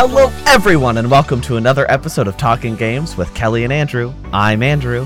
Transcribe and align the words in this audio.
Hello, 0.00 0.30
everyone, 0.46 0.96
and 0.98 1.10
welcome 1.10 1.40
to 1.40 1.56
another 1.56 1.84
episode 1.90 2.28
of 2.28 2.36
Talking 2.36 2.76
Games 2.76 3.16
with 3.16 3.34
Kellie 3.34 3.64
and 3.64 3.72
Andrew. 3.72 4.14
I'm 4.32 4.62
Andrew. 4.62 5.04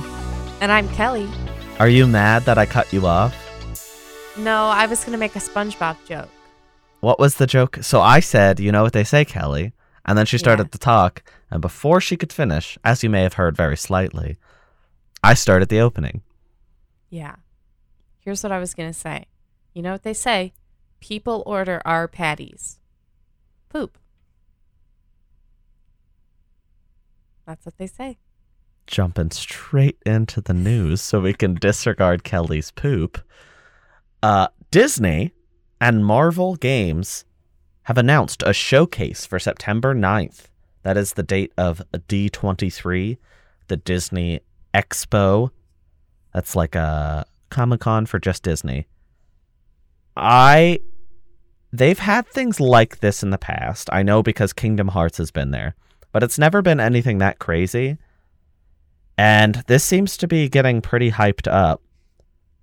And 0.60 0.70
I'm 0.70 0.86
Kellie. 0.90 1.30
Are 1.78 1.88
you 1.88 2.06
mad 2.06 2.42
that 2.42 2.58
I 2.58 2.66
cut 2.66 2.92
you 2.92 3.06
off? 3.06 3.34
No, 4.36 4.66
I 4.66 4.84
was 4.84 5.00
going 5.00 5.12
to 5.12 5.18
make 5.18 5.34
a 5.34 5.38
SpongeBob 5.38 5.96
joke. 6.04 6.28
What 7.00 7.18
was 7.18 7.36
the 7.36 7.46
joke? 7.46 7.78
So 7.80 8.02
I 8.02 8.20
said, 8.20 8.60
you 8.60 8.70
know 8.70 8.82
what 8.82 8.92
they 8.92 9.02
say, 9.02 9.24
Kellie. 9.24 9.72
And 10.04 10.18
then 10.18 10.26
she 10.26 10.36
started 10.36 10.64
Yeah. 10.64 10.72
to 10.72 10.78
talk, 10.78 11.22
and 11.50 11.62
before 11.62 12.02
she 12.02 12.18
could 12.18 12.30
finish, 12.30 12.76
as 12.84 13.02
you 13.02 13.08
may 13.08 13.22
have 13.22 13.34
heard 13.34 13.56
very 13.56 13.78
slightly, 13.78 14.36
I 15.24 15.32
started 15.32 15.70
the 15.70 15.80
opening. 15.80 16.20
Yeah. 17.08 17.36
Here's 18.18 18.42
what 18.42 18.52
I 18.52 18.58
was 18.58 18.74
going 18.74 18.90
to 18.90 18.98
say. 18.98 19.24
You 19.72 19.80
know 19.80 19.92
what 19.92 20.02
they 20.02 20.12
say? 20.12 20.52
People 21.00 21.42
order 21.46 21.80
our 21.86 22.08
patties. 22.08 22.78
Poop. 23.70 23.96
That's 27.46 27.64
what 27.66 27.78
they 27.78 27.86
say. 27.86 28.18
Jumping 28.86 29.30
straight 29.30 29.98
into 30.04 30.40
the 30.40 30.54
news 30.54 31.00
so 31.00 31.20
we 31.20 31.34
can 31.34 31.54
disregard 31.54 32.24
Kellie's 32.24 32.70
poop. 32.70 33.20
Uh, 34.22 34.48
Disney 34.70 35.32
and 35.80 36.04
Marvel 36.04 36.56
Games 36.56 37.24
have 37.84 37.98
announced 37.98 38.42
a 38.46 38.52
showcase 38.52 39.26
for 39.26 39.38
September 39.38 39.94
9th. 39.94 40.46
That 40.82 40.96
is 40.96 41.12
the 41.14 41.22
date 41.22 41.52
of 41.56 41.82
D23, 41.92 43.18
the 43.68 43.76
Disney 43.76 44.40
Expo. 44.74 45.50
That's 46.32 46.56
like 46.56 46.74
a 46.74 47.26
Comic 47.50 47.80
Con 47.80 48.06
for 48.06 48.18
just 48.18 48.42
Disney. 48.42 48.86
I. 50.16 50.80
They've 51.74 51.98
had 51.98 52.26
things 52.28 52.60
like 52.60 53.00
this 53.00 53.22
in 53.22 53.30
the 53.30 53.38
past. 53.38 53.88
I 53.92 54.02
know 54.02 54.22
because 54.22 54.52
Kingdom 54.52 54.88
Hearts 54.88 55.16
has 55.16 55.30
been 55.30 55.52
there, 55.52 55.74
but 56.12 56.22
it's 56.22 56.38
never 56.38 56.62
been 56.62 56.80
anything 56.80 57.18
that 57.18 57.38
crazy. 57.38 57.98
And 59.18 59.56
this 59.66 59.84
seems 59.84 60.16
to 60.18 60.28
be 60.28 60.48
getting 60.48 60.80
pretty 60.80 61.10
hyped 61.10 61.50
up. 61.50 61.82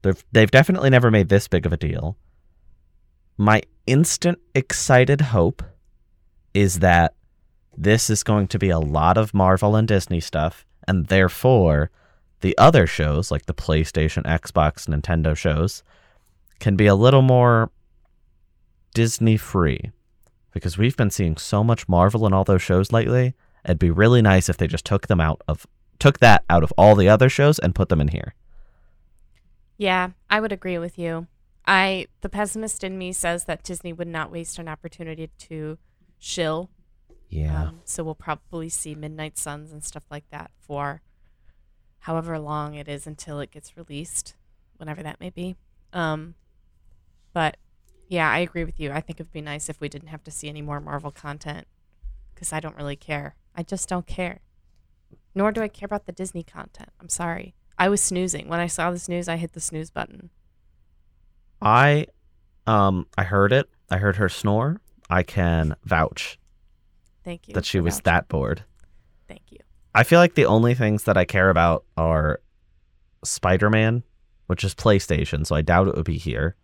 They've, 0.01 0.23
they've 0.31 0.51
definitely 0.51 0.89
never 0.89 1.11
made 1.11 1.29
this 1.29 1.47
big 1.47 1.65
of 1.65 1.73
a 1.73 1.77
deal. 1.77 2.17
My 3.37 3.61
instant 3.85 4.39
excited 4.53 5.21
hope 5.21 5.63
is 6.53 6.79
that 6.79 7.15
this 7.77 8.09
is 8.09 8.23
going 8.23 8.47
to 8.47 8.59
be 8.59 8.69
a 8.69 8.79
lot 8.79 9.17
of 9.17 9.33
Marvel 9.33 9.75
and 9.75 9.87
Disney 9.87 10.19
stuff, 10.19 10.65
and 10.87 11.07
therefore 11.07 11.91
the 12.41 12.57
other 12.57 12.85
shows, 12.87 13.31
like 13.31 13.45
the 13.45 13.53
PlayStation, 13.53 14.23
Xbox, 14.23 14.87
Nintendo 14.87 15.35
shows, 15.35 15.83
can 16.59 16.75
be 16.75 16.87
a 16.87 16.95
little 16.95 17.21
more 17.21 17.71
Disney 18.93 19.37
free. 19.37 19.91
Because 20.59 20.77
we've 20.77 20.97
been 20.97 21.11
seeing 21.11 21.37
so 21.37 21.63
much 21.63 21.87
Marvel 21.87 22.25
in 22.27 22.33
all 22.33 22.43
those 22.43 22.61
shows 22.61 22.91
lately. 22.91 23.33
It'd 23.65 23.79
be 23.79 23.91
really 23.91 24.21
nice 24.21 24.49
if 24.49 24.57
they 24.57 24.67
just 24.67 24.85
took 24.85 25.07
them 25.07 25.19
out 25.19 25.41
of 25.47 25.65
took 25.99 26.19
that 26.19 26.43
out 26.49 26.63
of 26.63 26.73
all 26.77 26.95
the 26.95 27.09
other 27.09 27.29
shows 27.29 27.59
and 27.59 27.75
put 27.75 27.89
them 27.89 27.99
in 27.99 28.07
here. 28.09 28.33
Yeah, 29.77 30.11
I 30.29 30.39
would 30.39 30.51
agree 30.51 30.77
with 30.77 30.97
you. 30.97 31.27
I 31.65 32.07
the 32.21 32.29
pessimist 32.29 32.83
in 32.83 32.97
me 32.97 33.13
says 33.13 33.45
that 33.45 33.63
Disney 33.63 33.93
would 33.93 34.07
not 34.07 34.31
waste 34.31 34.59
an 34.59 34.67
opportunity 34.67 35.29
to 35.37 35.77
shill. 36.17 36.69
Yeah. 37.29 37.67
Um, 37.67 37.81
so 37.85 38.03
we'll 38.03 38.15
probably 38.15 38.69
see 38.69 38.95
Midnight 38.95 39.37
Suns 39.37 39.71
and 39.71 39.83
stuff 39.83 40.03
like 40.09 40.29
that 40.31 40.51
for 40.59 41.01
however 41.99 42.39
long 42.39 42.73
it 42.73 42.87
is 42.87 43.05
until 43.05 43.39
it 43.39 43.51
gets 43.51 43.77
released, 43.77 44.35
whenever 44.77 45.03
that 45.03 45.19
may 45.19 45.29
be. 45.29 45.55
Um, 45.93 46.35
but 47.33 47.57
yeah, 48.09 48.29
I 48.29 48.39
agree 48.39 48.65
with 48.65 48.79
you. 48.79 48.91
I 48.91 48.99
think 48.99 49.19
it 49.19 49.23
would 49.23 49.31
be 49.31 49.39
nice 49.41 49.69
if 49.69 49.79
we 49.79 49.87
didn't 49.87 50.09
have 50.09 50.23
to 50.25 50.31
see 50.31 50.49
any 50.49 50.61
more 50.61 50.81
Marvel 50.81 51.11
content 51.11 51.67
because 52.33 52.51
I 52.51 52.59
don't 52.59 52.75
really 52.75 52.95
care. 52.95 53.35
I 53.55 53.63
just 53.63 53.87
don't 53.87 54.07
care. 54.07 54.41
Nor 55.35 55.51
do 55.51 55.61
I 55.61 55.67
care 55.67 55.85
about 55.85 56.05
the 56.07 56.11
Disney 56.11 56.43
content. 56.43 56.89
I'm 56.99 57.07
sorry. 57.09 57.53
I 57.77 57.87
was 57.87 58.01
snoozing. 58.01 58.47
When 58.49 58.59
I 58.59 58.67
saw 58.67 58.91
this 58.91 59.07
news, 59.07 59.29
I 59.29 59.37
hit 59.37 59.53
the 59.53 59.61
snooze 59.61 59.91
button. 59.91 60.31
I 61.61 62.07
um 62.65 63.05
I 63.17 63.23
heard 63.23 63.53
it. 63.53 63.69
I 63.89 63.97
heard 63.97 64.15
her 64.17 64.27
snore. 64.27 64.81
I 65.09 65.23
can 65.23 65.75
vouch 65.83 66.39
Thank 67.23 67.47
you. 67.47 67.53
that 67.53 67.65
she 67.65 67.79
was 67.79 67.95
vouching. 67.95 68.03
that 68.05 68.27
bored. 68.27 68.63
Thank 69.27 69.43
you. 69.51 69.59
I 69.93 70.03
feel 70.03 70.19
like 70.19 70.35
the 70.35 70.45
only 70.45 70.73
things 70.73 71.03
that 71.03 71.17
I 71.17 71.25
care 71.25 71.49
about 71.49 71.85
are 71.97 72.41
Spider-Man, 73.23 74.03
which 74.47 74.63
is 74.63 74.73
PlayStation, 74.75 75.45
so 75.45 75.55
I 75.55 75.61
doubt 75.61 75.87
it 75.87 75.95
would 75.95 76.05
be 76.05 76.17
here. 76.17 76.55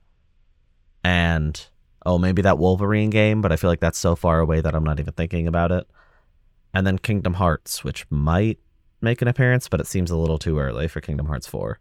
And 1.06 1.64
oh, 2.04 2.18
maybe 2.18 2.42
that 2.42 2.58
Wolverine 2.58 3.12
game, 3.12 3.40
but 3.40 3.52
I 3.52 3.58
feel 3.58 3.70
like 3.70 3.80
that's 3.80 4.00
so 4.00 4.16
far 4.16 4.40
away 4.40 4.60
that 4.60 4.74
I'm 4.74 4.84
not 4.84 5.00
even 5.00 5.14
thinking 5.14 5.46
about 5.46 5.72
it. 5.72 5.88
And 6.74 6.86
then 6.88 6.98
Kingdom 6.98 7.36
Hearts, 7.36 7.84
which 7.84 8.08
might 8.10 8.58
make 9.02 9.22
an 9.22 9.28
appearance, 9.28 9.70
but 9.70 9.80
it 9.80 9.86
seems 9.86 10.10
a 10.10 10.18
little 10.18 10.40
too 10.40 10.58
early 10.58 10.88
for 10.88 11.02
Kingdom 11.02 11.28
Hearts 11.28 11.46
4. 11.46 11.78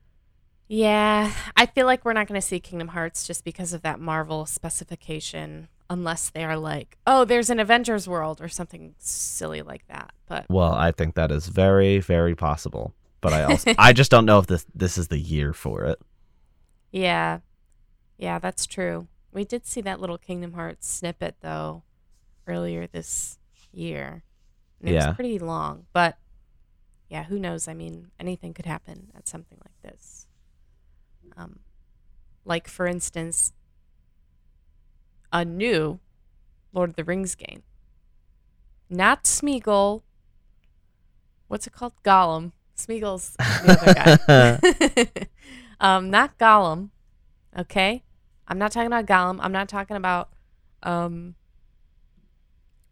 Yeah, 0.69 1.33
I 1.57 1.65
feel 1.65 1.87
like 1.87 2.05
we're 2.05 2.13
not 2.13 2.27
going 2.27 2.39
to 2.39 2.47
see 2.47 2.61
Kingdom 2.61 2.89
Hearts 2.89 3.27
just 3.27 3.45
because 3.45 3.73
of 3.73 3.81
that 3.81 3.99
Marvel 3.99 4.45
specification, 4.45 5.69
unless 5.89 6.29
they 6.29 6.45
are 6.45 6.59
like, 6.59 6.99
oh, 7.07 7.25
there's 7.25 7.49
an 7.49 7.59
Avengers 7.59 8.07
world 8.07 8.43
or 8.43 8.49
something 8.49 8.95
silly 8.99 9.63
like 9.63 9.87
that. 9.89 10.13
But 10.29 10.45
Well, 10.51 10.75
I 10.75 10.93
think 10.93 11.15
that 11.15 11.31
is 11.31 11.49
very, 11.49 11.99
very 11.99 12.35
possible. 12.35 12.95
But 13.23 13.33
I 13.33 13.45
also 13.45 13.73
I 13.79 13.95
just 13.95 14.11
don't 14.11 14.27
know 14.27 14.39
if 14.39 14.49
this 14.49 14.67
this 14.75 14.99
is 14.99 15.09
the 15.09 15.19
year 15.19 15.55
for 15.55 15.85
it. 15.85 15.99
yeah, 16.93 17.39
yeah, 18.19 18.39
that's 18.39 18.67
true. 18.67 19.09
We 19.35 19.45
did 19.45 19.67
see 19.67 19.81
that 19.83 20.01
little 20.01 20.17
Kingdom 20.17 20.53
Hearts 20.55 20.89
snippet 20.89 21.37
though 21.41 21.83
earlier 22.47 22.87
this 22.87 23.39
year. 23.73 24.23
And 24.81 24.89
it 24.89 24.95
Yeah. 24.95 25.09
was 25.09 25.17
pretty 25.17 25.39
long, 25.39 25.87
but 25.93 26.17
yeah, 27.11 27.25
who 27.25 27.39
knows? 27.39 27.69
I 27.69 27.75
mean, 27.75 28.11
anything 28.19 28.55
could 28.55 28.67
happen 28.67 29.11
at 29.15 29.29
something 29.29 29.59
like 29.63 29.81
this. 29.83 30.27
Um, 31.37 31.61
like 32.45 32.69
for 32.69 32.87
instance, 32.87 33.53
a 35.33 35.45
new 35.45 35.99
Lord 36.73 36.91
of 36.91 36.97
the 36.97 37.05
Rings 37.05 37.35
game. 37.35 37.63
Not 38.89 39.25
Smeagol. 39.25 40.03
What's 41.49 41.67
it 41.67 41.73
called? 41.73 41.95
Gollum. 42.05 42.53
Smeagol's 42.77 43.37
the 43.37 44.19
other 44.29 45.09
guy. 45.09 45.29
um, 45.81 46.11
not 46.11 46.39
Gollum. 46.39 46.91
Okay? 47.57 48.03
I'm 48.47 48.59
not 48.59 48.73
talking 48.73 48.87
about 48.87 49.07
Gollum. 49.07 49.39
I'm 49.41 49.53
not 49.53 49.69
talking 49.69 49.97
about 49.97 50.31
um 50.83 51.35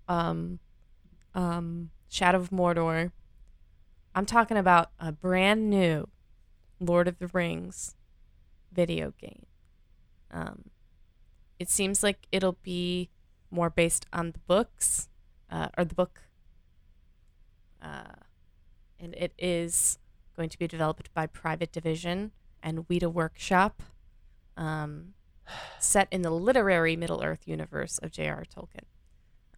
um 0.08 0.58
um 1.34 1.90
Shadow 2.08 2.38
of 2.38 2.50
Mordor. 2.50 3.12
I'm 4.14 4.26
talking 4.26 4.56
about 4.56 4.90
a 5.00 5.12
brand 5.12 5.70
new 5.70 6.08
Lord 6.78 7.08
of 7.08 7.18
the 7.18 7.28
Rings 7.28 7.94
video 8.70 9.12
game. 9.18 9.46
Um, 10.30 10.70
it 11.58 11.70
seems 11.70 12.02
like 12.02 12.26
it'll 12.32 12.58
be 12.62 13.10
more 13.50 13.70
based 13.70 14.06
on 14.12 14.32
the 14.32 14.38
books, 14.40 15.08
uh, 15.50 15.69
or 15.76 15.84
the 15.84 15.94
book, 15.94 16.20
uh, 17.80 18.16
and 18.98 19.14
it 19.14 19.32
is 19.38 19.98
going 20.36 20.48
to 20.48 20.58
be 20.58 20.66
developed 20.66 21.12
by 21.14 21.26
Private 21.26 21.72
Division 21.72 22.32
and 22.62 22.88
Weta 22.88 23.12
Workshop, 23.12 23.82
um, 24.56 25.14
set 25.78 26.08
in 26.10 26.22
the 26.22 26.31
literary 26.31 26.96
Middle 26.96 27.22
Earth 27.22 27.43
universe 27.46 27.99
of 27.99 28.10
J.R. 28.10 28.44
Tolkien. 28.44 28.84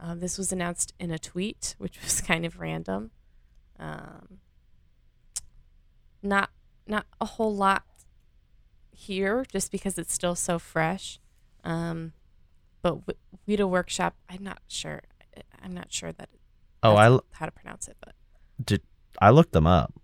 Um, 0.00 0.20
this 0.20 0.37
was 0.38 0.52
announced 0.52 0.93
in 0.99 1.11
a 1.11 1.19
tweet, 1.19 1.75
which 1.79 2.00
was 2.02 2.20
kind 2.20 2.44
of 2.44 2.58
random. 2.61 3.11
Um, 3.79 4.38
not 6.23 6.50
not 6.87 7.06
a 7.20 7.25
whole 7.25 7.55
lot 7.55 7.85
here, 8.91 9.44
just 9.50 9.73
because 9.73 9.99
it's 9.99 10.12
still 10.12 10.35
so 10.35 10.58
fresh. 10.58 11.19
Um, 11.64 12.12
but 12.82 12.99
Weta 13.49 13.69
Workshop, 13.69 14.14
I'm 14.29 14.43
not 14.43 14.58
sure. 14.69 15.02
I'm 15.62 15.73
not 15.73 15.93
sure 15.93 16.12
that 16.12 16.29
Oh, 16.82 16.94
I 16.94 17.06
l- 17.06 17.25
how 17.32 17.46
to 17.46 17.52
pronounce 17.52 17.88
it, 17.88 17.96
but 18.05 18.14
did 18.62 18.82
I 19.20 19.31
looked 19.31 19.52
them 19.52 19.67
up. 19.67 19.94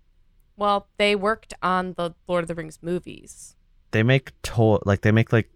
well, 0.57 0.87
they 0.97 1.15
worked 1.15 1.53
on 1.61 1.93
the 1.93 2.15
Lord 2.27 2.43
of 2.43 2.47
the 2.47 2.55
Rings 2.55 2.79
movies. 2.81 3.55
They 3.91 4.03
make 4.03 4.31
to- 4.43 4.79
like 4.85 5.01
they 5.01 5.11
make 5.11 5.31
like 5.31 5.49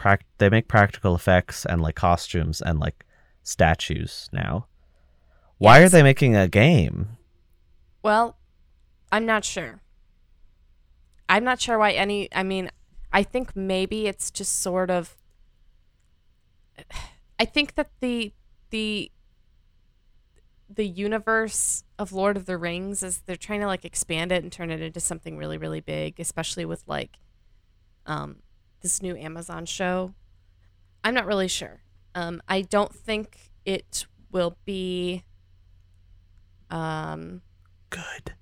prac- 0.00 0.24
they 0.38 0.48
make 0.48 0.66
practical 0.66 1.14
effects 1.14 1.66
and 1.66 1.82
like 1.82 1.94
costumes 1.94 2.62
and 2.62 2.80
like 2.80 3.04
statues 3.42 4.30
now. 4.32 4.66
Why 5.58 5.80
are 5.80 5.90
they 5.90 6.02
making 6.02 6.34
a 6.34 6.48
game? 6.48 7.18
Well, 8.02 8.38
I'm 9.12 9.26
not 9.26 9.44
sure. 9.44 9.82
I'm 11.28 11.44
not 11.44 11.60
sure 11.60 11.78
why 11.78 11.92
any. 11.92 12.30
I 12.34 12.42
mean, 12.42 12.70
I 13.12 13.22
think 13.22 13.54
maybe 13.54 14.06
it's 14.06 14.30
just 14.30 14.62
sort 14.62 14.90
of. 14.90 15.18
I 17.38 17.44
think 17.44 17.74
that 17.74 17.90
the 18.00 18.32
the 18.70 19.12
the 20.74 20.86
universe 20.86 21.84
of 21.98 22.14
Lord 22.14 22.38
of 22.38 22.46
the 22.46 22.56
Rings 22.56 23.02
is 23.02 23.18
they're 23.26 23.36
trying 23.36 23.60
to 23.60 23.66
like 23.66 23.84
expand 23.84 24.32
it 24.32 24.42
and 24.42 24.50
turn 24.50 24.70
it 24.70 24.80
into 24.80 24.98
something 24.98 25.36
really 25.36 25.58
really 25.58 25.80
big, 25.80 26.18
especially 26.18 26.64
with 26.64 26.82
like 26.86 27.18
um 28.06 28.36
this 28.80 29.02
new 29.02 29.16
Amazon 29.16 29.66
show. 29.66 30.14
I'm 31.04 31.14
not 31.14 31.26
really 31.26 31.48
sure. 31.48 31.80
Um, 32.14 32.42
I 32.48 32.62
don't 32.62 32.94
think 32.94 33.50
it 33.64 34.06
will 34.32 34.56
be 34.64 35.24
um 36.70 37.42
Good. 37.90 38.34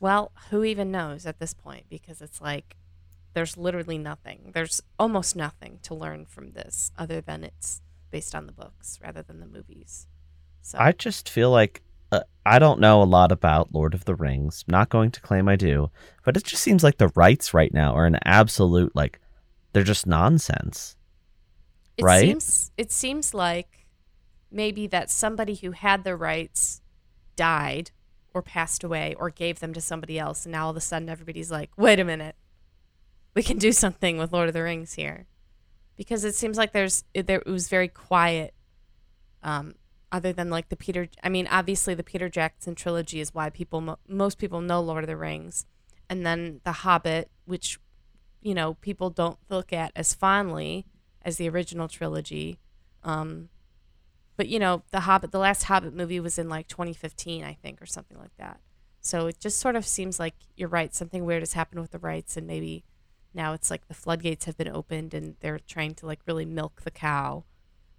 well, 0.00 0.32
who 0.50 0.64
even 0.64 0.90
knows 0.90 1.24
at 1.26 1.38
this 1.38 1.54
point 1.54 1.84
because 1.88 2.20
it's 2.20 2.40
like 2.40 2.76
there's 3.34 3.56
literally 3.56 3.98
nothing. 3.98 4.50
There's 4.54 4.80
almost 4.98 5.36
nothing 5.36 5.78
to 5.82 5.94
learn 5.94 6.24
from 6.24 6.52
this 6.52 6.90
other 6.96 7.20
than 7.20 7.44
it's 7.44 7.80
based 8.10 8.34
on 8.34 8.46
the 8.46 8.52
books 8.52 8.98
rather 9.02 9.22
than 9.22 9.40
the 9.40 9.46
movies. 9.46 10.06
So 10.62 10.78
I 10.78 10.92
just 10.92 11.28
feel 11.28 11.50
like 11.50 11.82
uh, 12.12 12.20
I 12.46 12.58
don't 12.58 12.80
know 12.80 13.02
a 13.02 13.04
lot 13.04 13.32
about 13.32 13.74
Lord 13.74 13.92
of 13.92 14.04
the 14.04 14.14
Rings. 14.14 14.64
Not 14.68 14.88
going 14.88 15.10
to 15.10 15.20
claim 15.20 15.48
I 15.48 15.56
do, 15.56 15.90
but 16.24 16.36
it 16.36 16.44
just 16.44 16.62
seems 16.62 16.84
like 16.84 16.98
the 16.98 17.12
rights 17.16 17.52
right 17.52 17.72
now 17.74 17.94
are 17.94 18.06
an 18.06 18.18
absolute 18.24 18.94
like 18.94 19.20
they're 19.74 19.82
just 19.82 20.06
nonsense. 20.06 20.96
it 21.98 22.02
right? 22.04 22.20
seems 22.20 22.72
it 22.78 22.90
seems 22.90 23.34
like 23.34 23.86
maybe 24.50 24.86
that 24.86 25.10
somebody 25.10 25.56
who 25.56 25.72
had 25.72 26.04
the 26.04 26.16
rights 26.16 26.80
died 27.36 27.90
or 28.32 28.40
passed 28.40 28.82
away 28.82 29.14
or 29.18 29.28
gave 29.30 29.60
them 29.60 29.74
to 29.74 29.80
somebody 29.80 30.18
else 30.18 30.46
and 30.46 30.52
now 30.52 30.64
all 30.64 30.70
of 30.70 30.76
a 30.76 30.80
sudden 30.80 31.08
everybody's 31.08 31.50
like, 31.50 31.70
"Wait 31.76 32.00
a 32.00 32.04
minute. 32.04 32.36
We 33.34 33.42
can 33.42 33.58
do 33.58 33.72
something 33.72 34.16
with 34.16 34.32
Lord 34.32 34.48
of 34.48 34.54
the 34.54 34.62
Rings 34.62 34.94
here." 34.94 35.26
Because 35.96 36.24
it 36.24 36.34
seems 36.34 36.56
like 36.56 36.72
there's 36.72 37.04
it, 37.12 37.26
there 37.26 37.42
it 37.44 37.50
was 37.50 37.68
very 37.68 37.88
quiet 37.88 38.54
um 39.42 39.74
other 40.10 40.32
than 40.32 40.48
like 40.50 40.68
the 40.68 40.76
Peter 40.76 41.08
I 41.24 41.28
mean, 41.28 41.48
obviously 41.50 41.94
the 41.94 42.04
Peter 42.04 42.28
Jackson 42.28 42.76
trilogy 42.76 43.18
is 43.18 43.34
why 43.34 43.50
people 43.50 43.80
mo- 43.80 43.98
most 44.08 44.38
people 44.38 44.60
know 44.60 44.80
Lord 44.80 45.02
of 45.02 45.08
the 45.08 45.16
Rings. 45.16 45.66
And 46.08 46.24
then 46.24 46.60
The 46.64 46.72
Hobbit, 46.72 47.30
which 47.46 47.80
you 48.44 48.54
know, 48.54 48.74
people 48.74 49.10
don't 49.10 49.38
look 49.48 49.72
at 49.72 49.90
as 49.96 50.14
fondly 50.14 50.86
as 51.22 51.36
the 51.38 51.48
original 51.48 51.88
trilogy. 51.88 52.60
Um, 53.02 53.48
but 54.36 54.46
you 54.48 54.58
know, 54.60 54.82
the 54.92 55.00
Hobbit, 55.00 55.32
the 55.32 55.38
last 55.40 55.64
Hobbit 55.64 55.94
movie 55.94 56.20
was 56.20 56.38
in 56.38 56.48
like 56.48 56.68
2015, 56.68 57.42
I 57.42 57.54
think, 57.54 57.82
or 57.82 57.86
something 57.86 58.18
like 58.18 58.36
that. 58.38 58.60
So 59.00 59.26
it 59.26 59.40
just 59.40 59.58
sort 59.58 59.74
of 59.76 59.84
seems 59.86 60.20
like 60.20 60.34
you're 60.56 60.68
right. 60.68 60.94
Something 60.94 61.24
weird 61.24 61.42
has 61.42 61.54
happened 61.54 61.80
with 61.80 61.90
the 61.90 61.98
rights, 61.98 62.36
and 62.36 62.46
maybe 62.46 62.84
now 63.34 63.52
it's 63.52 63.70
like 63.70 63.88
the 63.88 63.94
floodgates 63.94 64.44
have 64.44 64.56
been 64.56 64.68
opened, 64.68 65.14
and 65.14 65.36
they're 65.40 65.58
trying 65.58 65.94
to 65.96 66.06
like 66.06 66.20
really 66.26 66.44
milk 66.44 66.82
the 66.82 66.90
cow 66.90 67.44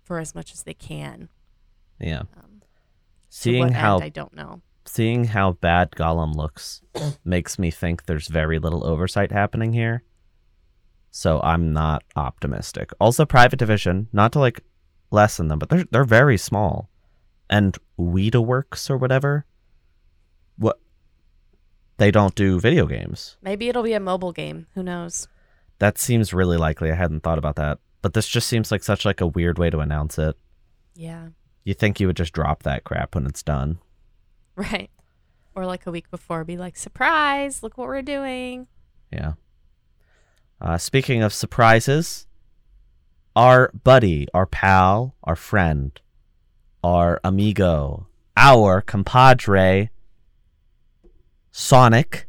for 0.03 0.19
as 0.19 0.33
much 0.35 0.53
as 0.53 0.63
they 0.63 0.73
can. 0.73 1.29
Yeah. 1.99 2.21
Um, 2.37 2.61
Seeing 3.29 3.69
how 3.69 3.95
end, 3.95 4.03
I 4.03 4.09
don't 4.09 4.33
know. 4.33 4.61
seeing 4.85 5.25
how 5.25 5.53
bad 5.53 5.91
Gollum 5.91 6.35
looks 6.35 6.81
makes 7.25 7.59
me 7.59 7.69
think 7.71 8.05
there's 8.05 8.27
very 8.27 8.59
little 8.59 8.85
oversight 8.85 9.31
happening 9.31 9.73
here. 9.73 10.03
So 11.17 11.39
I'm 11.45 11.71
not 11.71 12.03
optimistic. 12.17 12.91
Also, 12.99 13.25
Private 13.25 13.57
Division, 13.57 14.09
not 14.11 14.33
to 14.33 14.39
like 14.39 14.59
lessen 15.11 15.47
them, 15.47 15.59
but 15.59 15.69
they're 15.69 15.85
they're 15.89 16.03
very 16.03 16.37
small, 16.37 16.89
and 17.49 17.77
Weedaworks 17.97 18.89
or 18.89 18.97
whatever. 18.97 19.45
What? 20.57 20.77
They 21.95 22.11
don't 22.11 22.35
do 22.35 22.59
video 22.59 22.85
games. 22.85 23.37
Maybe 23.41 23.69
it'll 23.69 23.81
be 23.81 23.93
a 23.93 23.99
mobile 24.01 24.33
game. 24.33 24.67
Who 24.73 24.83
knows? 24.83 25.29
That 25.79 25.97
seems 25.97 26.33
really 26.33 26.57
likely. 26.57 26.91
I 26.91 26.95
hadn't 26.95 27.23
thought 27.23 27.37
about 27.37 27.55
that, 27.55 27.79
but 28.01 28.13
this 28.13 28.27
just 28.27 28.49
seems 28.49 28.69
like 28.69 28.83
such 28.83 29.05
like 29.05 29.21
a 29.21 29.27
weird 29.27 29.57
way 29.57 29.69
to 29.69 29.79
announce 29.79 30.19
it. 30.19 30.35
Yeah. 30.95 31.29
You 31.63 31.75
think 31.75 32.01
you 32.01 32.07
would 32.07 32.17
just 32.17 32.33
drop 32.33 32.63
that 32.63 32.83
crap 32.83 33.15
when 33.15 33.25
it's 33.25 33.41
done? 33.41 33.79
Right. 34.57 34.89
Or 35.53 35.65
like 35.65 35.85
a 35.85 35.91
week 35.91 36.09
before, 36.11 36.43
be 36.43 36.55
like, 36.57 36.75
surprise, 36.75 37.61
look 37.61 37.77
what 37.77 37.87
we're 37.87 38.01
doing. 38.01 38.67
Yeah. 39.11 39.33
Uh, 40.61 40.77
speaking 40.77 41.21
of 41.21 41.33
surprises, 41.33 42.27
our 43.35 43.71
buddy, 43.83 44.27
our 44.33 44.45
pal, 44.45 45.15
our 45.23 45.35
friend, 45.35 45.99
our 46.83 47.19
amigo, 47.23 48.07
our 48.37 48.81
compadre, 48.81 49.89
Sonic, 51.51 52.27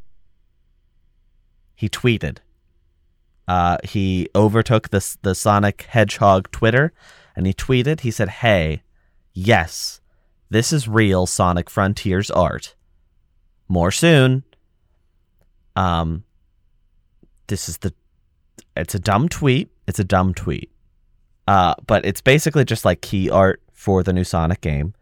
he 1.74 1.88
tweeted. 1.88 2.38
Uh, 3.48 3.78
he 3.84 4.28
overtook 4.34 4.88
the 4.90 5.16
the 5.22 5.34
Sonic 5.34 5.82
Hedgehog 5.82 6.50
Twitter, 6.50 6.92
and 7.36 7.46
he 7.46 7.52
tweeted. 7.52 8.00
He 8.00 8.10
said, 8.10 8.28
"Hey, 8.28 8.82
yes, 9.32 10.00
this 10.50 10.72
is 10.72 10.88
real 10.88 11.26
Sonic 11.26 11.70
Frontiers 11.70 12.30
art. 12.30 12.74
More 13.68 13.92
soon." 13.92 14.42
Um, 15.76 16.24
this 17.48 17.68
is 17.68 17.78
the 17.78 17.94
it's 18.76 18.94
a 18.94 18.98
dumb 18.98 19.28
tweet. 19.28 19.70
It's 19.86 19.98
a 19.98 20.04
dumb 20.04 20.34
tweet. 20.34 20.70
Uh, 21.48 21.74
but 21.86 22.04
it's 22.04 22.20
basically 22.20 22.64
just 22.64 22.84
like 22.84 23.00
key 23.00 23.30
art 23.30 23.62
for 23.72 24.02
the 24.02 24.12
new 24.12 24.24
Sonic 24.24 24.60
game. 24.60 24.94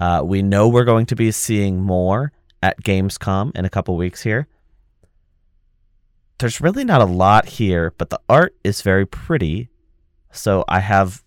Uh, 0.00 0.22
we 0.24 0.42
know 0.42 0.68
we're 0.68 0.84
going 0.84 1.06
to 1.06 1.16
be 1.16 1.30
seeing 1.32 1.80
more 1.80 2.32
at 2.62 2.82
Gamescom 2.82 3.56
in 3.56 3.64
a 3.64 3.70
couple 3.70 3.96
weeks 3.96 4.22
here. 4.22 4.46
There's 6.38 6.60
really 6.60 6.84
not 6.84 7.00
a 7.00 7.06
lot 7.06 7.46
here, 7.46 7.92
but 7.98 8.10
the 8.10 8.20
art 8.28 8.54
is 8.62 8.82
very 8.82 9.06
pretty. 9.06 9.70
So 10.30 10.64
I 10.68 10.80
have 10.80 11.24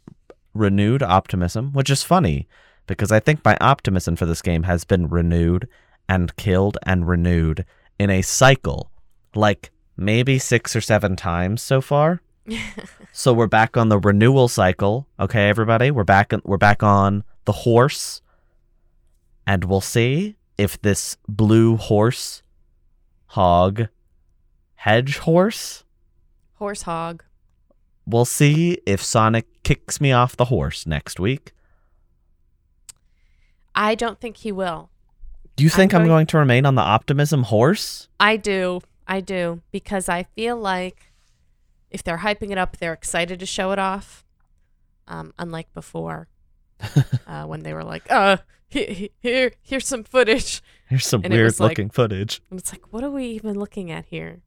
renewed 0.53 1.03
optimism, 1.03 1.73
which 1.73 1.89
is 1.89 2.03
funny 2.03 2.47
because 2.87 3.11
I 3.11 3.19
think 3.19 3.43
my 3.43 3.57
optimism 3.59 4.15
for 4.15 4.25
this 4.25 4.41
game 4.41 4.63
has 4.63 4.83
been 4.83 5.07
renewed 5.07 5.67
and 6.07 6.35
killed 6.35 6.77
and 6.83 7.07
renewed 7.07 7.65
in 7.99 8.09
a 8.09 8.21
cycle 8.21 8.91
like 9.35 9.71
maybe 9.97 10.39
six 10.39 10.75
or 10.75 10.81
seven 10.81 11.15
times 11.15 11.61
so 11.61 11.81
far. 11.81 12.21
so 13.11 13.33
we're 13.33 13.47
back 13.47 13.77
on 13.77 13.89
the 13.89 13.99
renewal 13.99 14.47
cycle. 14.47 15.07
Okay, 15.19 15.47
everybody, 15.49 15.91
we're 15.91 16.03
back. 16.03 16.33
We're 16.43 16.57
back 16.57 16.81
on 16.83 17.23
the 17.45 17.51
horse, 17.51 18.21
and 19.45 19.63
we'll 19.65 19.81
see 19.81 20.35
if 20.57 20.81
this 20.81 21.17
blue 21.27 21.77
horse, 21.77 22.41
hog, 23.27 23.87
hedge 24.75 25.17
horse. 25.19 25.83
Horse 26.55 26.83
hog. 26.83 27.23
We'll 28.05 28.25
see 28.25 28.79
if 28.85 29.01
Sonic 29.03 29.63
kicks 29.63 30.01
me 30.01 30.11
off 30.11 30.35
the 30.35 30.45
horse 30.45 30.85
next 30.87 31.19
week. 31.19 31.53
I 33.73 33.95
don't 33.95 34.19
think 34.19 34.37
he 34.37 34.51
will. 34.51 34.89
Do 35.55 35.63
you 35.63 35.69
I'm 35.69 35.75
think 35.75 35.93
I'm 35.93 35.99
going- 36.01 36.09
going 36.09 36.25
to 36.27 36.37
remain 36.37 36.65
on 36.65 36.75
the 36.75 36.81
optimism 36.81 37.43
horse? 37.43 38.07
I 38.19 38.37
do. 38.37 38.81
I 39.11 39.19
do. 39.19 39.61
Because 39.71 40.07
I 40.09 40.23
feel 40.23 40.55
like 40.57 41.11
if 41.89 42.03
they're 42.03 42.19
hyping 42.19 42.51
it 42.51 42.57
up, 42.57 42.77
they're 42.77 42.93
excited 42.93 43.39
to 43.41 43.45
show 43.45 43.71
it 43.71 43.79
off. 43.79 44.25
Um, 45.07 45.33
unlike 45.37 45.73
before, 45.73 46.27
uh, 47.27 47.43
when 47.45 47.63
they 47.63 47.73
were 47.73 47.83
like, 47.83 48.09
uh, 48.09 48.37
here, 48.69 49.09
here, 49.19 49.51
here's 49.61 49.85
some 49.87 50.03
footage. 50.05 50.61
Here's 50.87 51.05
some 51.05 51.21
And 51.23 51.33
weird 51.33 51.45
was 51.45 51.59
like- 51.59 51.69
looking 51.71 51.89
footage. 51.89 52.41
And 52.49 52.59
it's 52.59 52.71
like, 52.71 52.91
what 52.93 53.03
are 53.03 53.11
we 53.11 53.25
even 53.25 53.59
looking 53.59 53.91
at 53.91 54.05
here? 54.05 54.41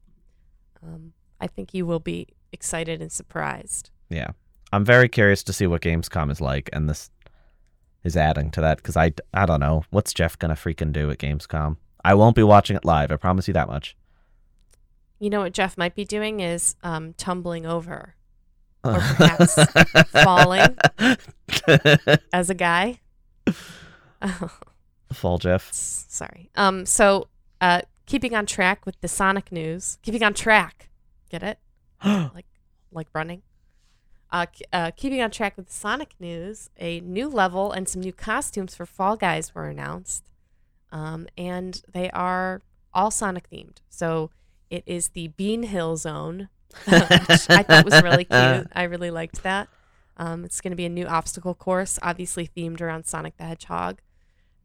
Um, 0.83 1.13
I 1.39 1.47
think 1.47 1.73
you 1.73 1.85
will 1.85 1.99
be 1.99 2.27
excited 2.51 3.01
and 3.01 3.11
surprised. 3.11 3.91
Yeah. 4.09 4.29
I'm 4.71 4.83
very 4.85 5.07
curious 5.09 5.43
to 5.43 5.53
see 5.53 5.67
what 5.67 5.81
Gamescom 5.81 6.31
is 6.31 6.41
like, 6.41 6.69
and 6.73 6.89
this 6.89 7.09
is 8.03 8.17
adding 8.17 8.49
to 8.51 8.61
that 8.61 8.77
because 8.77 8.97
I, 8.97 9.13
I 9.33 9.45
don't 9.45 9.59
know. 9.59 9.83
What's 9.91 10.13
Geoff 10.13 10.37
to 10.39 10.47
freaking 10.49 10.91
do 10.91 11.09
at 11.11 11.19
Gamescom? 11.19 11.77
I 12.03 12.13
won't 12.15 12.35
be 12.35 12.43
watching 12.43 12.75
it 12.75 12.85
live. 12.85 13.11
I 13.11 13.15
promise 13.17 13.47
you 13.47 13.53
that 13.53 13.67
much. 13.67 13.95
You 15.19 15.29
know 15.29 15.41
what 15.41 15.53
Geoff 15.53 15.77
might 15.77 15.95
be 15.95 16.05
doing 16.05 16.39
is 16.39 16.75
um, 16.83 17.13
tumbling 17.13 17.65
over 17.65 18.15
Or 18.83 18.93
perhaps 18.93 19.55
falling. 20.23 20.77
as 22.33 22.49
a 22.49 22.53
guy. 22.53 22.99
Fall 25.13 25.37
Geoff. 25.37 25.69
Sorry. 25.71 26.49
Um. 26.55 26.85
So, 26.85 27.27
uh, 27.61 27.81
keeping 28.05 28.35
on 28.35 28.45
track 28.45 28.85
with 28.85 28.99
the 29.01 29.07
Sonic 29.07 29.51
news. 29.51 29.97
Keeping 30.01 30.23
on 30.23 30.33
track. 30.33 30.89
Get 31.29 31.43
it? 31.43 31.59
like, 32.03 32.45
like 32.91 33.07
running. 33.13 33.41
Uh, 34.31 34.47
uh, 34.73 34.91
keeping 34.97 35.21
on 35.21 35.31
track 35.31 35.55
with 35.55 35.67
the 35.67 35.73
Sonic 35.73 36.15
news. 36.19 36.69
A 36.77 36.99
new 37.01 37.29
level 37.29 37.71
and 37.71 37.87
some 37.87 38.01
new 38.01 38.13
costumes 38.13 38.75
for 38.75 38.85
Fall 38.85 39.15
Guys 39.15 39.55
were 39.55 39.67
announced. 39.67 40.29
Um, 40.91 41.27
and 41.37 41.81
they 41.91 42.09
are 42.11 42.61
all 42.93 43.11
Sonic 43.11 43.49
themed. 43.49 43.77
So 43.89 44.31
it 44.69 44.83
is 44.85 45.09
the 45.09 45.27
Bean 45.29 45.63
Hill 45.63 45.97
Zone, 45.97 46.49
which 46.85 47.49
I 47.49 47.63
thought 47.63 47.85
was 47.85 48.01
really 48.01 48.25
cute. 48.25 48.67
I 48.75 48.83
really 48.83 49.11
liked 49.11 49.43
that. 49.43 49.69
Um, 50.17 50.45
it's 50.45 50.61
going 50.61 50.71
to 50.71 50.77
be 50.77 50.85
a 50.85 50.89
new 50.89 51.05
obstacle 51.05 51.53
course, 51.53 51.99
obviously 52.01 52.47
themed 52.47 52.81
around 52.81 53.05
Sonic 53.05 53.37
the 53.37 53.43
Hedgehog. 53.43 53.99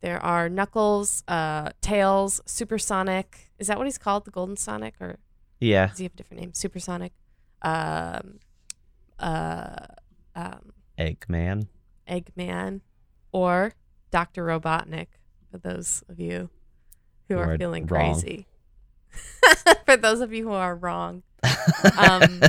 There 0.01 0.23
are 0.25 0.49
Knuckles, 0.49 1.23
uh, 1.29 1.71
Tails, 1.81 2.41
Supersonic. 2.47 3.51
Is 3.59 3.67
that 3.67 3.77
what 3.77 3.87
he's 3.87 3.99
called? 3.99 4.25
The 4.25 4.31
Golden 4.31 4.57
Sonic? 4.57 4.95
Or 5.01 5.19
Yeah. 5.59 5.89
does 5.89 5.99
he 5.99 6.05
have 6.05 6.15
a 6.15 6.17
different 6.17 6.41
name? 6.41 6.55
Supersonic. 6.55 7.13
Um, 7.63 8.39
uh, 9.19 9.87
um, 10.35 10.73
Eggman. 10.99 11.67
Eggman. 12.09 12.81
Or 13.33 13.75
Dr. 14.11 14.45
Robotnik, 14.47 15.09
for 15.51 15.59
those 15.59 16.03
of 16.09 16.19
you 16.19 16.49
who 17.29 17.35
Who 17.35 17.41
are 17.41 17.53
are 17.55 17.59
feeling 17.59 17.87
wrong. 17.87 18.15
crazy. 18.15 18.47
for 19.85 19.97
those 19.97 20.21
of 20.21 20.33
you 20.33 20.45
who 20.45 20.53
are 20.53 20.75
wrong. 20.75 21.23
Um, 21.97 22.43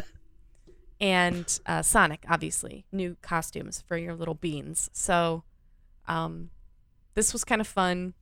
and 1.02 1.60
uh, 1.66 1.82
Sonic, 1.82 2.26
obviously, 2.30 2.86
new 2.92 3.18
costumes 3.22 3.84
for 3.88 3.98
your 3.98 4.14
little 4.16 4.36
beans. 4.36 4.90
So 4.94 5.44
Um, 6.08 6.50
this 7.14 7.34
was 7.34 7.44
kind 7.44 7.62
of 7.62 7.68
fun. 7.68 8.14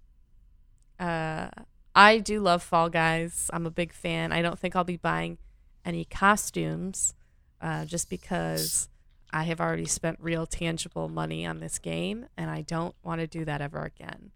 Uh, 1.00 1.50
I 1.96 2.20
do 2.20 2.40
love 2.40 2.62
Fall 2.64 2.90
Guys. 2.90 3.50
I'm 3.54 3.66
a 3.66 3.72
big 3.72 3.94
fan. 3.94 4.32
I 4.32 4.42
don't 4.42 4.60
think 4.60 4.76
I'll 4.76 4.84
be 4.84 4.98
buying 4.98 5.38
any 5.86 6.06
costumes, 6.06 7.16
uh, 7.62 7.86
just 7.86 8.10
because 8.10 8.90
I 9.32 9.44
have 9.44 9.60
already 9.62 9.86
spent 9.86 10.18
real 10.22 10.46
tangible 10.46 11.10
money 11.10 11.46
on 11.46 11.60
this 11.60 11.80
game, 11.80 12.28
and 12.38 12.50
I 12.50 12.62
don't 12.62 12.96
want 13.04 13.22
to 13.22 13.28
do 13.28 13.46
that 13.46 13.62
ever 13.62 13.84
again. 13.84 14.32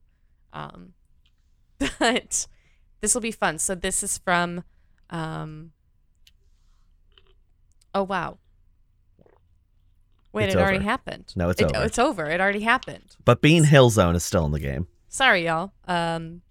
Um, 0.51 0.93
but 1.99 2.47
this 3.03 3.13
will 3.13 3.21
be 3.21 3.31
fun. 3.31 3.59
So 3.59 3.75
this 3.75 4.01
is 4.01 4.17
from. 4.17 4.63
Um, 5.09 5.73
oh 7.93 8.03
wow! 8.03 8.37
Wait, 10.31 10.45
It's 10.45 10.55
it 10.55 10.59
already 10.59 10.83
happened. 10.83 11.33
No, 11.35 11.49
it's 11.49 11.61
It- 11.61 11.75
over. 11.75 11.85
It's 11.85 11.99
over. 11.99 12.25
It 12.29 12.39
already 12.41 12.61
happened. 12.61 13.15
But 13.23 13.41
Bean 13.41 13.65
Hill 13.65 13.89
Zone 13.91 14.15
is 14.15 14.23
still 14.23 14.45
in 14.45 14.51
the 14.53 14.59
game. 14.59 14.87
Sorry, 15.09 15.45
y'all. 15.45 15.73
Um, 15.87 16.41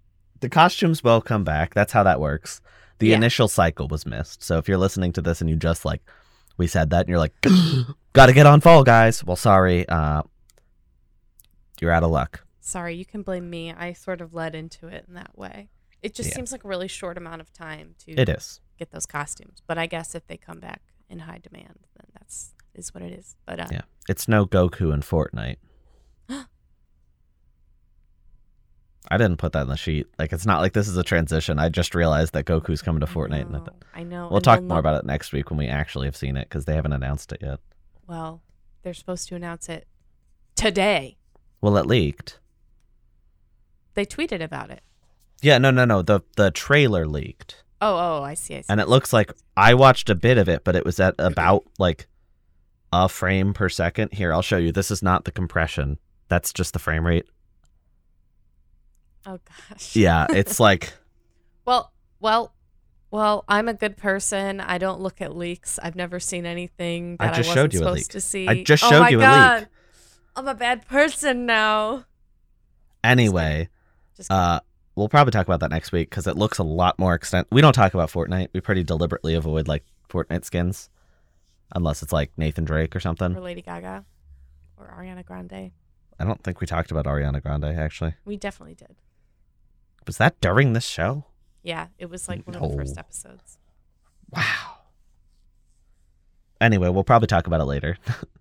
The 0.40 0.48
costumes 0.50 1.02
will 1.02 1.20
come 1.22 1.42
back. 1.44 1.72
That's 1.74 1.92
how 1.92 2.02
that 2.04 2.20
works. 2.20 2.60
The 2.98 3.08
Yeah. 3.08 3.16
initial 3.16 3.48
cycle 3.48 3.88
was 3.88 4.04
missed. 4.06 4.42
So 4.42 4.58
if 4.58 4.68
you're 4.68 4.76
listening 4.78 5.12
to 5.14 5.22
this 5.22 5.40
and 5.40 5.48
you 5.50 5.56
just 5.56 5.84
like, 5.84 6.02
we 6.58 6.66
said 6.66 6.90
that, 6.90 7.00
and 7.00 7.08
you're 7.08 7.18
like, 7.18 7.34
gotta 8.12 8.32
get 8.32 8.44
on 8.46 8.60
Fall 8.60 8.84
Guys. 8.84 9.24
Well, 9.24 9.36
sorry, 9.36 9.88
uh, 9.88 10.22
you're 11.80 11.90
out 11.92 12.02
of 12.04 12.10
luck. 12.10 12.44
sorry, 12.60 12.94
you 12.94 13.04
can 13.06 13.22
blame 13.22 13.48
me. 13.50 13.72
I 13.72 13.92
sort 13.94 14.20
of 14.20 14.34
led 14.34 14.54
into 14.54 14.86
it 14.86 15.06
in 15.08 15.14
that 15.14 15.36
way. 15.36 15.68
It 16.02 16.14
just 16.14 16.30
Yeah. 16.30 16.36
seems 16.36 16.52
like 16.52 16.64
a 16.64 16.68
really 16.68 16.88
short 16.88 17.16
amount 17.16 17.40
of 17.40 17.52
time 17.52 17.94
to 18.00 18.12
It 18.12 18.28
is. 18.28 18.60
get 18.78 18.90
those 18.90 19.06
costumes. 19.06 19.62
But 19.66 19.78
I 19.78 19.86
guess 19.86 20.14
if 20.14 20.26
they 20.26 20.36
come 20.36 20.58
back 20.60 20.82
in 21.08 21.20
high 21.20 21.38
demand, 21.38 21.78
then 21.96 22.06
that's 22.12 22.54
is 22.74 22.92
what 22.94 23.02
it 23.02 23.12
is. 23.12 23.36
But 23.46 23.60
uh, 23.60 23.68
Yeah. 23.70 23.82
It's 24.08 24.26
no 24.26 24.46
Goku 24.46 24.92
in 24.92 25.00
Fortnite. 25.02 25.56
I 29.10 29.16
didn't 29.18 29.36
put 29.38 29.52
that 29.52 29.62
in 29.62 29.68
the 29.68 29.76
sheet. 29.76 30.06
Like, 30.18 30.32
it's 30.32 30.46
not 30.46 30.60
like 30.60 30.72
this 30.72 30.88
is 30.88 30.96
a 30.96 31.02
transition. 31.02 31.58
I 31.58 31.68
just 31.68 31.94
realized 31.94 32.32
that 32.34 32.44
Goku's 32.46 32.82
coming 32.82 33.00
to 33.00 33.06
I 33.06 33.10
Fortnite. 33.12 33.42
And 33.42 33.52
know, 33.52 33.66
I 33.94 34.02
know. 34.04 34.28
we'll 34.28 34.36
and 34.36 34.44
talk 34.44 34.62
more 34.62 34.78
about 34.78 34.96
it 34.96 35.04
next 35.06 35.32
week 35.32 35.50
when 35.50 35.58
we 35.58 35.66
actually 35.66 36.06
have 36.06 36.16
seen 36.16 36.36
it 36.36 36.48
because 36.48 36.64
they 36.64 36.74
haven't 36.74 36.92
announced 36.92 37.32
it 37.32 37.40
yet. 37.42 37.58
Well, 38.06 38.42
they're 38.82 38.94
supposed 38.94 39.28
to 39.28 39.34
announce 39.34 39.68
it 39.68 39.86
today. 40.54 41.18
Well, 41.60 41.76
it 41.76 41.86
leaked. 41.86 42.38
They 43.94 44.06
tweeted 44.06 44.40
about 44.42 44.70
it. 44.70 44.82
Yeah, 45.42 45.58
no, 45.58 45.70
no, 45.70 45.84
no. 45.84 46.02
The 46.02 46.20
the 46.36 46.50
trailer 46.50 47.06
leaked. 47.06 47.62
Oh, 47.80 47.96
oh, 48.20 48.22
I 48.22 48.34
see. 48.34 48.56
I 48.56 48.60
see. 48.60 48.66
and 48.68 48.80
it 48.80 48.88
looks 48.88 49.12
like 49.12 49.32
I 49.56 49.74
watched 49.74 50.08
a 50.08 50.14
bit 50.14 50.38
of 50.38 50.48
it, 50.48 50.62
but 50.64 50.76
it 50.76 50.84
was 50.84 51.00
at 51.00 51.14
about 51.18 51.64
like 51.78 52.06
a 52.92 53.08
frame 53.08 53.52
per 53.54 53.68
second. 53.68 54.12
Here, 54.12 54.32
I'll 54.32 54.42
show 54.42 54.56
you. 54.56 54.70
This 54.72 54.90
is 54.90 55.02
not 55.02 55.24
the 55.24 55.32
compression. 55.32 55.98
That's 56.28 56.52
just 56.52 56.72
the 56.72 56.78
frame 56.78 57.04
rate. 57.06 57.26
oh 59.26 59.38
gosh. 59.70 59.96
Yeah, 59.96 60.26
it's 60.30 60.58
like 60.68 60.92
Well, 61.66 61.92
well, 62.20 62.54
well. 63.10 63.44
I'm 63.48 63.68
a 63.68 63.74
good 63.74 63.96
person. 63.96 64.60
I 64.60 64.78
don't 64.78 65.00
look 65.00 65.20
at 65.20 65.36
leaks. 65.36 65.78
I've 65.82 65.96
never 65.96 66.20
seen 66.20 66.46
anything 66.46 67.16
that 67.18 67.34
I, 67.34 67.36
just 67.36 67.48
wasn't 67.48 67.54
showed 67.54 67.74
you 67.74 67.80
a 67.80 67.82
supposed 67.82 67.98
leak. 67.98 68.08
to 68.10 68.20
see. 68.20 68.48
I 68.48 68.62
just 68.62 68.84
oh 68.84 68.90
showed 68.90 69.00
my 69.00 69.08
you 69.10 69.18
a 69.18 69.22
God. 69.22 69.58
leak. 69.60 69.68
I'm 70.36 70.48
a 70.48 70.54
bad 70.54 70.86
person 70.86 71.46
now. 71.46 72.04
anyway. 73.04 73.68
Just 74.16 74.28
kidding. 74.30 74.40
Uh, 74.40 74.60
we'll 74.94 75.08
probably 75.08 75.30
talk 75.30 75.46
about 75.46 75.60
that 75.60 75.70
next 75.70 75.92
week 75.92 76.10
because 76.10 76.26
it 76.26 76.36
looks 76.36 76.58
a 76.58 76.62
lot 76.62 76.98
more 76.98 77.14
extent. 77.14 77.48
We 77.50 77.60
don't 77.60 77.72
talk 77.72 77.94
about 77.94 78.10
Fortnite. 78.10 78.48
We 78.52 78.60
pretty 78.60 78.82
deliberately 78.84 79.34
avoid 79.34 79.68
like 79.68 79.84
Fortnite 80.08 80.44
skins, 80.44 80.90
unless 81.74 82.02
it's 82.02 82.12
like 82.12 82.30
Nathan 82.36 82.64
Drake 82.64 82.94
or 82.94 83.00
something. 83.00 83.36
or 83.36 83.40
Lady 83.40 83.62
Gaga 83.62 84.04
or 84.76 84.94
Ariana 84.98 85.24
Grande. 85.24 85.72
I 86.18 86.24
don't 86.24 86.42
think 86.42 86.60
we 86.60 86.66
talked 86.66 86.90
about 86.90 87.06
Ariana 87.06 87.42
Grande 87.42 87.64
actually. 87.64 88.14
We 88.24 88.36
definitely 88.36 88.74
did. 88.74 88.96
Was 90.06 90.18
that 90.18 90.40
during 90.40 90.72
this 90.72 90.84
show? 90.86 91.24
Yeah, 91.62 91.86
it 91.98 92.10
was 92.10 92.28
like 92.28 92.46
one 92.46 92.56
of 92.56 92.70
the 92.70 92.76
first 92.76 92.98
episodes. 92.98 93.58
Wow. 94.30 94.78
Anyway, 96.60 96.88
we'll 96.88 97.04
probably 97.04 97.26
talk 97.26 97.46
about 97.46 97.60
it 97.60 97.64
later. 97.64 97.96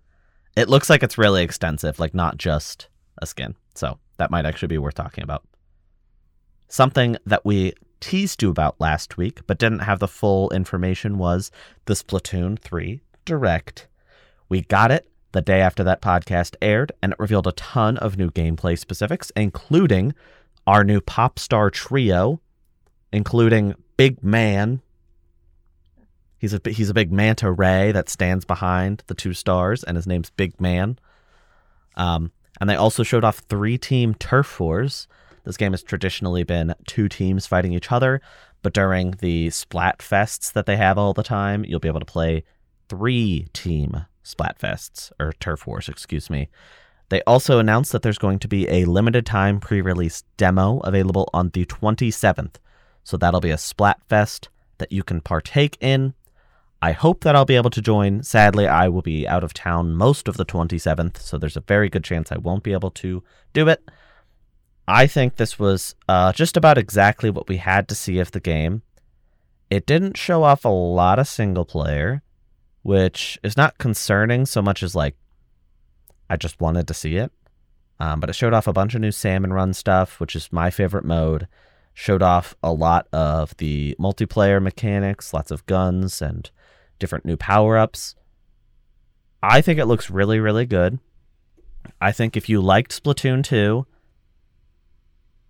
it 0.56 0.68
looks 0.68 0.90
like 0.90 1.02
it's 1.02 1.18
really 1.18 1.42
extensive, 1.42 1.98
like 1.98 2.14
not 2.14 2.36
just 2.36 2.88
a 3.20 3.26
skin. 3.26 3.54
So 3.74 3.98
that 4.18 4.30
might 4.30 4.46
actually 4.46 4.68
be 4.68 4.78
worth 4.78 4.94
talking 4.94 5.22
about. 5.24 5.44
Something 6.72 7.18
that 7.26 7.44
we 7.44 7.74
teased 8.00 8.40
you 8.40 8.48
about 8.48 8.80
last 8.80 9.18
week, 9.18 9.40
but 9.46 9.58
didn't 9.58 9.80
have 9.80 9.98
the 9.98 10.08
full 10.08 10.48
information 10.52 11.18
was 11.18 11.50
the 11.84 11.92
Splatoon 11.92 12.58
3 12.58 13.02
Direct. 13.26 13.88
We 14.48 14.62
got 14.62 14.90
it 14.90 15.06
the 15.32 15.42
day 15.42 15.60
after 15.60 15.84
that 15.84 16.00
podcast 16.00 16.56
aired, 16.62 16.90
and 17.02 17.12
it 17.12 17.18
revealed 17.18 17.46
a 17.46 17.52
ton 17.52 17.98
of 17.98 18.16
new 18.16 18.30
gameplay 18.30 18.78
specifics, 18.78 19.30
including 19.36 20.14
our 20.66 20.82
new 20.82 21.02
pop 21.02 21.38
star 21.38 21.68
trio, 21.68 22.40
including 23.12 23.74
Big 23.98 24.24
Man, 24.24 24.80
He's 26.38 26.54
a 26.54 26.60
he's 26.64 26.88
a 26.88 26.94
big 26.94 27.12
manta 27.12 27.52
ray 27.52 27.92
that 27.92 28.08
stands 28.08 28.46
behind 28.46 29.04
the 29.08 29.14
two 29.14 29.34
stars, 29.34 29.84
and 29.84 29.94
his 29.94 30.06
name's 30.06 30.30
Big 30.30 30.58
Man. 30.58 30.98
Um, 31.96 32.32
and 32.62 32.70
they 32.70 32.76
also 32.76 33.02
showed 33.02 33.24
off 33.24 33.40
three 33.40 33.76
team 33.76 34.14
turf 34.14 34.58
wars. 34.58 35.06
This 35.44 35.56
game 35.56 35.72
has 35.72 35.82
traditionally 35.82 36.44
been 36.44 36.74
two 36.86 37.08
teams 37.08 37.46
fighting 37.46 37.72
each 37.72 37.90
other, 37.90 38.20
but 38.62 38.72
during 38.72 39.12
the 39.12 39.50
splat 39.50 39.98
fests 39.98 40.52
that 40.52 40.66
they 40.66 40.76
have 40.76 40.98
all 40.98 41.12
the 41.12 41.22
time, 41.22 41.64
you'll 41.64 41.80
be 41.80 41.88
able 41.88 42.00
to 42.00 42.06
play 42.06 42.44
three 42.88 43.48
team 43.52 44.06
splat 44.22 44.58
fests 44.58 45.10
or 45.18 45.32
turf 45.32 45.66
wars, 45.66 45.88
excuse 45.88 46.30
me. 46.30 46.48
They 47.08 47.22
also 47.22 47.58
announced 47.58 47.92
that 47.92 48.02
there's 48.02 48.18
going 48.18 48.38
to 48.38 48.48
be 48.48 48.68
a 48.68 48.84
limited 48.86 49.26
time 49.26 49.60
pre-release 49.60 50.24
demo 50.36 50.78
available 50.78 51.28
on 51.34 51.50
the 51.50 51.66
27th. 51.66 52.54
So 53.04 53.16
that'll 53.16 53.40
be 53.40 53.50
a 53.50 53.58
splat 53.58 54.00
fest 54.08 54.48
that 54.78 54.92
you 54.92 55.02
can 55.02 55.20
partake 55.20 55.76
in. 55.80 56.14
I 56.80 56.92
hope 56.92 57.22
that 57.22 57.36
I'll 57.36 57.44
be 57.44 57.56
able 57.56 57.70
to 57.70 57.82
join. 57.82 58.22
Sadly, 58.22 58.66
I 58.66 58.88
will 58.88 59.02
be 59.02 59.28
out 59.28 59.44
of 59.44 59.52
town 59.52 59.94
most 59.94 60.26
of 60.26 60.36
the 60.36 60.44
27th, 60.44 61.18
so 61.18 61.36
there's 61.38 61.56
a 61.56 61.60
very 61.60 61.88
good 61.88 62.02
chance 62.02 62.32
I 62.32 62.38
won't 62.38 62.64
be 62.64 62.72
able 62.72 62.90
to 62.92 63.22
do 63.52 63.68
it. 63.68 63.88
I 64.92 65.06
think 65.06 65.36
this 65.36 65.58
was 65.58 65.94
uh, 66.06 66.34
just 66.34 66.54
about 66.54 66.76
exactly 66.76 67.30
what 67.30 67.48
we 67.48 67.56
had 67.56 67.88
to 67.88 67.94
see 67.94 68.18
of 68.18 68.32
the 68.32 68.40
game. 68.40 68.82
It 69.70 69.86
didn't 69.86 70.18
show 70.18 70.42
off 70.42 70.66
a 70.66 70.68
lot 70.68 71.18
of 71.18 71.26
single 71.26 71.64
player, 71.64 72.22
which 72.82 73.38
is 73.42 73.56
not 73.56 73.78
concerning 73.78 74.44
so 74.44 74.60
much 74.60 74.82
as 74.82 74.94
like 74.94 75.16
I 76.28 76.36
just 76.36 76.60
wanted 76.60 76.86
to 76.88 76.94
see 76.94 77.16
it. 77.16 77.32
Um, 78.00 78.20
but 78.20 78.28
it 78.28 78.34
showed 78.34 78.52
off 78.52 78.66
a 78.66 78.74
bunch 78.74 78.94
of 78.94 79.00
new 79.00 79.12
salmon 79.12 79.54
run 79.54 79.72
stuff, 79.72 80.20
which 80.20 80.36
is 80.36 80.52
my 80.52 80.68
favorite 80.68 81.06
mode. 81.06 81.48
Showed 81.94 82.22
off 82.22 82.54
a 82.62 82.70
lot 82.70 83.08
of 83.14 83.56
the 83.56 83.96
multiplayer 83.98 84.62
mechanics, 84.62 85.32
lots 85.32 85.50
of 85.50 85.64
guns 85.64 86.20
and 86.20 86.50
different 86.98 87.24
new 87.24 87.38
power 87.38 87.78
ups. 87.78 88.14
I 89.42 89.62
think 89.62 89.78
it 89.78 89.86
looks 89.86 90.10
really, 90.10 90.38
really 90.38 90.66
good. 90.66 90.98
I 91.98 92.12
think 92.12 92.36
if 92.36 92.50
you 92.50 92.60
liked 92.60 93.02
Splatoon 93.02 93.42
2 93.42 93.86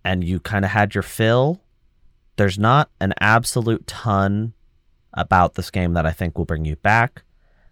and 0.03 0.23
you 0.23 0.39
kind 0.39 0.65
of 0.65 0.71
had 0.71 0.95
your 0.95 1.03
fill, 1.03 1.61
there's 2.35 2.59
not 2.59 2.89
an 2.99 3.13
absolute 3.19 3.85
ton 3.87 4.53
about 5.13 5.55
this 5.55 5.69
game 5.69 5.93
that 5.93 6.05
I 6.05 6.11
think 6.11 6.37
will 6.37 6.45
bring 6.45 6.65
you 6.65 6.75
back. 6.77 7.23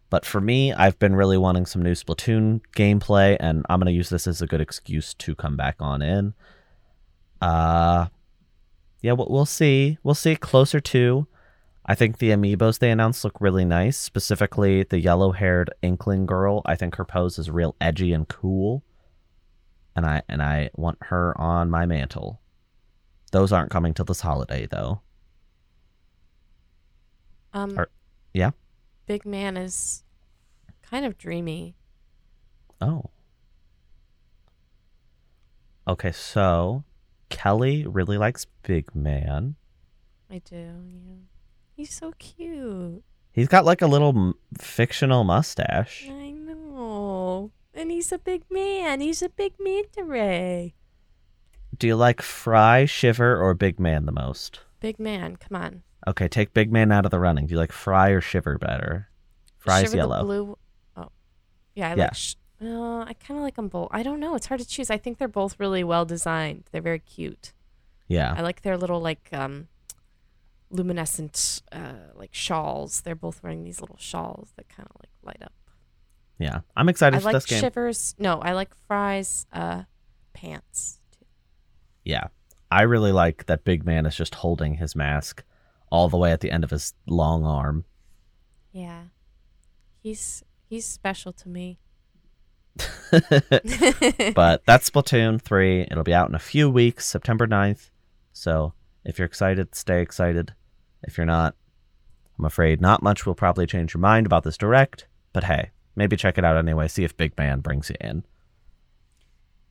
But 0.09 0.25
for 0.25 0.41
me, 0.41 0.73
I've 0.73 0.99
been 0.99 1.15
really 1.15 1.37
wanting 1.37 1.65
some 1.65 1.81
new 1.81 1.93
Splatoon 1.93 2.61
gameplay, 2.75 3.37
and 3.39 3.65
I'm 3.69 3.79
going 3.79 3.91
to 3.91 3.97
use 3.97 4.09
this 4.09 4.27
as 4.27 4.41
a 4.41 4.47
good 4.47 4.61
excuse 4.61 5.13
to 5.15 5.35
come 5.35 5.55
back 5.55 5.77
on 5.79 6.01
in. 6.01 6.33
Uh, 7.41 8.07
yeah, 9.01 9.13
we'll, 9.13 9.45
see. 9.45 9.97
We'll 10.03 10.13
see 10.13 10.35
closer 10.35 10.81
to. 10.81 11.27
I 11.85 11.95
think 11.95 12.17
the 12.17 12.29
amiibos 12.29 12.79
they 12.79 12.91
announced 12.91 13.23
look 13.23 13.39
really 13.39 13.65
nice. 13.65 13.97
Specifically, 13.97 14.83
the 14.83 14.99
yellow-haired 14.99 15.71
Inkling 15.81 16.25
girl. 16.25 16.61
I 16.65 16.75
think 16.75 16.95
her 16.95 17.05
pose 17.05 17.39
is 17.39 17.49
real 17.49 17.75
edgy 17.81 18.13
and 18.13 18.27
cool, 18.27 18.83
and 19.95 20.05
I 20.05 20.21
and 20.29 20.41
I 20.41 20.69
want 20.75 20.97
her 21.01 21.39
on 21.39 21.69
my 21.69 21.85
mantle. 21.85 22.41
Those 23.31 23.51
aren't 23.51 23.71
coming 23.71 23.93
till 23.93 24.05
this 24.05 24.21
holiday, 24.21 24.67
though. 24.69 25.01
Um, 27.53 27.77
Are- 27.77 27.89
yeah? 28.33 28.51
Big 29.05 29.25
Man 29.25 29.57
is 29.57 30.03
kind 30.81 31.05
of 31.05 31.17
dreamy. 31.17 31.75
Oh. 32.79 33.09
Okay, 35.87 36.11
so 36.11 36.83
Kellie 37.29 37.85
really 37.87 38.17
likes 38.17 38.45
Big 38.63 38.93
Man. 38.95 39.55
I 40.29 40.39
do. 40.39 40.55
Yeah. 40.55 41.15
He's 41.75 41.93
so 41.93 42.13
cute. 42.19 43.03
He's 43.33 43.47
got 43.47 43.65
like 43.65 43.81
a 43.81 43.87
little 43.87 44.09
m- 44.09 44.33
fictional 44.59 45.23
mustache. 45.23 46.07
I. 46.09 46.33
And 47.73 47.89
he's 47.91 48.11
a 48.11 48.17
big 48.17 48.43
man. 48.49 48.99
He's 49.01 49.21
a 49.21 49.29
big 49.29 49.53
manta 49.59 50.03
ray. 50.03 50.73
Do 51.77 51.87
you 51.87 51.95
like 51.95 52.21
Frye, 52.21 52.85
Shiver, 52.85 53.41
or 53.41 53.53
Big 53.53 53.79
Man 53.79 54.05
the 54.05 54.11
most? 54.11 54.59
Big 54.81 54.99
man, 54.99 55.35
come 55.37 55.55
on. 55.61 55.83
Okay, 56.07 56.27
take 56.27 56.53
Big 56.53 56.71
Man 56.71 56.91
out 56.91 57.05
of 57.05 57.11
the 57.11 57.19
running. 57.19 57.45
Do 57.47 57.53
you 57.53 57.57
like 57.59 57.71
Frye 57.71 58.09
or 58.09 58.21
Shiver 58.21 58.57
better? 58.57 59.09
Frye's 59.57 59.83
Shiver 59.83 59.91
the 59.91 59.97
yellow. 59.97 60.23
blue. 60.23 60.57
Oh, 60.97 61.07
yeah, 61.75 61.91
I 61.91 61.95
Yeah. 61.95 62.03
like. 62.05 62.15
Sh- 62.15 62.35
Uh, 62.63 62.99
I 63.07 63.13
kind 63.13 63.39
of 63.39 63.43
like 63.43 63.55
them 63.55 63.69
both. 63.69 63.87
I 63.91 64.03
don't 64.03 64.19
know. 64.19 64.35
It's 64.35 64.45
hard 64.45 64.59
to 64.59 64.67
choose. 64.67 64.91
I 64.91 64.97
think 64.99 65.17
they're 65.17 65.27
both 65.27 65.59
really 65.59 65.83
well 65.83 66.05
designed. 66.05 66.65
They're 66.71 66.79
very 66.81 66.99
cute. 66.99 67.53
Yeah. 68.07 68.35
I 68.37 68.41
like 68.41 68.61
their 68.61 68.77
little 68.77 68.99
like 68.99 69.29
um, 69.31 69.67
luminescent 70.69 71.61
uh, 71.71 71.93
like 72.15 72.29
shawls. 72.33 73.01
They're 73.01 73.15
both 73.15 73.41
wearing 73.41 73.63
these 73.63 73.81
little 73.81 73.97
shawls 73.97 74.53
that 74.57 74.69
kind 74.69 74.87
of 74.89 74.95
like 75.01 75.09
light 75.23 75.41
up. 75.43 75.53
Yeah. 76.41 76.61
I'm 76.75 76.89
excited 76.89 77.17
I 77.17 77.19
for 77.19 77.25
like 77.25 77.33
this 77.33 77.45
game. 77.45 77.61
Shivers. 77.61 78.15
No, 78.17 78.39
I 78.39 78.53
like 78.53 78.69
Frye's 78.87 79.45
uh, 79.53 79.83
pants. 80.33 80.99
Too. 81.11 81.25
Yeah. 82.03 82.27
I 82.71 82.83
really 82.83 83.11
like 83.11 83.45
that 83.47 83.65
Big 83.65 83.85
Man 83.85 84.05
is 84.05 84.15
just 84.15 84.35
holding 84.35 84.75
his 84.75 84.95
mask 84.95 85.43
all 85.91 86.07
the 86.07 86.17
way 86.17 86.31
at 86.31 86.39
the 86.39 86.49
end 86.49 86.63
of 86.63 86.69
his 86.69 86.93
long 87.05 87.45
arm. 87.45 87.83
Yeah, 88.71 89.03
he's 90.01 90.43
he's 90.69 90.85
special 90.85 91.33
to 91.33 91.49
me. 91.49 91.79
but 93.11 94.63
that's 94.65 94.89
Splatoon 94.89 95.41
3. 95.41 95.81
It'll 95.91 96.03
be 96.03 96.13
out 96.13 96.29
in 96.29 96.35
a 96.35 96.39
few 96.39 96.69
weeks, 96.69 97.05
September 97.05 97.45
9th. 97.45 97.89
So 98.31 98.73
if 99.03 99.19
you're 99.19 99.25
excited, 99.25 99.75
stay 99.75 100.01
excited. 100.01 100.53
If 101.03 101.17
you're 101.17 101.25
not, 101.25 101.55
I'm 102.39 102.45
afraid 102.45 102.79
not 102.79 103.03
much 103.03 103.25
will 103.25 103.35
probably 103.35 103.67
change 103.67 103.93
your 103.93 103.99
mind 103.99 104.25
about 104.25 104.43
this 104.43 104.57
direct. 104.57 105.07
But 105.33 105.43
hey, 105.43 105.71
maybe 105.95 106.15
check 106.15 106.37
it 106.37 106.45
out 106.45 106.57
anyway. 106.57 106.87
See 106.87 107.03
if 107.03 107.15
Big 107.17 107.37
Man 107.37 107.59
brings 107.59 107.89
you 107.89 107.95
in. 108.01 108.23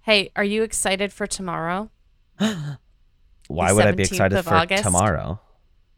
Hey, 0.03 0.31
are 0.35 0.45
you 0.45 0.63
excited 0.63 1.13
for 1.13 1.27
tomorrow? 1.27 1.91
Why 3.49 3.73
would 3.73 3.87
I 3.87 3.93
be 3.93 4.05
excited 4.05 4.43
for 4.43 4.55
August? 4.55 4.83
tomorrow? 4.83 5.41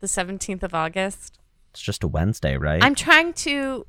The 0.01 0.07
17th 0.07 0.63
of 0.63 0.75
August? 0.75 1.39
It's 1.71 1.81
just 1.81 2.03
a 2.03 2.09
Wednesday, 2.09 2.57
right? 2.57 2.83
I'm 2.83 2.95
trying 2.95 3.33
to 3.35 3.87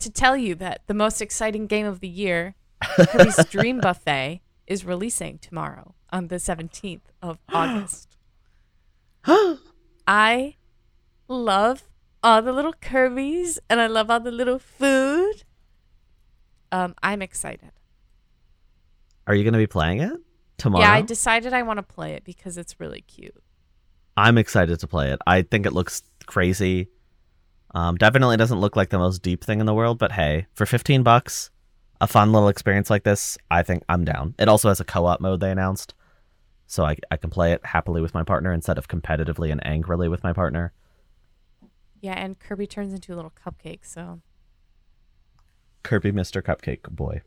to 0.00 0.10
tell 0.10 0.36
you 0.36 0.56
that 0.56 0.80
the 0.88 0.94
most 0.94 1.22
exciting 1.22 1.66
game 1.68 1.86
of 1.86 2.00
the 2.00 2.08
year, 2.08 2.56
Kirby's 2.82 3.44
Dream 3.46 3.80
Buffet, 3.80 4.40
is 4.66 4.84
releasing 4.84 5.38
tomorrow 5.38 5.94
on 6.10 6.28
the 6.28 6.36
17th 6.36 7.02
of 7.22 7.38
August. 7.52 8.16
I 10.06 10.56
love 11.28 11.84
all 12.22 12.42
the 12.42 12.52
little 12.52 12.72
Kirby's 12.72 13.58
and 13.68 13.80
I 13.80 13.86
love 13.86 14.10
all 14.10 14.20
the 14.20 14.30
little 14.30 14.58
food. 14.58 15.44
Um, 16.70 16.94
I'm 17.02 17.22
excited. 17.22 17.72
Are 19.26 19.34
you 19.34 19.44
going 19.44 19.52
to 19.52 19.58
be 19.58 19.66
playing 19.66 20.00
it 20.00 20.12
tomorrow? 20.58 20.84
Yeah, 20.84 20.92
I 20.92 21.02
decided 21.02 21.52
I 21.52 21.62
want 21.62 21.78
to 21.78 21.82
play 21.82 22.12
it 22.14 22.24
because 22.24 22.56
it's 22.56 22.80
really 22.80 23.02
cute. 23.02 23.36
I'm 24.16 24.38
excited 24.38 24.78
to 24.80 24.86
play 24.86 25.10
it. 25.10 25.20
I 25.26 25.42
think 25.42 25.66
it 25.66 25.72
looks 25.72 26.02
crazy. 26.26 26.88
Um, 27.74 27.96
definitely 27.96 28.36
doesn't 28.36 28.60
look 28.60 28.76
like 28.76 28.90
the 28.90 28.98
most 28.98 29.22
deep 29.22 29.44
thing 29.44 29.60
in 29.60 29.66
the 29.66 29.74
world, 29.74 29.98
but 29.98 30.12
hey, 30.12 30.46
for 30.54 30.66
15 30.66 31.02
bucks, 31.02 31.50
a 32.00 32.06
fun 32.06 32.32
little 32.32 32.48
experience 32.48 32.90
like 32.90 33.04
this, 33.04 33.38
I 33.50 33.62
think 33.62 33.82
I'm 33.88 34.04
down. 34.04 34.34
It 34.38 34.48
also 34.48 34.68
has 34.68 34.80
a 34.80 34.84
co-op 34.84 35.20
mode 35.20 35.40
they 35.40 35.50
announced, 35.50 35.94
so 36.66 36.84
I, 36.84 36.96
I 37.10 37.16
can 37.16 37.30
play 37.30 37.52
it 37.52 37.64
happily 37.64 38.02
with 38.02 38.12
my 38.12 38.24
partner 38.24 38.52
instead 38.52 38.76
of 38.76 38.88
competitively 38.88 39.50
and 39.50 39.64
angrily 39.66 40.08
with 40.08 40.22
my 40.22 40.34
partner. 40.34 40.72
Yeah, 42.02 42.14
and 42.14 42.38
Kirby 42.38 42.66
turns 42.66 42.92
into 42.92 43.14
a 43.14 43.16
little 43.16 43.32
cupcake, 43.32 43.84
so 43.84 44.20
Kirby 45.84 46.10
Mr. 46.10 46.42
Cupcake 46.42 46.90
Boy. 46.90 47.22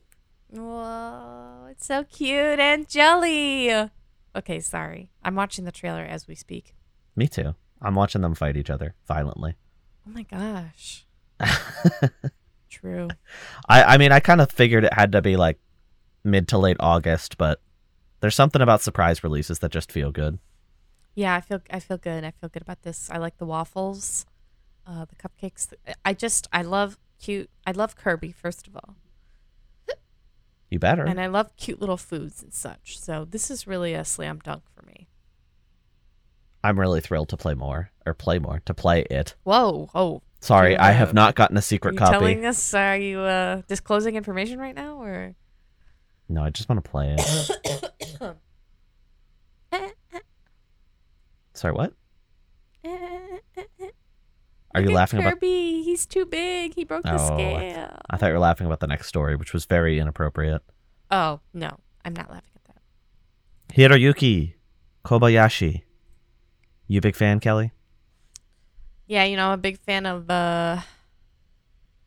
Whoa, 0.49 1.67
it's 1.71 1.85
so 1.85 2.03
cute 2.03 2.59
and 2.59 2.87
jelly. 2.87 3.71
Okay, 4.35 4.59
sorry. 4.59 5.11
I'm 5.23 5.35
watching 5.35 5.63
the 5.63 5.71
trailer 5.71 6.03
as 6.03 6.27
we 6.27 6.35
speak. 6.35 6.75
Me 7.15 7.27
too. 7.27 7.55
I'm 7.81 7.95
watching 7.95 8.21
them 8.21 8.35
fight 8.35 8.57
each 8.57 8.69
other 8.69 8.95
violently. 9.07 9.55
Oh 10.05 10.11
my 10.11 10.23
gosh. 10.23 11.05
True. 12.69 13.07
I, 13.69 13.83
I 13.83 13.97
mean, 13.97 14.11
I 14.11 14.19
kind 14.19 14.41
of 14.41 14.51
figured 14.51 14.83
it 14.83 14.93
had 14.93 15.13
to 15.13 15.21
be 15.21 15.37
like 15.37 15.57
mid 16.25 16.49
to 16.49 16.57
late 16.57 16.77
August, 16.81 17.37
but 17.37 17.61
there's 18.19 18.35
something 18.35 18.61
about 18.61 18.81
surprise 18.81 19.23
releases 19.23 19.59
that 19.59 19.71
just 19.71 19.89
feel 19.89 20.11
good. 20.11 20.37
Yeah, 21.15 21.33
I 21.33 21.39
feel 21.39 21.61
I 21.69 21.79
feel 21.79 21.97
good. 21.97 22.25
I 22.25 22.31
feel 22.31 22.49
good 22.49 22.61
about 22.61 22.81
this. 22.81 23.09
I 23.09 23.19
like 23.19 23.37
the 23.37 23.45
waffles, 23.45 24.25
uh, 24.87 25.05
the 25.05 25.15
cupcakes. 25.15 25.71
I 26.03 26.13
just 26.13 26.47
I 26.53 26.61
love 26.61 26.97
cute. 27.21 27.49
I 27.65 27.71
love 27.71 27.95
Kirby 27.95 28.31
first 28.31 28.67
of 28.67 28.75
all, 28.75 28.95
You 30.69 30.79
better. 30.79 31.03
and 31.03 31.19
I 31.19 31.27
love 31.27 31.55
cute 31.57 31.79
little 31.79 31.97
foods 31.97 32.41
and 32.43 32.53
such. 32.53 32.99
So 32.99 33.25
this 33.25 33.49
is 33.51 33.65
really 33.67 33.93
a 33.93 34.03
slam 34.05 34.39
dunk 34.43 34.63
for 34.75 34.85
me. 34.85 35.07
I'm 36.63 36.79
really 36.79 36.99
thrilled 37.01 37.29
to 37.29 37.37
play 37.37 37.53
more 37.53 37.91
or 38.05 38.13
play 38.13 38.39
more 38.39 38.61
to 38.65 38.73
play 38.73 39.01
it. 39.11 39.35
Whoa! 39.43 39.89
Oh, 39.93 40.21
Sorry, 40.41 40.71
You, 40.73 40.77
I 40.79 40.91
have 40.91 41.13
not 41.13 41.33
gotten 41.35 41.57
a 41.57 41.59
are 41.59 41.61
secret 41.61 41.93
you 41.93 41.99
copy. 41.99 42.11
telling 42.11 42.45
us? 42.45 42.73
Are 42.73 42.97
you 42.97 43.19
uh, 43.19 43.61
disclosing 43.67 44.15
information 44.15 44.59
right 44.59 44.75
now, 44.75 45.01
or? 45.01 45.35
No, 46.29 46.43
I 46.43 46.49
just 46.51 46.69
want 46.69 46.83
to 46.83 46.89
play 46.89 47.15
it. 47.17 48.35
Sorry, 51.53 51.73
what? 51.73 51.93
Are 54.75 54.81
you 54.81 54.87
Look 54.87 54.95
laughing 54.95 55.19
about? 55.19 55.33
Kirby? 55.33 55.83
He's 55.83 56.05
too 56.05 56.25
big. 56.25 56.75
He 56.75 56.83
broke 56.83 57.03
the 57.03 57.13
Oh, 57.13 57.15
I- 57.15 57.27
scale. 57.37 57.97
I 58.09 58.17
thought 58.17 58.27
you 58.27 58.33
were 58.33 58.39
laughing 58.39 58.67
about 58.67 58.79
the 58.79 58.87
next 58.87 59.07
story, 59.07 59.35
which 59.35 59.53
was 59.53 59.65
very 59.65 59.99
inappropriate. 59.99 60.61
Oh 61.11 61.39
no, 61.53 61.77
I'm 62.03 62.13
not 62.13 62.29
laughing 62.29 62.51
at 62.55 62.75
that. 62.75 63.75
Hiroyuki 63.75 64.53
Kobayashi. 65.05 65.83
You 66.87 66.97
a 66.99 67.01
big 67.01 67.15
fan, 67.15 67.39
Kellie? 67.39 67.71
Yeah, 69.07 69.23
you 69.23 69.37
know, 69.37 69.47
I'm 69.47 69.53
a 69.53 69.57
big 69.57 69.79
fan 69.79 70.05
of. 70.05 70.29
uh 70.29 70.81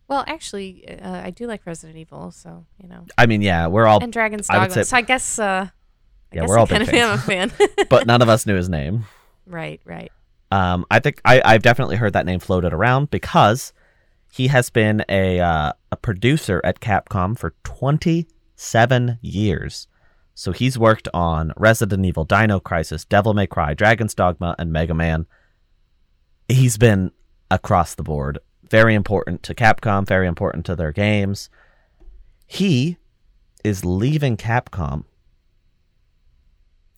Well, 0.09 0.25
actually, 0.27 0.89
uh, 0.89 1.21
I 1.25 1.31
do 1.31 1.47
like 1.47 1.65
Resident 1.67 1.99
Evil, 1.99 2.31
so 2.31 2.67
you 2.83 2.89
know, 2.89 3.05
I 3.17 3.27
mean, 3.27 3.43
yeah, 3.43 3.67
we're 3.67 3.87
all, 3.87 4.03
and 4.03 4.13
Dragon's 4.13 4.49
I 4.51 4.55
Dogma. 4.55 4.75
say- 4.75 4.83
so 4.85 4.97
I 4.97 5.01
guess. 5.03 5.39
uh 5.39 5.69
I 6.31 6.35
Yeah, 6.37 6.41
guess 6.43 6.49
we're 6.51 6.57
I 6.59 6.61
all 6.61 6.67
kind 6.67 6.85
big 6.87 6.95
of 6.95 7.01
am 7.01 7.15
a 7.15 7.19
fan. 7.19 7.53
but 7.89 8.07
none 8.07 8.21
of 8.21 8.29
us 8.35 8.45
knew 8.47 8.55
his 8.57 8.69
name. 8.69 9.07
right, 9.47 9.81
right. 9.85 10.13
Um, 10.51 10.87
I 10.91 10.99
think 10.99 11.21
I, 11.25 11.43
I've 11.45 11.63
definitely 11.63 11.97
heard 11.97 12.13
that 12.15 12.27
name 12.27 12.41
floated 12.41 12.73
around 12.73 13.11
because 13.11 13.73
he 14.33 14.49
has 14.49 14.71
been 14.71 15.05
a 15.09 15.41
uh, 15.41 15.73
a 15.91 15.97
producer 15.97 16.61
at 16.65 16.81
Capcom 16.81 17.39
for 17.39 17.55
27 17.65 19.19
years. 19.21 19.89
So 20.35 20.53
he's 20.53 20.79
worked 20.79 21.09
on 21.13 21.53
Resident 21.57 22.07
Evil, 22.07 22.25
Dino 22.25 22.61
Crisis, 22.61 23.05
Devil 23.05 23.35
May 23.35 23.47
Cry, 23.47 23.75
Dragon's 23.75 24.15
Dogma, 24.15 24.55
and 24.59 24.73
Mega 24.73 24.95
Man. 24.95 25.27
He's 26.49 26.79
been 26.79 27.11
across 27.51 27.95
the 27.95 28.03
board. 28.03 28.39
Very 28.71 28.95
important 28.95 29.43
to 29.45 29.55
Capcom, 29.55 30.07
very 30.07 30.27
important 30.27 30.65
to 30.67 30.77
their 30.77 30.93
games. 30.93 31.51
He 32.47 32.99
is 33.65 33.85
leaving 33.85 34.37
Capcom. 34.37 35.05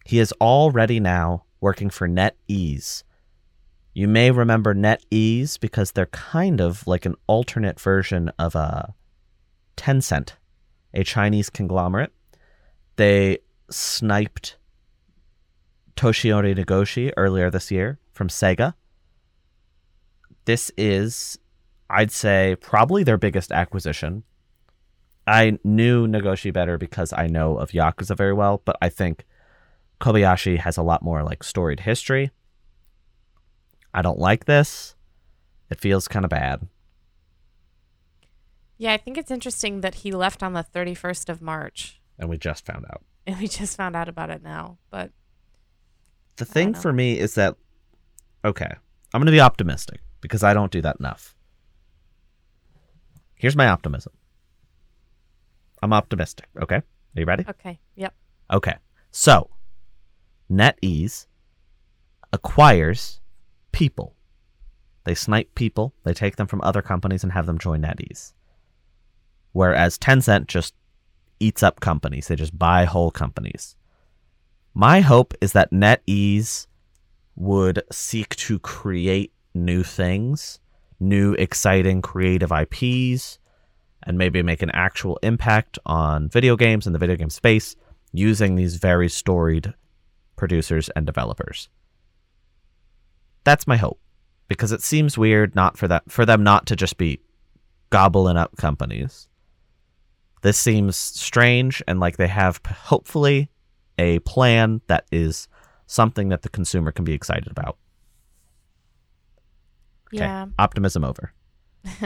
He 0.04 0.18
is 0.18 0.32
already 0.40 1.00
now 1.00 1.44
working 1.60 1.90
for 1.90 2.08
NetEase. 2.08 3.04
You 4.00 4.08
may 4.08 4.30
remember 4.30 4.74
NetEase 4.74 5.60
because 5.60 5.92
they're 5.92 6.06
kind 6.06 6.58
of 6.62 6.86
like 6.86 7.04
an 7.04 7.16
alternate 7.26 7.78
version 7.78 8.30
of 8.38 8.54
a 8.54 8.94
Tencent, 9.76 10.36
a 10.94 11.04
Chinese 11.04 11.50
conglomerate. 11.50 12.10
They 12.96 13.40
sniped 13.70 14.56
Toshihiro 15.96 16.56
Nagoshi 16.56 17.12
earlier 17.18 17.50
this 17.50 17.70
year 17.70 17.98
from 18.10 18.28
Sega. 18.28 18.72
This 20.46 20.72
is, 20.78 21.38
I'd 21.90 22.10
say, 22.10 22.56
probably 22.58 23.04
their 23.04 23.18
biggest 23.18 23.52
acquisition. 23.52 24.22
I 25.26 25.58
knew 25.62 26.06
Nagoshi 26.06 26.54
better 26.54 26.78
because 26.78 27.12
I 27.12 27.26
know 27.26 27.58
of 27.58 27.72
Yakuza 27.72 28.16
very 28.16 28.32
well, 28.32 28.62
but 28.64 28.78
I 28.80 28.88
think 28.88 29.26
Kobayashi 30.00 30.56
has 30.56 30.78
a 30.78 30.82
lot 30.82 31.02
more 31.02 31.22
like 31.22 31.42
storied 31.42 31.80
history. 31.80 32.30
I 33.92 34.02
don't 34.02 34.18
like 34.18 34.44
this. 34.44 34.94
It 35.70 35.80
feels 35.80 36.08
kind 36.08 36.24
of 36.24 36.30
bad. 36.30 36.66
Yeah, 38.78 38.92
I 38.92 38.96
think 38.96 39.18
it's 39.18 39.30
interesting 39.30 39.82
that 39.82 39.96
he 39.96 40.12
left 40.12 40.42
on 40.42 40.52
the 40.54 40.64
31st 40.74 41.28
of 41.28 41.42
March, 41.42 42.00
And 42.18 42.28
we 42.30 42.38
just 42.38 42.64
found 42.64 42.86
out. 42.86 43.02
and 43.26 43.38
we 43.38 43.46
just 43.46 43.76
found 43.76 43.94
out 43.94 44.08
about 44.08 44.30
it 44.30 44.42
now. 44.42 44.78
But 44.90 45.10
The 46.36 46.44
thing 46.46 46.74
for 46.74 46.92
me 46.92 47.18
is 47.18 47.34
that, 47.34 47.56
okay, 48.44 48.70
I'm 49.12 49.20
going 49.20 49.26
to 49.26 49.32
be 49.32 49.40
optimistic 49.40 50.00
because 50.20 50.42
I 50.42 50.54
don't 50.54 50.72
do 50.72 50.80
that 50.82 50.96
enough. 50.98 51.36
Here's 53.34 53.56
my 53.56 53.68
optimism 53.68 54.12
I'm 55.82 55.92
optimistic. 55.92 56.46
Okay. 56.60 56.76
Are 56.76 57.20
you 57.20 57.24
ready? 57.24 57.44
okay, 57.48 57.80
yep. 57.96 58.14
Okay. 58.52 58.76
So, 59.10 59.50
NetEase 60.50 61.26
acquires 62.32 63.19
people. 63.72 64.14
They 65.04 65.14
snipe 65.14 65.54
people, 65.54 65.94
they 66.04 66.14
take 66.14 66.36
them 66.36 66.46
from 66.46 66.60
other 66.62 66.82
companies 66.82 67.22
and 67.22 67.32
have 67.32 67.46
them 67.46 67.58
join 67.58 67.82
NetEase. 67.82 68.32
Whereas 69.52 69.98
Tencent 69.98 70.46
just 70.46 70.74
eats 71.40 71.62
up 71.62 71.80
companies, 71.80 72.28
they 72.28 72.36
just 72.36 72.58
buy 72.58 72.84
whole 72.84 73.10
companies. 73.10 73.76
My 74.74 75.00
hope 75.00 75.34
is 75.40 75.52
that 75.52 75.72
NetEase 75.72 76.66
would 77.34 77.82
seek 77.90 78.36
to 78.36 78.58
create 78.58 79.32
new 79.54 79.82
things, 79.82 80.60
new 81.00 81.32
exciting 81.34 82.02
creative 82.02 82.52
IPs, 82.52 83.38
and 84.02 84.16
maybe 84.16 84.42
make 84.42 84.62
an 84.62 84.70
actual 84.70 85.18
impact 85.22 85.78
on 85.86 86.28
video 86.28 86.56
games 86.56 86.86
and 86.86 86.94
the 86.94 86.98
video 86.98 87.16
game 87.16 87.30
space 87.30 87.76
using 88.12 88.54
these 88.54 88.76
very 88.76 89.08
storied 89.08 89.74
producers 90.36 90.88
and 90.90 91.06
developers. 91.06 91.68
That's 93.50 93.66
my 93.66 93.78
hope 93.78 93.98
because 94.46 94.70
it 94.70 94.80
seems 94.80 95.18
weird 95.18 95.56
not 95.56 95.76
for 95.76 95.88
that 95.88 96.04
for 96.08 96.24
them 96.24 96.44
not 96.44 96.66
to 96.66 96.76
just 96.76 96.96
be 96.96 97.18
gobbling 97.90 98.36
up 98.36 98.56
companies. 98.56 99.26
This 100.42 100.56
seems 100.56 100.96
strange 100.96 101.82
and 101.88 101.98
like 101.98 102.16
they 102.16 102.28
have 102.28 102.60
hopefully 102.64 103.50
a 103.98 104.20
plan 104.20 104.82
that 104.86 105.04
is 105.10 105.48
something 105.88 106.28
that 106.28 106.42
the 106.42 106.48
consumer 106.48 106.92
can 106.92 107.04
be 107.04 107.12
excited 107.12 107.48
about. 107.50 107.76
Okay. 110.14 110.22
Yeah. 110.22 110.46
Optimism 110.56 111.02
over. 111.02 111.32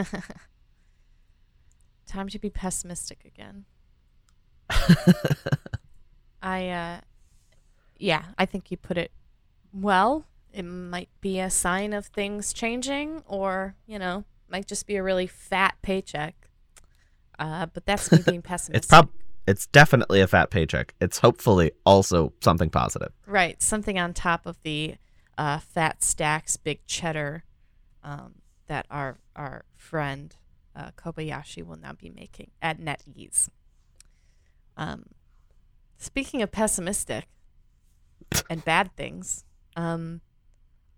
Time 2.07 2.27
to 2.29 2.39
be 2.39 2.49
pessimistic 2.49 3.23
again. 3.23 3.65
I 6.41 6.69
uh 6.69 7.01
yeah, 7.99 8.23
I 8.35 8.47
think 8.47 8.71
you 8.71 8.77
put 8.77 8.97
it 8.97 9.11
well. 9.71 10.25
It 10.55 10.63
might 10.63 11.09
be 11.19 11.39
a 11.39 11.49
sign 11.49 11.91
of 11.93 12.05
things 12.05 12.53
changing 12.53 13.23
or, 13.25 13.75
you 13.85 13.99
know, 13.99 14.23
might 14.49 14.67
just 14.67 14.87
be 14.87 14.95
a 14.95 15.03
really 15.03 15.27
fat 15.27 15.75
paycheck. 15.81 16.49
Uh 17.37 17.65
but 17.65 17.85
that's 17.85 18.11
me 18.11 18.19
being 18.25 18.41
pessimistic. 18.43 18.77
It's 18.77 18.87
prob 18.87 19.09
it's 19.47 19.67
definitely 19.67 20.21
a 20.21 20.27
fat 20.27 20.49
paycheck. 20.49 20.95
It's 20.99 21.19
hopefully 21.19 21.71
also 21.85 22.33
something 22.41 22.69
positive. 22.69 23.11
Right, 23.27 23.61
something 23.61 23.99
on 23.99 24.13
top 24.13 24.45
of 24.45 24.59
the 24.63 24.95
uh, 25.37 25.59
fat 25.59 26.03
stacks, 26.03 26.57
big 26.57 26.85
cheddar 26.87 27.43
um, 28.03 28.35
that 28.67 28.85
our 28.89 29.17
our 29.35 29.65
friend 29.75 30.35
uh, 30.75 30.91
Kobayashi 30.97 31.63
will 31.63 31.77
now 31.77 31.93
be 31.93 32.09
making 32.09 32.51
at 32.61 32.79
NetEase. 32.79 33.49
Um, 34.77 35.05
speaking 35.97 36.41
of 36.41 36.51
pessimistic 36.51 37.27
and 38.49 38.65
bad 38.65 38.95
things, 38.95 39.45
um, 39.75 40.21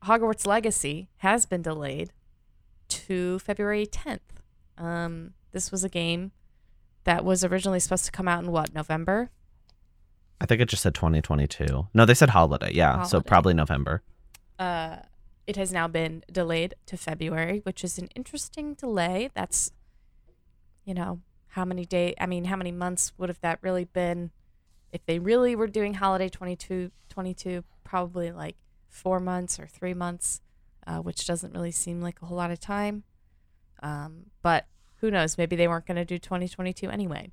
Hogwarts 0.04 0.46
Legacy 0.48 1.10
has 1.18 1.46
been 1.46 1.62
delayed 1.62 2.12
to 2.90 3.40
February 3.40 3.86
10th. 3.86 4.20
Um, 4.78 5.34
this 5.52 5.72
was 5.72 5.84
a 5.84 5.90
game 5.90 6.32
that 7.04 7.26
was 7.26 7.44
originally 7.44 7.80
supposed 7.80 8.06
to 8.06 8.12
come 8.12 8.28
out 8.28 8.44
in 8.44 8.52
what 8.52 8.74
November. 8.74 9.30
I 10.40 10.46
think 10.46 10.62
it 10.62 10.70
just 10.70 10.84
said 10.84 10.94
2022. 10.94 11.88
No, 11.94 12.06
they 12.06 12.14
said 12.14 12.30
holiday. 12.30 12.72
Yeah, 12.74 13.04
so 13.04 13.22
probably 13.22 13.54
November. 13.54 14.04
uh, 14.60 14.98
it 15.48 15.56
has 15.56 15.72
now 15.72 15.88
been 15.88 16.24
delayed 16.30 16.76
to 16.88 16.98
February, 16.98 17.62
which 17.64 17.82
is 17.82 17.98
an 17.98 18.10
interesting 18.16 18.74
delay. 18.74 19.30
That's, 19.34 19.72
you 20.84 20.94
know, 20.94 21.22
how 21.48 21.64
many 21.64 21.86
day? 21.86 22.14
I 22.20 22.26
mean, 22.26 22.44
how 22.46 22.58
many 22.58 22.74
months 22.74 23.14
would 23.18 23.30
have 23.30 23.40
that 23.40 23.60
really 23.62 23.86
been? 23.86 24.32
If 24.92 25.06
they 25.06 25.20
really 25.20 25.56
were 25.56 25.68
doing 25.68 25.94
holiday 25.96 26.28
22, 26.28 26.92
22 27.08 27.64
probably 27.86 28.30
like 28.34 28.58
four 28.90 29.20
months 29.20 29.60
or 29.60 29.68
three 29.68 29.94
months, 29.94 30.42
uh, 30.86 31.00
which 31.00 31.26
doesn't 31.26 31.54
really 31.54 31.72
seem 31.72 32.02
like 32.02 32.22
a 32.22 32.26
whole 32.26 32.38
lot 32.38 32.52
of 32.52 32.60
time. 32.60 33.04
Um, 33.82 34.28
but 34.42 34.66
who 34.98 35.12
knows? 35.12 35.38
Maybe 35.38 35.56
they 35.56 35.68
weren't 35.68 35.86
going 35.86 35.98
to 35.98 36.06
do 36.06 36.18
2022 36.18 36.90
anyway. 36.90 37.32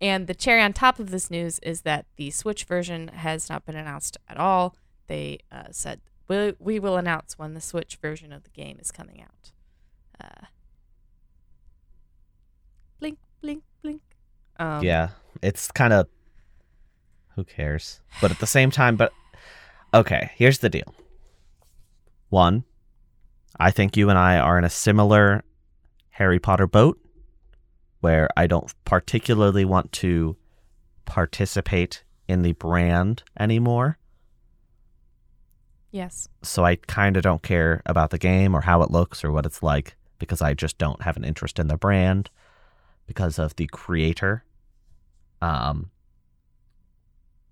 And 0.00 0.26
the 0.26 0.34
cherry 0.34 0.60
on 0.60 0.72
top 0.72 0.98
of 0.98 1.10
this 1.10 1.30
news 1.30 1.58
is 1.60 1.82
that 1.82 2.06
the 2.16 2.30
Switch 2.30 2.64
version 2.64 3.08
has 3.08 3.48
not 3.48 3.64
been 3.64 3.76
announced 3.76 4.16
at 4.28 4.36
all. 4.36 4.76
They 5.06 5.38
uh, 5.52 5.64
said 5.70 6.00
we 6.28 6.54
we 6.58 6.78
will 6.78 6.96
announce 6.96 7.38
when 7.38 7.54
the 7.54 7.60
Switch 7.60 7.96
version 7.96 8.32
of 8.32 8.44
the 8.44 8.50
game 8.50 8.78
is 8.80 8.90
coming 8.90 9.22
out. 9.22 9.52
Uh, 10.20 10.46
blink, 12.98 13.18
blink, 13.40 13.62
blink. 13.82 14.02
Um, 14.58 14.82
yeah, 14.82 15.10
it's 15.42 15.70
kind 15.70 15.92
of 15.92 16.08
who 17.34 17.44
cares. 17.44 18.00
But 18.20 18.30
at 18.30 18.38
the 18.38 18.46
same 18.46 18.70
time, 18.70 18.96
but 18.96 19.12
okay, 19.94 20.30
here's 20.34 20.58
the 20.58 20.68
deal. 20.68 20.94
One, 22.28 22.64
I 23.58 23.70
think 23.70 23.96
you 23.96 24.10
and 24.10 24.18
I 24.18 24.38
are 24.38 24.58
in 24.58 24.64
a 24.64 24.70
similar 24.70 25.44
Harry 26.10 26.40
Potter 26.40 26.66
boat 26.66 26.98
where 28.00 28.28
I 28.36 28.46
don't 28.46 28.72
particularly 28.84 29.64
want 29.64 29.92
to 29.92 30.36
participate 31.04 32.02
in 32.28 32.42
the 32.42 32.52
brand 32.52 33.22
anymore. 33.38 33.98
Yes. 35.90 36.28
So 36.42 36.64
I 36.64 36.76
kind 36.76 37.16
of 37.16 37.22
don't 37.22 37.42
care 37.42 37.80
about 37.86 38.10
the 38.10 38.18
game 38.18 38.54
or 38.54 38.62
how 38.62 38.82
it 38.82 38.90
looks 38.90 39.24
or 39.24 39.30
what 39.30 39.46
it's 39.46 39.62
like 39.62 39.96
because 40.18 40.42
I 40.42 40.54
just 40.54 40.76
don't 40.76 41.02
have 41.02 41.16
an 41.16 41.24
interest 41.24 41.58
in 41.58 41.68
the 41.68 41.76
brand 41.76 42.30
because 43.06 43.38
of 43.38 43.54
the 43.56 43.68
creator. 43.68 44.44
Um 45.40 45.90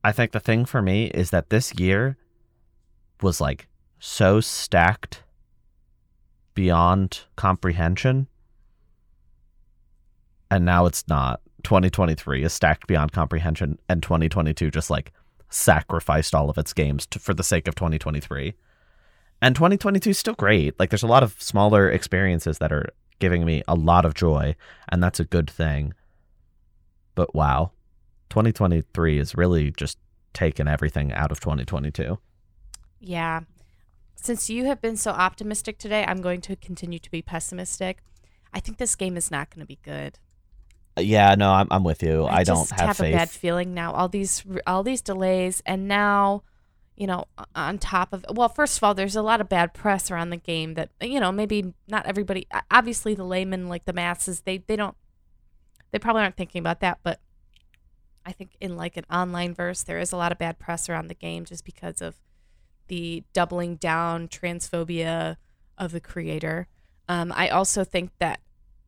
I 0.04 0.10
think 0.10 0.32
the 0.32 0.40
thing 0.40 0.64
for 0.64 0.82
me 0.82 1.06
is 1.06 1.30
that 1.30 1.50
this 1.50 1.72
year 1.78 2.16
was 3.22 3.40
like 3.40 3.68
so 3.98 4.40
stacked 4.40 5.22
beyond 6.54 7.20
comprehension 7.36 8.26
and 10.50 10.66
now 10.66 10.84
it's 10.84 11.08
not. 11.08 11.40
2023 11.62 12.44
is 12.44 12.52
stacked 12.52 12.86
beyond 12.86 13.12
comprehension 13.12 13.78
and 13.88 14.02
2022 14.02 14.70
just 14.70 14.90
like 14.90 15.12
sacrificed 15.48 16.34
all 16.34 16.50
of 16.50 16.58
its 16.58 16.72
games 16.72 17.06
to, 17.06 17.18
for 17.18 17.32
the 17.32 17.42
sake 17.42 17.68
of 17.68 17.74
2023. 17.74 18.54
And 19.40 19.54
2022 19.54 20.10
is 20.10 20.18
still 20.18 20.34
great. 20.34 20.78
Like 20.78 20.90
there's 20.90 21.02
a 21.02 21.08
lot 21.08 21.22
of 21.22 21.40
smaller 21.40 21.90
experiences 21.90 22.58
that 22.58 22.72
are 22.72 22.90
giving 23.18 23.44
me 23.44 23.62
a 23.66 23.74
lot 23.74 24.04
of 24.04 24.14
joy, 24.14 24.54
and 24.90 25.02
that's 25.02 25.20
a 25.20 25.24
good 25.24 25.50
thing. 25.50 25.94
But 27.14 27.34
wow, 27.34 27.72
2023 28.30 29.18
is 29.18 29.34
really 29.34 29.70
just 29.70 29.98
taken 30.32 30.68
everything 30.68 31.12
out 31.12 31.32
of 31.32 31.40
2022. 31.40 32.18
Yeah. 33.02 33.40
Since 34.14 34.48
you 34.48 34.66
have 34.66 34.80
been 34.80 34.96
so 34.96 35.10
optimistic 35.10 35.78
today, 35.78 36.04
I'm 36.06 36.22
going 36.22 36.40
to 36.42 36.54
continue 36.54 37.00
to 37.00 37.10
be 37.10 37.20
pessimistic. 37.20 37.98
I 38.54 38.60
think 38.60 38.78
this 38.78 38.94
game 38.94 39.16
is 39.16 39.30
not 39.30 39.50
going 39.50 39.60
to 39.60 39.66
be 39.66 39.80
good. 39.82 40.18
Uh, 40.96 41.00
yeah, 41.00 41.34
no, 41.34 41.50
I'm 41.50 41.66
I'm 41.70 41.84
with 41.84 42.02
you. 42.02 42.26
I, 42.26 42.44
don't 42.44 42.70
have, 42.70 42.98
have 42.98 43.00
a 43.00 43.10
bad 43.10 43.30
feeling 43.30 43.74
now. 43.74 43.92
All 43.92 44.08
these 44.08 44.44
all 44.66 44.82
these 44.82 45.00
delays, 45.00 45.62
and 45.64 45.88
now, 45.88 46.42
you 46.94 47.06
know, 47.06 47.24
on 47.56 47.78
top 47.78 48.12
of 48.12 48.24
well, 48.30 48.50
first 48.50 48.76
of 48.76 48.84
all, 48.84 48.94
there's 48.94 49.16
a 49.16 49.22
lot 49.22 49.40
of 49.40 49.48
bad 49.48 49.72
press 49.74 50.10
around 50.10 50.30
the 50.30 50.36
game 50.36 50.74
that 50.74 50.90
you 51.00 51.18
know 51.18 51.32
maybe 51.32 51.72
not 51.88 52.06
everybody. 52.06 52.46
Obviously, 52.70 53.14
the 53.14 53.24
layman, 53.24 53.68
like 53.68 53.86
the 53.86 53.92
masses, 53.94 54.42
they 54.42 54.58
they 54.58 54.76
don't, 54.76 54.94
they 55.90 55.98
probably 55.98 56.22
aren't 56.22 56.36
thinking 56.36 56.60
about 56.60 56.80
that. 56.80 56.98
But 57.02 57.20
I 58.26 58.32
think 58.32 58.50
in 58.60 58.76
like 58.76 58.98
an 58.98 59.06
online 59.10 59.54
verse, 59.54 59.82
there 59.82 59.98
is 59.98 60.12
a 60.12 60.16
lot 60.18 60.30
of 60.30 60.38
bad 60.38 60.58
press 60.58 60.90
around 60.90 61.08
the 61.08 61.14
game 61.14 61.46
just 61.46 61.64
because 61.64 62.02
of 62.02 62.16
the 62.92 63.24
doubling 63.32 63.76
down 63.76 64.28
transphobia 64.28 65.38
of 65.78 65.92
the 65.92 66.00
creator. 66.00 66.68
Um, 67.08 67.32
I 67.34 67.48
also 67.48 67.84
think 67.84 68.10
that 68.18 68.40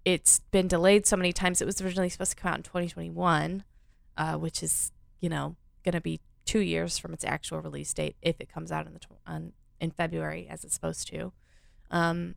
it's 0.05 0.41
been 0.51 0.69
delayed 0.69 1.07
so 1.07 1.17
many 1.17 1.33
times. 1.33 1.63
It 1.63 1.65
was 1.65 1.81
originally 1.81 2.11
supposed 2.11 2.33
to 2.33 2.37
come 2.37 2.53
out 2.53 2.59
in 2.59 2.65
2021, 2.65 3.65
uh, 4.19 4.35
which 4.35 4.63
is 4.63 4.93
you 5.23 5.31
know 5.31 5.57
going 5.85 5.95
to 5.95 6.03
be 6.03 6.21
two 6.45 6.59
years 6.59 6.99
from 6.99 7.15
its 7.15 7.25
actual 7.25 7.63
release 7.63 7.95
date 7.95 8.15
if 8.21 8.37
it 8.41 8.53
comes 8.53 8.71
out 8.71 8.87
in 8.87 8.93
the 8.93 8.99
tw- 8.99 9.13
on, 9.27 9.55
in 9.81 9.91
February 9.91 10.49
as 10.51 10.65
it's 10.65 10.75
supposed 10.75 11.09
to. 11.09 11.33
Um, 11.91 12.35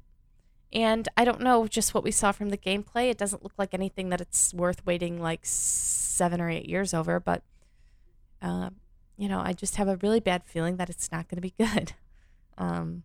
and 0.71 1.09
I 1.17 1.25
don't 1.25 1.41
know 1.41 1.67
just 1.67 1.93
what 1.93 2.05
we 2.05 2.11
saw 2.11 2.31
from 2.31 2.47
the 2.47 2.57
gameplay. 2.57 3.09
It 3.09 3.17
doesn't 3.17 3.43
look 3.43 3.55
like 3.57 3.73
anything 3.73 4.07
that 4.07 4.21
it's 4.21 4.53
worth 4.53 4.85
waiting 4.85 5.21
like 5.21 5.41
seven 5.43 6.39
or 6.39 6.49
eight 6.49 6.69
years 6.69 6.93
over. 6.93 7.19
But 7.19 7.43
uh, 8.41 8.69
you 9.17 9.27
know, 9.27 9.39
I 9.39 9.53
just 9.53 9.75
have 9.75 9.87
a 9.87 9.97
really 9.97 10.19
bad 10.19 10.43
feeling 10.45 10.77
that 10.77 10.89
it's 10.89 11.11
not 11.11 11.27
going 11.27 11.37
to 11.37 11.41
be 11.41 11.53
good. 11.57 11.93
Um, 12.57 13.03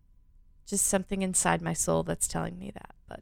just 0.65 0.85
something 0.87 1.21
inside 1.21 1.61
my 1.61 1.73
soul 1.73 2.03
that's 2.03 2.27
telling 2.27 2.57
me 2.57 2.71
that. 2.71 2.95
But 3.07 3.21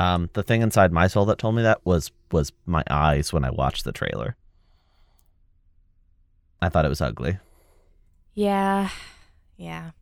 Um, 0.00 0.28
the 0.34 0.42
thing 0.42 0.62
inside 0.62 0.92
my 0.92 1.06
soul 1.06 1.24
that 1.26 1.38
told 1.38 1.54
me 1.54 1.62
that 1.62 1.84
was 1.84 2.10
was 2.30 2.52
my 2.66 2.84
eyes 2.90 3.32
when 3.32 3.44
I 3.44 3.50
watched 3.50 3.84
the 3.84 3.92
trailer. 3.92 4.36
I 6.60 6.68
thought 6.68 6.84
it 6.84 6.88
was 6.90 7.00
ugly. 7.00 7.38
Yeah. 8.34 8.90
Yeah. 9.56 9.92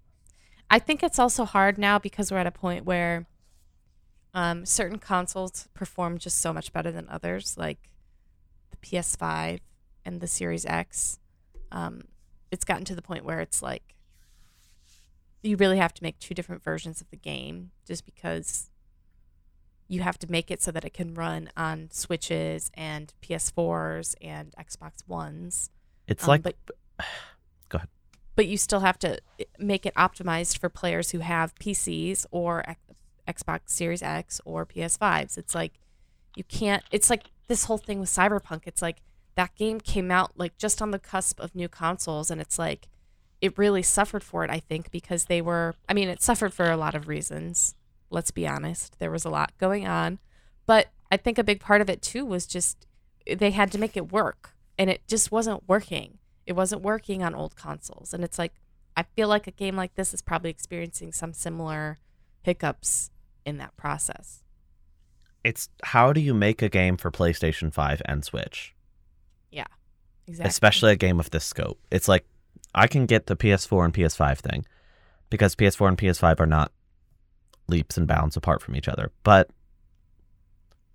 I 0.71 0.79
think 0.79 1.03
it's 1.03 1.19
also 1.19 1.45
hard 1.45 1.79
now 1.79 1.99
because 1.99 2.33
we're 2.33 2.39
at 2.39 2.47
a 2.47 2.51
point 2.51 2.85
where 2.85 3.27
um, 4.35 4.67
certain 4.67 4.99
consoles 4.99 5.69
perform 5.75 6.19
just 6.19 6.39
so 6.41 6.53
much 6.53 6.73
better 6.73 6.91
than 6.91 7.09
others, 7.09 7.57
like 7.57 7.79
the 8.71 8.77
PS5 8.79 9.61
and 10.05 10.21
the 10.21 10.27
Series 10.27 10.67
X. 10.67 11.19
Um, 11.73 12.03
it's 12.51 12.65
gotten 12.65 12.85
to 12.87 12.95
the 12.95 13.03
point 13.03 13.25
where 13.25 13.41
it's 13.41 13.63
like 13.63 13.95
you 15.43 15.57
really 15.57 15.79
have 15.79 15.95
to 15.95 16.03
make 16.03 16.19
two 16.19 16.35
different 16.35 16.63
versions 16.63 17.01
of 17.01 17.11
the 17.11 17.17
game 17.17 17.71
just 17.87 18.05
because 18.05 18.71
you 19.89 20.01
have 20.03 20.19
to 20.19 20.31
make 20.31 20.51
it 20.51 20.61
so 20.61 20.73
that 20.73 20.85
it 20.85 20.93
can 20.93 21.15
run 21.15 21.49
on 21.57 21.89
Switches 21.93 22.71
and 22.75 23.13
PS4s 23.23 24.15
and 24.21 24.53
Xbox 24.59 25.07
Ones. 25.07 25.71
It's 26.09 26.25
Um, 26.25 26.29
like 26.31 26.43
but 26.43 26.57
Go 27.69 27.77
ahead. 27.77 27.89
But 28.35 28.47
you 28.49 28.57
still 28.59 28.81
have 28.81 28.99
to 29.01 29.19
make 29.59 29.87
it 29.87 29.95
optimized 29.95 30.59
for 30.59 30.69
players 30.69 31.11
who 31.11 31.21
have 31.21 31.55
PCs 31.57 32.27
or 32.31 32.69
X- 32.69 32.81
Xbox 33.43 33.61
Series 33.67 34.03
X 34.03 34.41
or 34.45 34.67
PS5s. 34.67 35.39
It's 35.39 35.55
like 35.55 35.75
You 36.35 36.45
can't. 36.45 36.83
It's 36.91 37.09
like 37.11 37.31
this 37.49 37.65
whole 37.65 37.79
thing 37.79 38.01
with 38.01 38.09
Cyberpunk. 38.09 38.63
It's 38.67 38.83
like 38.83 38.97
that 39.37 39.55
game 39.55 39.81
came 39.81 40.11
out 40.11 40.33
like 40.37 40.59
just 40.59 40.83
on 40.83 40.91
the 40.91 40.99
cusp 40.99 41.39
of 41.41 41.55
new 41.55 41.69
consoles, 41.69 42.31
and 42.31 42.41
it's 42.41 42.59
like 42.59 42.89
it 43.41 43.57
really 43.57 43.83
suffered 43.83 44.25
for 44.25 44.45
it. 44.45 44.51
I 44.51 44.59
think 44.59 44.91
because 44.91 45.27
they 45.27 45.41
were. 45.41 45.75
I 45.89 45.95
mean, 45.95 46.09
it 46.09 46.23
suffered 46.23 46.53
for 46.53 46.71
a 46.71 46.77
lot 46.77 46.95
of 46.95 47.07
reasons. 47.07 47.75
Let's 48.11 48.31
be 48.31 48.47
honest. 48.47 48.99
There 48.99 49.11
was 49.11 49.25
a 49.25 49.31
lot 49.31 49.53
going 49.59 49.87
on, 49.87 50.19
but 50.67 50.89
I 51.11 51.17
think 51.17 51.39
a 51.39 51.45
big 51.45 51.61
part 51.61 51.81
of 51.81 51.91
it 51.91 52.03
too 52.03 52.25
was 52.25 52.47
just 52.47 52.87
they 53.27 53.51
had 53.51 53.71
to 53.73 53.79
make 53.79 53.97
it 53.97 54.11
work, 54.13 54.55
and 54.79 54.91
it 54.91 55.07
just 55.07 55.31
wasn't 55.31 55.69
working. 55.69 56.19
It 56.47 56.55
wasn't 56.55 56.83
working 56.83 57.23
on 57.23 57.35
old 57.35 57.57
consoles, 57.57 58.15
and 58.15 58.25
it's 58.25 58.39
like 58.39 58.55
I 58.97 59.03
feel 59.03 59.29
like 59.29 59.47
a 59.47 59.53
game 59.53 59.77
like 59.77 59.95
this 59.95 60.15
is 60.15 60.23
probably 60.23 60.51
experiencing 60.51 61.13
some 61.13 61.35
similar 61.35 61.99
hiccups 62.43 63.11
in 63.45 63.59
that 63.59 63.77
process. 63.77 64.43
It's 65.45 65.69
how 65.83 66.13
do 66.13 66.21
you 66.21 66.33
make 66.33 66.63
a 66.63 66.69
game 66.69 66.97
for 66.97 67.11
PlayStation 67.11 67.73
5 67.73 68.03
and 68.07 68.25
Switch? 68.25 68.76
Yeah. 69.51 69.67
Exactly. 70.27 70.49
Especially 70.49 70.93
a 70.93 70.97
game 70.97 71.21
of 71.21 71.31
this 71.31 71.45
scope. 71.45 71.79
It's 71.91 72.09
like 72.09 72.27
I 72.75 72.87
can 72.87 73.07
get 73.07 73.27
the 73.27 73.37
PS4 73.37 73.85
and 73.85 73.95
PS5 73.95 74.39
thing 74.39 74.67
because 75.31 75.55
PS4 75.55 75.89
and 75.89 75.99
PS5 75.99 76.41
are 76.41 76.47
not 76.47 76.73
leaps 77.69 77.97
and 77.97 78.07
bounds 78.07 78.37
apart 78.37 78.63
from 78.63 78.77
each 78.77 78.89
other, 78.89 79.13
but 79.23 79.51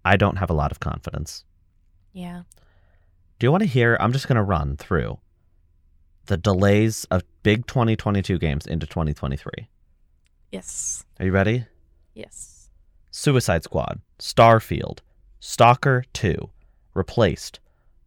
I 0.03 0.17
don't 0.17 0.37
have 0.37 0.49
a 0.49 0.53
lot 0.53 0.71
of 0.71 0.79
confidence. 0.79 1.43
Yeah. 2.13 2.43
Do 3.39 3.47
you 3.47 3.51
want 3.51 3.63
to 3.63 3.69
hear? 3.69 3.97
I'm 3.99 4.13
just 4.13 4.27
going 4.27 4.35
to 4.35 4.43
run 4.43 4.77
through 4.77 5.19
the 6.25 6.37
delays 6.37 7.05
of 7.05 7.23
big 7.43 7.65
2022 7.67 8.37
games 8.37 8.67
into 8.67 8.85
2023. 8.85 9.67
Yes. 10.51 11.05
Are 11.19 11.25
you 11.25 11.31
ready? 11.31 11.65
Yes. 12.13 12.69
Suicide 13.09 13.63
Squad, 13.63 13.99
Starfield, 14.19 14.99
Stalker 15.39 16.03
2, 16.13 16.49
Replaced, 16.93 17.59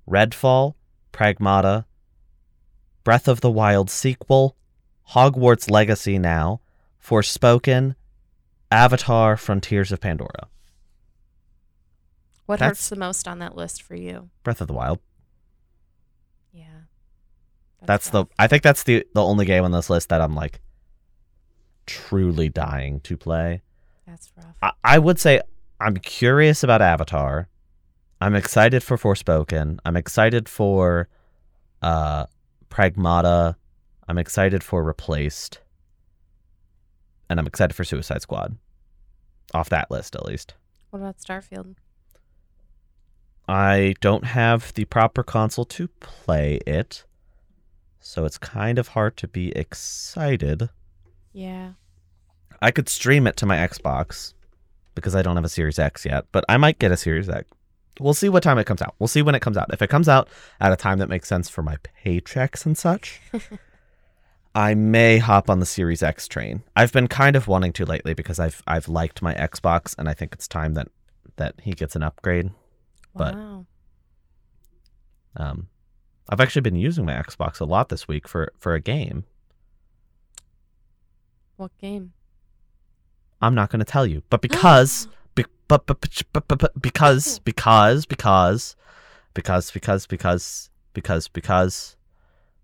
Redfall, 0.08 0.74
Pragmata, 1.12 1.84
Breath 3.04 3.28
of 3.28 3.40
the 3.40 3.50
Wild 3.50 3.90
sequel, 3.90 4.56
Hogwarts 5.10 5.70
Legacy 5.70 6.18
now, 6.18 6.60
Forspoken, 7.02 7.94
Avatar 8.70 9.36
Frontiers 9.36 9.92
of 9.92 10.00
Pandora. 10.00 10.48
What 12.46 12.58
That's- 12.58 12.78
hurts 12.78 12.88
the 12.88 12.96
most 12.96 13.26
on 13.28 13.38
that 13.38 13.56
list 13.56 13.82
for 13.82 13.94
you? 13.94 14.30
Breath 14.42 14.60
of 14.60 14.66
the 14.68 14.74
Wild. 14.74 15.00
Yeah. 16.52 16.64
That's 17.86 18.10
the. 18.10 18.26
I 18.38 18.46
think 18.46 18.62
that's 18.62 18.82
the 18.84 19.06
the 19.14 19.22
only 19.22 19.44
game 19.44 19.64
on 19.64 19.72
this 19.72 19.90
list 19.90 20.08
that 20.08 20.20
I'm 20.20 20.34
like 20.34 20.60
truly 21.86 22.48
dying 22.48 23.00
to 23.00 23.16
play. 23.16 23.62
That's 24.06 24.32
rough. 24.36 24.54
I, 24.62 24.72
I 24.82 24.98
would 24.98 25.18
say 25.18 25.40
I'm 25.80 25.96
curious 25.98 26.62
about 26.62 26.80
Avatar. 26.80 27.48
I'm 28.20 28.34
excited 28.34 28.82
for 28.82 28.96
Forspoken. 28.96 29.78
I'm 29.84 29.96
excited 29.96 30.48
for 30.48 31.08
uh 31.82 32.26
Pragmata. 32.70 33.56
I'm 34.08 34.18
excited 34.18 34.62
for 34.62 34.82
Replaced. 34.82 35.60
And 37.28 37.38
I'm 37.40 37.46
excited 37.46 37.74
for 37.74 37.84
Suicide 37.84 38.22
Squad. 38.22 38.56
Off 39.54 39.68
that 39.70 39.90
list 39.90 40.14
at 40.14 40.24
least. 40.24 40.54
What 40.90 41.00
about 41.00 41.18
Starfield? 41.18 41.76
I 43.48 43.94
don't 44.00 44.24
have 44.24 44.72
the 44.74 44.84
proper 44.86 45.22
console 45.22 45.64
to 45.66 45.88
play 46.00 46.60
it. 46.66 47.04
So 48.00 48.24
it's 48.24 48.38
kind 48.38 48.78
of 48.78 48.88
hard 48.88 49.16
to 49.18 49.28
be 49.28 49.50
excited. 49.56 50.68
Yeah. 51.32 51.72
I 52.60 52.70
could 52.70 52.88
stream 52.88 53.26
it 53.26 53.36
to 53.38 53.46
my 53.46 53.56
Xbox 53.56 54.34
because 54.94 55.14
I 55.14 55.22
don't 55.22 55.36
have 55.36 55.44
a 55.44 55.48
Series 55.50 55.78
X 55.78 56.04
yet, 56.04 56.26
but 56.32 56.44
I 56.48 56.56
might 56.56 56.78
get 56.78 56.92
a 56.92 56.96
Series 56.96 57.28
X. 57.28 57.48
We'll 58.00 58.14
see 58.14 58.28
what 58.28 58.42
time 58.42 58.58
it 58.58 58.64
comes 58.66 58.82
out. 58.82 58.94
We'll 58.98 59.08
see 59.08 59.22
when 59.22 59.34
it 59.34 59.40
comes 59.40 59.56
out. 59.56 59.72
If 59.72 59.80
it 59.82 59.88
comes 59.90 60.08
out 60.08 60.28
at 60.60 60.72
a 60.72 60.76
time 60.76 60.98
that 60.98 61.08
makes 61.08 61.28
sense 61.28 61.48
for 61.48 61.62
my 61.62 61.76
paychecks 62.04 62.66
and 62.66 62.76
such, 62.76 63.20
I 64.54 64.74
may 64.74 65.18
hop 65.18 65.48
on 65.48 65.60
the 65.60 65.66
Series 65.66 66.02
X 66.02 66.26
train. 66.26 66.62
I've 66.74 66.92
been 66.92 67.06
kind 67.08 67.36
of 67.36 67.46
wanting 67.48 67.72
to 67.74 67.84
lately 67.86 68.14
because 68.14 68.38
I've 68.40 68.62
I've 68.66 68.88
liked 68.88 69.22
my 69.22 69.34
Xbox 69.34 69.94
and 69.98 70.08
I 70.08 70.14
think 70.14 70.32
it's 70.32 70.48
time 70.48 70.74
that 70.74 70.88
that 71.36 71.54
he 71.62 71.72
gets 71.72 71.94
an 71.96 72.02
upgrade. 72.02 72.50
But- 73.14 73.34
Wow. 73.34 73.66
Um 75.36 75.68
I've 76.28 76.40
actually 76.40 76.62
been 76.62 76.76
using 76.76 77.04
my 77.04 77.12
Xbox 77.14 77.60
a 77.60 77.64
lot 77.64 77.88
this 77.90 78.08
week 78.08 78.26
for 78.26 78.52
for 78.58 78.74
a 78.74 78.80
game. 78.80 79.24
What 81.56 81.76
game? 81.78 82.12
I'm 83.40 83.54
not 83.54 83.70
going 83.70 83.80
to 83.80 83.84
tell 83.84 84.06
you. 84.06 84.22
But 84.30 84.40
because 84.48 85.06
be, 85.06 85.12
but, 85.68 85.86
but, 85.86 86.00
but, 86.32 86.48
but, 86.48 86.58
but, 86.58 86.82
because 86.82 87.38
hmm. 87.38 87.42
because 87.44 88.06
because 88.06 88.76
because 89.34 89.70
because 89.70 90.06
because 90.06 90.58
because 90.92 91.28
because 91.28 91.96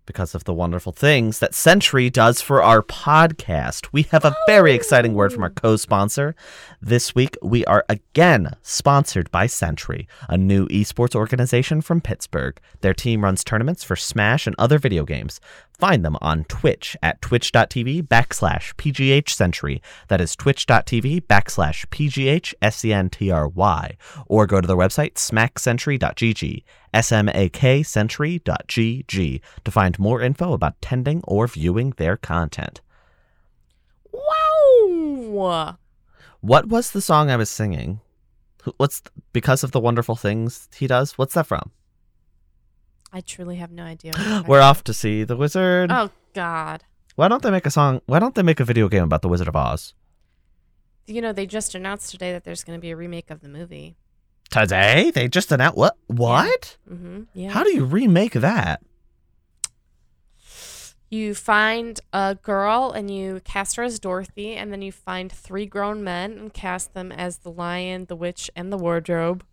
because 0.05 0.35
of 0.35 0.43
the 0.43 0.53
wonderful 0.53 0.91
things 0.91 1.39
that 1.39 1.53
Sentry 1.53 2.09
does 2.09 2.41
for 2.41 2.61
our 2.61 2.81
podcast. 2.81 3.87
We 3.91 4.03
have 4.03 4.25
a 4.25 4.35
very 4.47 4.71
oh. 4.71 4.75
exciting 4.75 5.13
word 5.13 5.31
from 5.31 5.43
our 5.43 5.49
co-sponsor. 5.49 6.35
This 6.81 7.15
week 7.15 7.37
we 7.41 7.63
are 7.65 7.85
again 7.87 8.55
sponsored 8.61 9.31
by 9.31 9.45
Sentry, 9.45 10.07
a 10.27 10.37
new 10.37 10.67
esports 10.67 11.15
organization 11.15 11.81
from 11.81 12.01
Pittsburgh. 12.01 12.59
Their 12.81 12.93
team 12.93 13.23
runs 13.23 13.43
tournaments 13.43 13.83
for 13.83 13.95
Smash 13.95 14.47
and 14.47 14.55
other 14.57 14.79
video 14.79 15.05
games. 15.05 15.39
Find 15.81 16.05
them 16.05 16.15
on 16.21 16.43
Twitch 16.43 16.95
at 17.01 17.19
twitch.tv 17.23 18.03
backslash 18.03 18.75
PGH 18.75 19.29
Sentry. 19.29 19.81
That 20.09 20.21
is 20.21 20.35
twitch.tv 20.35 21.21
backslash 21.21 21.87
PGH 21.87 22.53
S-E-N-T-R-Y. 22.61 23.97
Or 24.27 24.45
go 24.45 24.61
to 24.61 24.67
their 24.67 24.77
website, 24.77 25.13
smaksentry.gg, 25.15 26.63
S-M-A-K 26.93 27.81
sentry.gg 27.81 29.41
to 29.63 29.71
find 29.71 29.97
more 29.97 30.21
info 30.21 30.53
about 30.53 30.79
tending 30.81 31.21
or 31.23 31.47
viewing 31.47 31.95
their 31.97 32.15
content. 32.15 32.81
Wow. 34.13 35.79
What 36.41 36.67
was 36.67 36.91
the 36.91 37.01
song 37.01 37.31
I 37.31 37.37
was 37.37 37.49
singing? 37.49 38.01
What's 38.77 39.01
because 39.33 39.63
of 39.63 39.71
the 39.71 39.79
wonderful 39.79 40.15
things 40.15 40.69
he 40.75 40.85
does? 40.85 41.17
What's 41.17 41.33
that 41.33 41.47
from? 41.47 41.71
I 43.13 43.21
truly 43.21 43.57
have 43.57 43.71
no 43.71 43.83
idea. 43.83 44.11
what 44.11 44.19
you're 44.19 44.29
talking 44.29 44.47
We're 44.49 44.61
off 44.61 44.83
to 44.85 44.93
see 44.93 45.23
the 45.23 45.35
wizard. 45.35 45.91
Oh 45.91 46.09
God. 46.33 46.83
Why 47.15 47.27
don't 47.27 47.43
they 47.43 47.51
make 47.51 47.65
a 47.65 47.71
song? 47.71 48.01
Why 48.05 48.19
don't 48.19 48.35
they 48.35 48.43
make 48.43 48.59
a 48.59 48.65
video 48.65 48.87
game 48.87 49.03
about 49.03 49.21
the 49.21 49.27
Wizard 49.27 49.49
of 49.49 49.55
Oz? 49.55 49.93
You 51.07 51.21
know, 51.21 51.33
they 51.33 51.45
just 51.45 51.75
announced 51.75 52.09
today 52.09 52.31
that 52.31 52.45
there's 52.45 52.63
going 52.63 52.77
to 52.77 52.81
be 52.81 52.91
a 52.91 52.95
remake 52.95 53.29
of 53.29 53.41
the 53.41 53.49
movie. 53.49 53.95
Today 54.49 55.11
they 55.11 55.27
just 55.27 55.51
announced 55.51 55.77
what? 55.77 55.97
What? 56.07 56.77
Mm-hmm. 56.89 57.23
Yeah. 57.33 57.49
How 57.49 57.63
do 57.63 57.73
you 57.73 57.83
remake 57.85 58.33
that? 58.33 58.81
you 61.11 61.35
find 61.35 61.99
a 62.13 62.35
girl 62.41 62.91
and 62.95 63.11
you 63.11 63.41
cast 63.43 63.75
her 63.75 63.83
as 63.83 63.99
Dorothy, 63.99 64.55
and 64.55 64.71
then 64.71 64.81
you 64.81 64.93
find 64.93 65.29
three 65.29 65.65
grown 65.65 66.03
men 66.03 66.37
and 66.37 66.53
cast 66.53 66.93
them 66.93 67.11
as 67.11 67.39
the 67.39 67.51
lion, 67.51 68.05
the 68.05 68.15
witch, 68.15 68.49
and 68.55 68.71
the 68.71 68.77
wardrobe. 68.77 69.43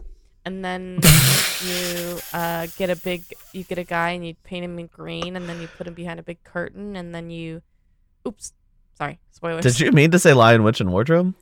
And 0.48 0.64
then 0.64 0.98
you 1.62 2.18
uh, 2.32 2.68
get 2.78 2.88
a 2.88 2.96
big, 2.96 3.22
you 3.52 3.64
get 3.64 3.76
a 3.76 3.84
guy 3.84 4.11
and 4.12 4.26
you 4.26 4.32
paint 4.44 4.64
him 4.64 4.78
in 4.78 4.87
green, 4.87 5.37
and 5.37 5.46
then 5.46 5.61
you 5.61 5.68
put 5.68 5.87
him 5.87 5.92
behind 5.92 6.18
a 6.18 6.22
big 6.22 6.42
curtain, 6.42 6.96
and 6.96 7.14
then 7.14 7.28
you, 7.28 7.61
oops, 8.26 8.54
sorry, 8.94 9.18
spoilers. 9.30 9.62
Did 9.62 9.78
you 9.78 9.92
mean 9.92 10.11
to 10.12 10.18
say 10.18 10.32
Lion, 10.32 10.62
Witch, 10.62 10.80
and 10.80 10.90
Wardrobe? 10.90 11.34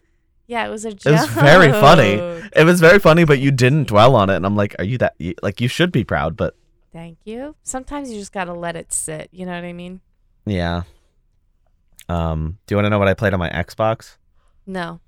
Yeah, 0.49 0.67
it 0.67 0.71
was 0.71 0.85
a 0.85 0.89
It 0.89 0.99
joke. 0.99 1.13
was 1.13 1.27
very 1.29 1.71
funny. 1.71 2.15
It 2.57 2.65
was 2.65 2.81
very 2.81 2.99
funny, 2.99 3.25
but 3.25 3.39
you 3.39 3.53
didn't 3.53 3.87
dwell 3.89 4.17
on 4.17 4.29
it, 4.29 4.35
and 4.37 4.45
I'm 4.45 4.57
like, 4.57 4.75
are 4.81 4.85
you 4.85 4.99
that? 4.99 5.15
You, 5.19 5.35
like, 5.41 5.61
you 5.61 5.69
should 5.69 5.93
be 5.93 6.03
proud, 6.03 6.37
but 6.37 6.57
Thank 6.93 7.19
you. 7.25 7.55
Sometimes 7.63 8.11
you 8.11 8.19
just 8.19 8.33
gotta 8.33 8.55
let 8.55 8.75
it 8.75 8.93
sit. 8.93 9.29
You 9.31 9.47
know 9.47 9.53
what 9.55 9.65
I 9.65 9.73
mean? 9.73 10.01
yeah. 10.47 10.83
Um, 12.09 12.59
do 12.67 12.73
you 12.75 12.77
want 12.77 12.87
to 12.87 12.91
know 12.91 12.99
what 12.99 13.09
I 13.09 13.15
played 13.15 13.35
on 13.35 13.39
my 13.39 13.51
Xbox? 13.51 14.17
No. 14.67 15.01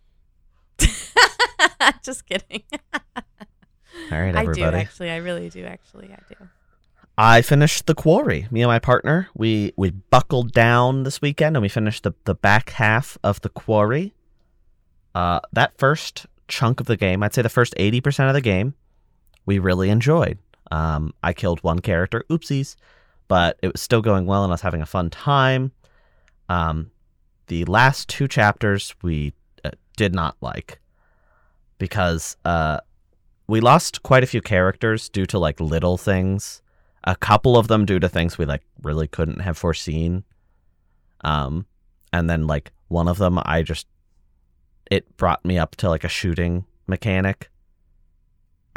just 2.05 2.27
kidding. 2.27 2.63
All 4.13 4.21
right, 4.21 4.35
everybody. 4.35 4.63
I 4.63 4.71
do 4.71 4.77
actually. 4.77 5.11
I 5.11 5.17
really 5.17 5.49
do 5.51 5.65
actually. 5.65 6.11
I 6.13 6.19
do. 6.29 6.49
I 7.17 7.43
finished 7.43 7.87
the 7.87 7.95
quarry. 7.95 8.47
Me 8.51 8.63
and 8.63 8.69
my 8.69 8.79
partner, 8.79 9.29
we 9.35 9.73
we 9.77 9.91
buckled 9.91 10.53
down 10.53 11.03
this 11.03 11.21
weekend 11.21 11.57
and 11.57 11.63
we 11.63 11.69
finished 11.69 12.05
the 12.05 12.13
the 12.25 12.35
back 12.35 12.71
half 12.71 13.19
of 13.25 13.41
the 13.41 13.49
quarry. 13.49 14.15
Uh, 15.15 15.41
that 15.53 15.77
first 15.79 16.27
chunk 16.47 16.81
of 16.81 16.87
the 16.87 16.97
game, 16.97 17.23
I'd 17.23 17.35
say 17.35 17.43
the 17.43 17.49
first 17.49 17.75
eighty 17.77 18.01
percent 18.01 18.29
of 18.29 18.35
the 18.35 18.41
game, 18.41 18.75
we 19.47 19.59
really 19.59 19.91
enjoyed. 19.91 20.39
Um, 20.71 21.13
I 21.23 21.33
killed 21.33 21.63
one 21.63 21.81
character, 21.81 22.25
oopsies, 22.31 22.77
but 23.27 23.59
it 23.63 23.73
was 23.73 23.81
still 23.81 24.03
going 24.03 24.27
well 24.27 24.45
and 24.45 24.53
I 24.53 24.55
was 24.55 24.61
having 24.61 24.83
a 24.83 24.87
fun 24.87 25.11
time. 25.11 25.73
Um, 26.49 26.91
the 27.49 27.65
last 27.65 28.09
two 28.09 28.29
chapters 28.29 28.95
we 29.03 29.33
uh, 29.65 29.71
did 29.97 30.15
not 30.15 30.37
like 30.41 30.79
because 31.79 32.37
uh, 32.45 32.81
we 33.49 33.61
lost 33.61 34.03
quite 34.03 34.23
a 34.23 34.27
few 34.27 34.41
characters 34.41 35.09
due 35.09 35.27
to 35.27 35.39
like 35.39 35.61
little 35.61 35.97
things 35.97 36.63
a 37.05 37.17
couple 37.17 37.57
of 37.57 37.69
them 37.69 37.85
due 37.85 37.99
to 37.99 38.09
things 38.09 38.39
we 38.39 38.45
like 38.45 38.63
really 38.83 39.09
couldn't 39.09 39.41
have 39.41 39.59
foreseen 39.59 40.23
um 41.23 41.67
and 42.13 42.29
then 42.31 42.47
like 42.47 42.73
one 42.89 43.09
of 43.09 43.19
them 43.19 43.39
i 43.45 43.63
just 43.63 43.87
it 44.91 45.17
brought 45.17 45.45
me 45.45 45.59
up 45.59 45.75
to 45.77 45.89
like 45.89 46.05
a 46.05 46.09
shooting 46.09 46.65
mechanic 46.87 47.51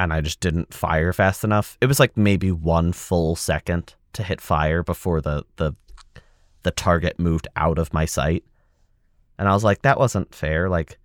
and 0.01 0.11
I 0.11 0.21
just 0.21 0.39
didn't 0.39 0.73
fire 0.73 1.13
fast 1.13 1.43
enough. 1.43 1.77
It 1.79 1.85
was 1.85 1.99
like 1.99 2.17
maybe 2.17 2.51
one 2.51 2.91
full 2.91 3.35
second 3.35 3.93
to 4.13 4.23
hit 4.23 4.41
fire 4.41 4.81
before 4.81 5.21
the 5.21 5.43
the 5.57 5.73
the 6.63 6.71
target 6.71 7.19
moved 7.19 7.47
out 7.55 7.77
of 7.77 7.93
my 7.93 8.05
sight. 8.05 8.43
And 9.37 9.47
I 9.47 9.53
was 9.53 9.63
like, 9.63 9.83
that 9.83 9.99
wasn't 9.99 10.33
fair. 10.33 10.69
Like, 10.69 10.97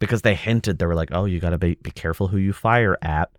because 0.00 0.22
they 0.22 0.34
hinted, 0.34 0.78
they 0.78 0.86
were 0.86 0.96
like, 0.96 1.10
oh, 1.12 1.26
you 1.26 1.38
got 1.38 1.50
to 1.50 1.58
be, 1.58 1.76
be 1.76 1.92
careful 1.92 2.26
who 2.26 2.38
you 2.38 2.52
fire 2.52 2.98
at. 3.02 3.30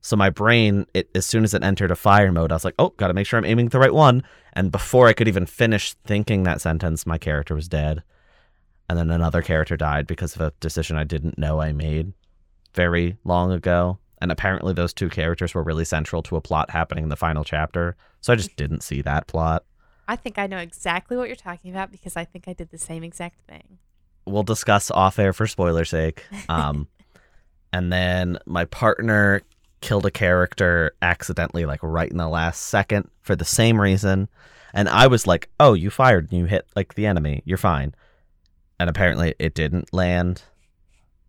So 0.00 0.16
my 0.16 0.30
brain, 0.30 0.86
it, 0.94 1.10
as 1.14 1.26
soon 1.26 1.44
as 1.44 1.52
it 1.54 1.62
entered 1.62 1.90
a 1.90 1.96
fire 1.96 2.32
mode, 2.32 2.52
I 2.52 2.54
was 2.54 2.64
like, 2.64 2.74
oh, 2.78 2.90
got 2.90 3.08
to 3.08 3.14
make 3.14 3.26
sure 3.26 3.38
I'm 3.38 3.44
aiming 3.44 3.68
the 3.68 3.78
right 3.78 3.92
one. 3.92 4.22
And 4.52 4.72
before 4.72 5.08
I 5.08 5.12
could 5.12 5.28
even 5.28 5.44
finish 5.44 5.94
thinking 6.06 6.44
that 6.44 6.60
sentence, 6.60 7.06
my 7.06 7.18
character 7.18 7.54
was 7.54 7.68
dead. 7.68 8.02
And 8.88 8.98
then 8.98 9.10
another 9.10 9.42
character 9.42 9.76
died 9.76 10.06
because 10.06 10.34
of 10.34 10.40
a 10.42 10.52
decision 10.60 10.96
I 10.96 11.04
didn't 11.04 11.38
know 11.38 11.60
I 11.60 11.72
made 11.72 12.12
very 12.74 13.16
long 13.24 13.50
ago. 13.50 13.98
And 14.20 14.30
apparently, 14.30 14.72
those 14.72 14.94
two 14.94 15.08
characters 15.08 15.54
were 15.54 15.62
really 15.62 15.84
central 15.84 16.22
to 16.24 16.36
a 16.36 16.40
plot 16.40 16.70
happening 16.70 17.04
in 17.04 17.10
the 17.10 17.16
final 17.16 17.44
chapter. 17.44 17.96
So 18.20 18.32
I 18.32 18.36
just 18.36 18.50
mm-hmm. 18.50 18.56
didn't 18.56 18.82
see 18.82 19.02
that 19.02 19.26
plot. 19.26 19.64
I 20.06 20.16
think 20.16 20.38
I 20.38 20.46
know 20.46 20.58
exactly 20.58 21.16
what 21.16 21.28
you're 21.28 21.36
talking 21.36 21.70
about 21.70 21.90
because 21.90 22.16
I 22.16 22.24
think 22.24 22.46
I 22.46 22.52
did 22.52 22.70
the 22.70 22.78
same 22.78 23.04
exact 23.04 23.40
thing. 23.48 23.78
We'll 24.26 24.42
discuss 24.42 24.90
off 24.90 25.18
air 25.18 25.32
for 25.32 25.46
spoiler 25.46 25.84
sake. 25.84 26.24
Um, 26.48 26.88
and 27.72 27.92
then 27.92 28.38
my 28.46 28.64
partner 28.64 29.42
killed 29.80 30.06
a 30.06 30.10
character 30.10 30.94
accidentally, 31.02 31.66
like 31.66 31.80
right 31.82 32.10
in 32.10 32.16
the 32.16 32.28
last 32.28 32.62
second 32.62 33.10
for 33.20 33.36
the 33.36 33.44
same 33.44 33.80
reason. 33.80 34.28
And 34.72 34.88
I 34.88 35.06
was 35.06 35.26
like, 35.26 35.50
oh, 35.60 35.74
you 35.74 35.90
fired 35.90 36.30
and 36.30 36.38
you 36.38 36.46
hit 36.46 36.66
like 36.74 36.94
the 36.94 37.06
enemy. 37.06 37.42
You're 37.44 37.58
fine. 37.58 37.94
And 38.80 38.90
apparently 38.90 39.34
it 39.38 39.54
didn't 39.54 39.92
land. 39.92 40.42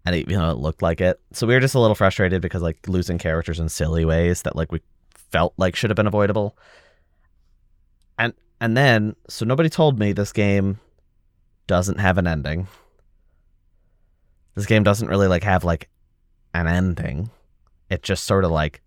And 0.06 0.16
it, 0.16 0.30
you 0.30 0.38
know, 0.38 0.52
it 0.52 0.58
looked 0.58 0.82
like 0.82 1.02
it. 1.02 1.20
So 1.34 1.46
we 1.46 1.54
were 1.54 1.60
just 1.60 1.76
a 1.76 1.80
little 1.80 1.96
frustrated 1.96 2.42
because 2.42 2.62
like 2.62 2.88
losing 2.88 3.18
characters 3.18 3.60
in 3.60 3.70
silly 3.70 4.06
ways 4.06 4.44
that 4.44 4.56
like 4.56 4.72
we 4.72 4.80
felt 5.32 5.54
like 5.58 5.76
should 5.76 5.90
have 5.90 5.98
been 5.98 6.08
avoidable. 6.08 6.58
And 8.18 8.34
and 8.62 8.78
then, 8.78 9.16
so 9.28 9.46
nobody 9.46 9.70
told 9.70 10.00
me 10.00 10.14
this 10.14 10.32
game 10.32 10.80
doesn't 11.68 12.00
have 12.00 12.18
an 12.18 12.26
ending. 12.26 12.68
This 14.56 14.66
game 14.66 14.84
doesn't 14.84 15.08
really 15.08 15.28
like 15.28 15.44
have 15.44 15.64
like 15.64 15.90
an 16.54 16.68
ending. 16.68 17.30
It 17.90 18.04
just 18.04 18.24
sort 18.24 18.46
of 18.46 18.52
like 18.52 18.82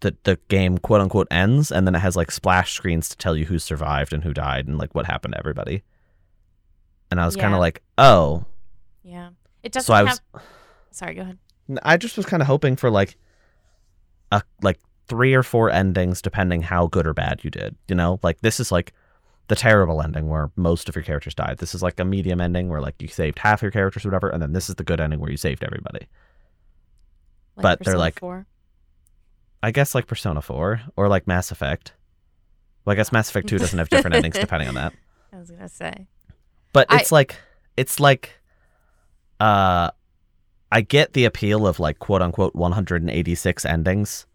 the 0.00 0.16
the 0.24 0.38
game 0.48 0.78
quote 0.78 1.00
unquote 1.02 1.28
ends 1.30 1.70
and 1.70 1.86
then 1.86 1.94
it 1.94 1.98
has 1.98 2.16
like 2.16 2.30
splash 2.30 2.72
screens 2.72 3.08
to 3.10 3.16
tell 3.16 3.36
you 3.36 3.44
who 3.44 3.58
survived 3.58 4.12
and 4.12 4.24
who 4.24 4.32
died 4.32 4.66
and 4.66 4.78
like 4.78 4.94
what 4.94 5.06
happened 5.06 5.34
to 5.34 5.38
everybody. 5.38 5.82
And 7.10 7.20
I 7.20 7.26
was 7.26 7.36
kind 7.36 7.54
of 7.54 7.60
like, 7.60 7.82
"Oh, 7.98 8.44
Yeah. 9.02 9.30
It 9.62 9.72
doesn't 9.72 9.86
so 9.86 9.94
I 9.94 10.04
was. 10.04 10.20
Sorry, 10.90 11.14
go 11.14 11.22
ahead. 11.22 11.38
I 11.82 11.96
just 11.96 12.16
was 12.16 12.24
kind 12.24 12.40
of 12.40 12.46
hoping 12.46 12.76
for 12.76 12.90
like 12.90 13.16
a 14.32 14.42
like 14.62 14.78
three 15.06 15.34
or 15.34 15.42
four 15.42 15.70
endings 15.70 16.22
depending 16.22 16.62
how 16.62 16.86
good 16.86 17.06
or 17.06 17.12
bad 17.12 17.44
you 17.44 17.50
did. 17.50 17.76
You 17.88 17.94
know, 17.94 18.18
like 18.22 18.40
this 18.40 18.58
is 18.58 18.72
like 18.72 18.94
the 19.50 19.56
terrible 19.56 20.00
ending 20.00 20.28
where 20.28 20.50
most 20.56 20.88
of 20.88 20.94
your 20.94 21.02
characters 21.04 21.34
died. 21.34 21.58
This 21.58 21.74
is 21.74 21.82
like 21.82 21.98
a 22.00 22.04
medium 22.04 22.40
ending 22.40 22.68
where 22.68 22.80
like 22.80 22.94
you 23.02 23.08
saved 23.08 23.38
half 23.40 23.60
your 23.62 23.70
characters 23.70 24.04
or 24.04 24.08
whatever, 24.08 24.28
and 24.30 24.40
then 24.40 24.52
this 24.52 24.68
is 24.70 24.76
the 24.76 24.84
good 24.84 25.00
ending 25.00 25.20
where 25.20 25.30
you 25.30 25.36
saved 25.36 25.64
everybody. 25.64 26.06
Like 27.56 27.62
But 27.62 27.84
they're 27.84 27.98
like- 27.98 28.18
4? 28.20 28.46
I 29.62 29.72
guess 29.72 29.94
like 29.94 30.06
Persona 30.06 30.40
4 30.40 30.80
or 30.96 31.08
like 31.08 31.26
Mass 31.26 31.50
Effect. 31.50 31.92
Well, 32.84 32.92
I 32.92 32.96
guess 32.96 33.12
Mass 33.12 33.28
Effect 33.28 33.48
2 33.48 33.58
doesn't 33.58 33.78
have 33.78 33.90
different 33.90 34.16
endings 34.16 34.38
depending 34.40 34.68
on 34.68 34.74
that. 34.76 34.94
I 35.32 35.36
was 35.38 35.50
gonna 35.50 35.68
say. 35.68 36.06
But 36.72 36.86
I- 36.90 37.00
it's 37.00 37.12
like 37.12 37.36
it's 37.76 38.00
like 38.00 38.40
uh 39.40 39.90
I 40.72 40.80
get 40.82 41.12
the 41.12 41.24
appeal 41.24 41.66
of 41.66 41.80
like 41.80 41.98
quote 41.98 42.22
unquote 42.22 42.54
186 42.54 43.64
endings. 43.66 44.26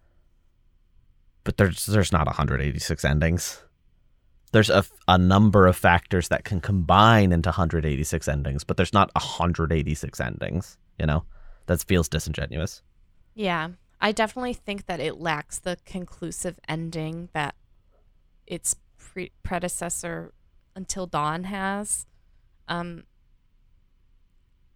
But 1.45 1.57
there's 1.57 1.85
there's 1.85 2.11
not 2.11 2.27
186 2.27 3.05
endings. 3.05 3.61
There's 4.51 4.69
a, 4.69 4.85
a 5.07 5.17
number 5.17 5.67
of 5.67 5.75
factors 5.75 6.29
that 6.29 6.45
can 6.45 6.61
combine 6.61 7.31
into 7.31 7.49
186 7.49 8.27
endings, 8.27 8.63
but 8.63 8.77
there's 8.77 8.93
not 8.93 9.13
186 9.15 10.19
endings, 10.19 10.77
you 10.97 11.05
know? 11.05 11.23
That 11.67 11.83
feels 11.83 12.07
disingenuous. 12.07 12.81
Yeah, 13.33 13.69
I 13.99 14.11
definitely 14.11 14.53
think 14.53 14.85
that 14.85 14.99
it 14.99 15.19
lacks 15.19 15.59
the 15.59 15.77
conclusive 15.85 16.59
ending 16.67 17.29
that 17.33 17.55
its 18.45 18.75
pre- 18.97 19.31
predecessor 19.43 20.31
Until 20.75 21.07
Dawn 21.07 21.45
has. 21.45 22.05
Um, 22.67 23.03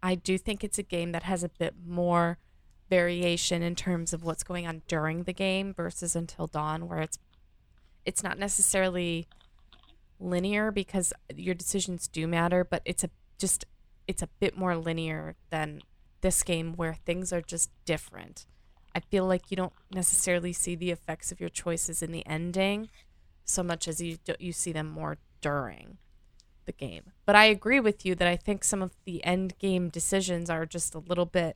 I 0.02 0.16
do 0.16 0.38
think 0.38 0.64
it's 0.64 0.80
a 0.80 0.84
game 0.84 1.12
that 1.12 1.24
has 1.24 1.44
a 1.44 1.50
bit 1.50 1.76
more 1.86 2.38
variation 2.90 3.62
in 3.62 3.76
terms 3.76 4.14
of 4.14 4.24
what's 4.24 4.44
going 4.44 4.66
on 4.66 4.82
during 4.88 5.24
the 5.24 5.34
game 5.34 5.74
versus 5.74 6.16
Until 6.16 6.48
Dawn, 6.48 6.88
where 6.88 7.00
it's 7.00 7.20
it's 8.06 8.24
not 8.24 8.40
necessarily 8.40 9.28
linear 10.20 10.72
because 10.72 11.14
your 11.34 11.56
decisions 11.56 12.08
do 12.08 12.28
matter, 12.28 12.64
but 12.64 12.82
it's 12.86 13.04
a 13.04 13.10
just 13.38 13.66
it's 14.08 14.22
a 14.22 14.30
bit 14.40 14.58
more 14.58 14.76
linear 14.76 15.36
than 15.50 15.82
this 16.22 16.44
game 16.44 16.74
where 16.74 16.94
things 16.94 17.32
are 17.32 17.42
just 17.42 17.70
different. 17.86 18.46
I 18.96 19.00
feel 19.00 19.26
like 19.26 19.52
you 19.52 19.58
don't 19.58 19.74
necessarily 19.94 20.52
see 20.52 20.76
the 20.76 20.92
effects 20.92 21.32
of 21.32 21.40
your 21.40 21.50
choices 21.50 22.02
in 22.02 22.12
the 22.12 22.26
ending 22.26 22.90
so 23.46 23.64
much 23.64 23.88
as 23.88 24.02
you 24.02 24.18
do, 24.18 24.34
you 24.40 24.52
see 24.52 24.72
them 24.72 24.90
more 24.90 25.18
during 25.42 25.98
the 26.66 26.72
game. 26.72 27.14
But 27.26 27.36
I 27.36 27.46
agree 27.46 27.80
with 27.80 28.06
you 28.06 28.14
that 28.16 28.28
I 28.28 28.36
think 28.36 28.64
some 28.64 28.82
of 28.82 28.92
the 29.06 29.24
end 29.24 29.58
game 29.58 29.90
decisions 29.90 30.50
are 30.50 30.66
just 30.66 30.94
a 30.94 31.00
little 31.00 31.26
bit 31.26 31.56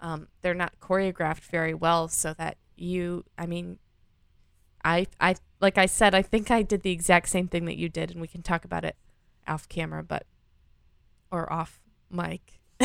um, 0.00 0.28
they're 0.42 0.54
not 0.54 0.78
choreographed 0.80 1.44
very 1.50 1.74
well 1.74 2.08
so 2.08 2.34
that 2.34 2.56
you 2.76 3.24
I 3.36 3.46
mean 3.46 3.78
I 4.84 5.06
I 5.20 5.36
like 5.60 5.78
I 5.78 5.86
said 5.86 6.14
I 6.14 6.22
think 6.22 6.50
I 6.50 6.62
did 6.62 6.82
the 6.82 6.90
exact 6.92 7.28
same 7.28 7.48
thing 7.48 7.64
that 7.66 7.76
you 7.76 7.88
did 7.88 8.10
and 8.10 8.20
we 8.20 8.28
can 8.28 8.42
talk 8.42 8.64
about 8.64 8.84
it 8.84 8.96
off 9.46 9.68
camera 9.68 10.02
but 10.02 10.26
or 11.30 11.50
off 11.52 11.80
mic. 12.10 12.60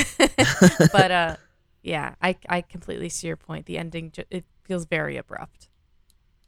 but 0.91 1.11
uh 1.11 1.35
yeah, 1.81 2.15
I 2.21 2.37
I 2.47 2.61
completely 2.61 3.09
see 3.09 3.27
your 3.27 3.35
point. 3.37 3.65
The 3.65 3.77
ending 3.77 4.11
ju- 4.11 4.23
it 4.31 4.45
feels 4.63 4.85
very 4.85 5.17
abrupt. 5.17 5.67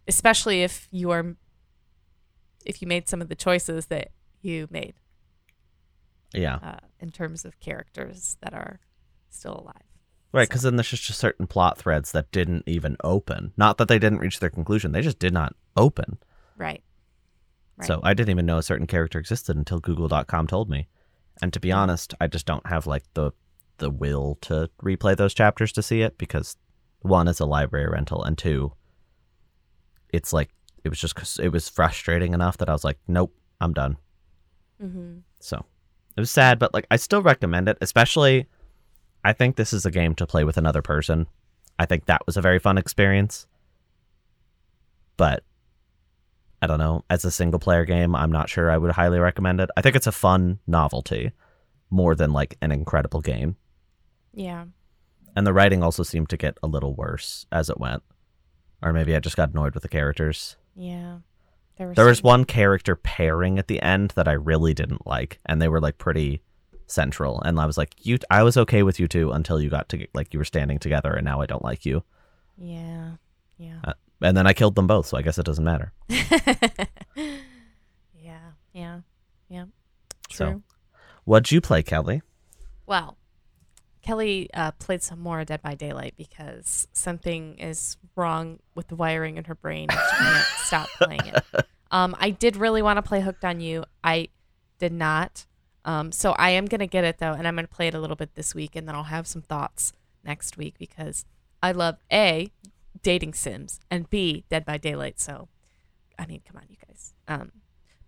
Especially 0.07 0.63
if 0.63 0.87
you 0.91 1.11
are 1.11 1.35
if 2.65 2.81
you 2.81 2.87
made 2.87 3.07
some 3.07 3.21
of 3.21 3.29
the 3.29 3.35
choices 3.35 3.87
that 3.87 4.09
you 4.41 4.67
made 4.71 4.93
Yeah. 6.33 6.55
uh, 6.61 6.79
in 6.99 7.11
terms 7.11 7.45
of 7.45 7.59
characters 7.59 8.37
that 8.41 8.53
are 8.53 8.79
still 9.29 9.59
alive. 9.63 9.83
Right, 10.31 10.47
because 10.49 10.63
then 10.63 10.75
there's 10.75 10.89
just 10.89 11.19
certain 11.19 11.47
plot 11.47 11.77
threads 11.77 12.11
that 12.11 12.31
didn't 12.31 12.63
even 12.65 12.97
open. 13.03 13.53
Not 13.55 13.77
that 13.77 13.87
they 13.87 13.99
didn't 13.99 14.19
reach 14.19 14.39
their 14.39 14.49
conclusion, 14.49 14.91
they 14.91 15.01
just 15.01 15.19
did 15.19 15.33
not 15.33 15.55
open. 15.75 16.17
Right. 16.57 16.83
Right. 17.77 17.87
So 17.87 17.99
I 18.03 18.13
didn't 18.13 18.29
even 18.29 18.45
know 18.45 18.57
a 18.57 18.63
certain 18.63 18.87
character 18.87 19.19
existed 19.19 19.57
until 19.57 19.79
Google.com 19.79 20.47
told 20.47 20.69
me. 20.69 20.87
And 21.41 21.51
to 21.51 21.59
be 21.59 21.71
honest, 21.71 22.13
I 22.21 22.27
just 22.27 22.45
don't 22.45 22.65
have 22.67 22.87
like 22.87 23.03
the 23.13 23.31
the 23.77 23.89
will 23.89 24.37
to 24.41 24.69
replay 24.81 25.17
those 25.17 25.33
chapters 25.33 25.73
to 25.73 25.81
see 25.83 26.01
it 26.01 26.17
because 26.17 26.55
one 27.01 27.27
is 27.27 27.41
a 27.41 27.45
library 27.45 27.89
rental 27.89 28.23
and 28.23 28.37
two, 28.37 28.71
it's 30.13 30.31
like 30.31 30.49
it 30.85 30.89
was 30.89 30.99
just 30.99 31.39
it 31.39 31.49
was 31.49 31.67
frustrating 31.67 32.33
enough 32.33 32.57
that 32.57 32.69
I 32.69 32.71
was 32.71 32.85
like, 32.85 32.97
nope, 33.07 33.35
I'm 33.59 33.73
done. 33.73 33.97
Mhm. 34.81 35.21
So 35.41 35.65
it 36.15 36.19
was 36.21 36.31
sad, 36.31 36.57
but 36.57 36.73
like 36.73 36.87
I 36.89 36.95
still 36.95 37.21
recommend 37.21 37.67
it, 37.67 37.77
especially 37.81 38.47
I 39.25 39.33
think 39.33 39.55
this 39.55 39.73
is 39.73 39.85
a 39.85 39.91
game 39.91 40.15
to 40.15 40.27
play 40.27 40.43
with 40.45 40.57
another 40.57 40.81
person. 40.81 41.27
I 41.77 41.85
think 41.85 42.05
that 42.05 42.25
was 42.25 42.37
a 42.37 42.41
very 42.41 42.59
fun 42.59 42.77
experience. 42.77 43.47
But 45.17 45.43
I 46.61 46.67
don't 46.67 46.79
know, 46.79 47.03
as 47.09 47.25
a 47.25 47.31
single 47.31 47.59
player 47.59 47.85
game, 47.85 48.15
I'm 48.15 48.31
not 48.31 48.49
sure 48.49 48.71
I 48.71 48.77
would 48.77 48.91
highly 48.91 49.19
recommend 49.19 49.59
it. 49.59 49.69
I 49.77 49.81
think 49.81 49.95
it's 49.95 50.07
a 50.07 50.11
fun 50.11 50.59
novelty 50.65 51.31
more 51.89 52.15
than 52.15 52.33
like 52.33 52.57
an 52.61 52.71
incredible 52.71 53.21
game. 53.21 53.57
Yeah. 54.33 54.65
And 55.35 55.45
the 55.45 55.53
writing 55.53 55.83
also 55.83 56.03
seemed 56.03 56.29
to 56.29 56.37
get 56.37 56.57
a 56.63 56.67
little 56.67 56.93
worse 56.93 57.45
as 57.51 57.69
it 57.69 57.79
went. 57.79 58.03
Or 58.81 58.93
maybe 58.93 59.15
I 59.15 59.19
just 59.19 59.35
got 59.35 59.51
annoyed 59.51 59.73
with 59.73 59.83
the 59.83 59.89
characters. 59.89 60.55
Yeah. 60.75 61.17
There, 61.77 61.93
There 61.93 62.05
was 62.05 62.23
one 62.23 62.45
character 62.45 62.95
pairing 62.95 63.59
at 63.59 63.67
the 63.67 63.81
end 63.81 64.11
that 64.11 64.27
I 64.27 64.33
really 64.33 64.73
didn't 64.73 65.05
like, 65.05 65.39
and 65.45 65.61
they 65.61 65.67
were 65.67 65.81
like 65.81 65.97
pretty 65.97 66.41
central. 66.87 67.41
And 67.41 67.59
I 67.59 67.65
was 67.65 67.77
like, 67.77 67.93
"You, 67.99 68.17
I 68.29 68.43
was 68.43 68.55
okay 68.55 68.81
with 68.83 68.99
you 68.99 69.07
two 69.07 69.31
until 69.31 69.59
you 69.59 69.69
got 69.69 69.89
to 69.89 70.07
like 70.13 70.33
you 70.33 70.39
were 70.39 70.45
standing 70.45 70.79
together, 70.79 71.13
and 71.13 71.25
now 71.25 71.41
I 71.41 71.45
don't 71.45 71.63
like 71.63 71.85
you." 71.85 72.03
Yeah. 72.57 73.11
Yeah. 73.57 73.79
Uh, 73.83 73.93
And 74.21 74.35
then 74.35 74.47
I 74.47 74.53
killed 74.53 74.75
them 74.75 74.87
both, 74.87 75.07
so 75.07 75.17
I 75.17 75.21
guess 75.21 75.37
it 75.37 75.45
doesn't 75.45 75.63
matter. 75.63 75.91
yeah. 77.19 78.51
Yeah. 78.73 78.99
Yeah. 79.49 79.65
So- 80.31 80.45
True. 80.51 80.63
What'd 81.25 81.51
you 81.51 81.59
play, 81.59 81.81
Kellie? 81.81 82.21
Well, 82.85 83.17
Kellie 84.03 84.47
uh, 84.53 84.71
played 84.73 85.01
some 85.01 85.19
more 85.19 85.43
Dead 85.43 85.59
by 85.63 85.73
Daylight 85.73 86.13
because 86.15 86.87
something 86.93 87.57
is 87.57 87.97
wrong 88.15 88.59
with 88.75 88.89
the 88.89 88.95
wiring 88.95 89.37
in 89.37 89.45
her 89.45 89.55
brain. 89.55 89.87
and 89.89 89.99
She 89.99 90.15
can't 90.23 90.45
stop 90.57 90.87
playing 91.01 91.25
it. 91.25 91.43
Um, 91.89 92.15
I 92.19 92.29
did 92.29 92.55
really 92.57 92.83
want 92.83 92.97
to 92.97 93.01
play 93.01 93.21
Hooked 93.21 93.43
on 93.43 93.59
You. 93.59 93.85
I 94.03 94.29
did 94.77 94.93
not. 94.93 95.47
Um, 95.83 96.11
so 96.11 96.33
I 96.33 96.51
am 96.51 96.65
gonna 96.65 96.85
get 96.87 97.03
it 97.03 97.17
though, 97.17 97.33
and 97.33 97.47
I'm 97.47 97.55
gonna 97.55 97.67
play 97.67 97.87
it 97.87 97.95
a 97.95 97.99
little 97.99 98.15
bit 98.15 98.35
this 98.35 98.53
week, 98.53 98.75
and 98.75 98.87
then 98.87 98.93
I'll 98.95 99.03
have 99.03 99.25
some 99.25 99.41
thoughts 99.41 99.93
next 100.23 100.57
week 100.57 100.75
because 100.77 101.25
I 101.63 101.71
love 101.71 101.97
A, 102.11 102.51
dating 103.05 103.35
sims, 103.35 103.79
and 103.91 104.09
B, 104.09 104.45
Dead 104.49 104.65
by 104.65 104.79
Daylight. 104.79 105.19
So, 105.19 105.47
I 106.17 106.25
mean, 106.25 106.41
come 106.43 106.57
on, 106.57 106.63
you 106.67 106.75
guys. 106.87 107.13
Um, 107.27 107.51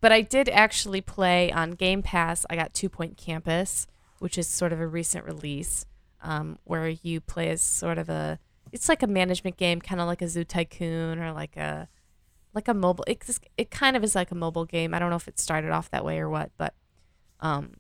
but 0.02 0.12
I 0.12 0.22
did 0.22 0.50
actually 0.50 1.02
play 1.02 1.52
on 1.52 1.72
Game 1.72 2.02
Pass. 2.02 2.48
I 2.50 2.56
got 2.56 2.74
Two 2.74 2.90
Point 2.90 3.16
Campus, 3.16 3.86
which 4.18 4.40
is 4.40 4.48
sort 4.48 4.74
of 4.74 4.80
a 4.80 4.88
recent 4.88 5.24
release, 5.24 5.86
um, 6.24 6.58
where 6.64 6.88
you 6.88 7.22
play 7.22 7.50
as 7.50 7.62
sort 7.62 8.00
of 8.00 8.10
a. 8.10 8.40
It's 8.72 8.90
like 8.90 9.04
a 9.04 9.08
management 9.08 9.56
game, 9.56 9.80
kind 9.82 10.02
of 10.02 10.08
like 10.08 10.24
a 10.24 10.28
Zoo 10.28 10.44
Tycoon 10.44 11.20
or 11.20 11.32
like 11.32 11.56
a, 11.56 11.88
like 12.56 12.68
a 12.68 12.74
mobile. 12.74 13.06
It 13.06 13.24
it 13.56 13.70
kind 13.70 13.96
of 13.96 14.04
is 14.04 14.16
like 14.16 14.32
a 14.32 14.36
mobile 14.36 14.66
game. 14.66 14.96
I 14.96 15.00
don't 15.00 15.12
know 15.12 15.16
if 15.16 15.28
it 15.28 15.40
started 15.40 15.70
off 15.70 15.92
that 15.92 16.04
way 16.04 16.18
or 16.18 16.28
what, 16.28 16.50
but, 16.58 16.74
um, 17.40 17.76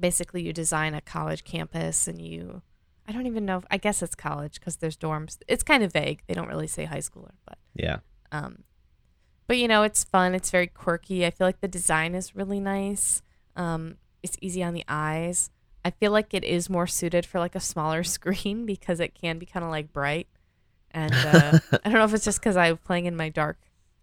basically 0.00 0.42
you 0.42 0.54
design 0.54 0.94
a 0.94 1.02
college 1.02 1.44
campus 1.44 2.08
and 2.08 2.20
you 2.20 2.62
I 3.06 3.12
don't 3.12 3.26
even 3.26 3.44
know 3.44 3.58
if, 3.58 3.64
I 3.70 3.76
guess 3.76 4.02
it's 4.02 4.14
college 4.14 4.54
because 4.60 4.76
there's 4.76 4.96
dorms. 4.96 5.38
It's 5.46 5.62
kind 5.62 5.82
of 5.82 5.92
vague. 5.92 6.22
They 6.26 6.34
don't 6.34 6.48
really 6.48 6.66
say 6.66 6.84
high 6.84 6.98
schooler, 6.98 7.32
but 7.46 7.58
Yeah. 7.74 7.98
um 8.32 8.64
but 9.46 9.58
you 9.58 9.68
know, 9.68 9.82
it's 9.82 10.04
fun. 10.04 10.34
It's 10.34 10.50
very 10.50 10.66
quirky. 10.66 11.26
I 11.26 11.30
feel 11.30 11.46
like 11.46 11.60
the 11.60 11.68
design 11.68 12.14
is 12.14 12.34
really 12.34 12.60
nice. 12.60 13.22
Um 13.56 13.96
it's 14.22 14.38
easy 14.40 14.62
on 14.62 14.72
the 14.74 14.84
eyes. 14.88 15.50
I 15.84 15.90
feel 15.90 16.12
like 16.12 16.32
it 16.32 16.44
is 16.44 16.70
more 16.70 16.86
suited 16.86 17.26
for 17.26 17.38
like 17.38 17.54
a 17.54 17.60
smaller 17.60 18.02
screen 18.16 18.64
because 18.64 19.00
it 19.00 19.14
can 19.14 19.38
be 19.38 19.44
kind 19.46 19.64
of 19.64 19.70
like 19.70 19.92
bright. 19.92 20.28
And 20.90 21.12
uh, 21.12 21.58
I 21.84 21.90
don't 21.90 21.94
know 21.94 22.04
if 22.04 22.14
it's 22.14 22.24
just 22.24 22.40
because 22.40 22.56
I 22.56 22.70
was 22.72 22.80
playing 22.84 23.04
in 23.06 23.16
my 23.16 23.28
dark 23.28 23.58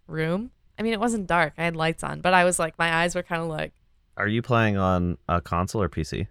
room. 0.08 0.52
I 0.78 0.84
mean, 0.84 0.94
it 0.94 1.00
wasn't 1.00 1.26
dark. 1.26 1.54
I 1.58 1.64
had 1.64 1.76
lights 1.76 2.04
on, 2.04 2.22
but 2.22 2.34
I 2.36 2.44
was 2.44 2.60
like, 2.60 2.78
my 2.78 2.94
eyes 2.94 3.16
were 3.16 3.24
kind 3.24 3.42
of 3.42 3.48
like 3.48 3.74
Are 4.18 4.28
you 4.28 4.42
playing 4.44 4.78
on 4.78 5.18
a 5.28 5.42
console 5.42 5.82
or 5.82 5.90
PC? 5.90 6.28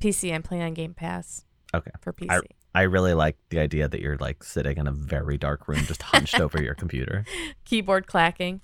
PC. 0.00 0.32
I'm 0.32 0.42
playing 0.42 0.62
on 0.62 0.74
Game 0.74 0.94
Pass. 0.94 1.44
Okay. 1.74 1.90
For 2.00 2.12
PC. 2.12 2.40
I 2.74 2.82
really 2.82 3.14
like 3.14 3.36
the 3.50 3.58
idea 3.60 3.88
that 3.88 4.00
you're 4.00 4.16
like 4.16 4.42
sitting 4.42 4.78
in 4.78 4.86
a 4.86 4.92
very 4.92 5.36
dark 5.38 5.68
room, 5.68 5.84
just 5.84 6.02
hunched 6.02 6.40
over 6.40 6.60
your 6.62 6.74
computer. 6.74 7.24
Keyboard 7.64 8.06
clacking. 8.06 8.60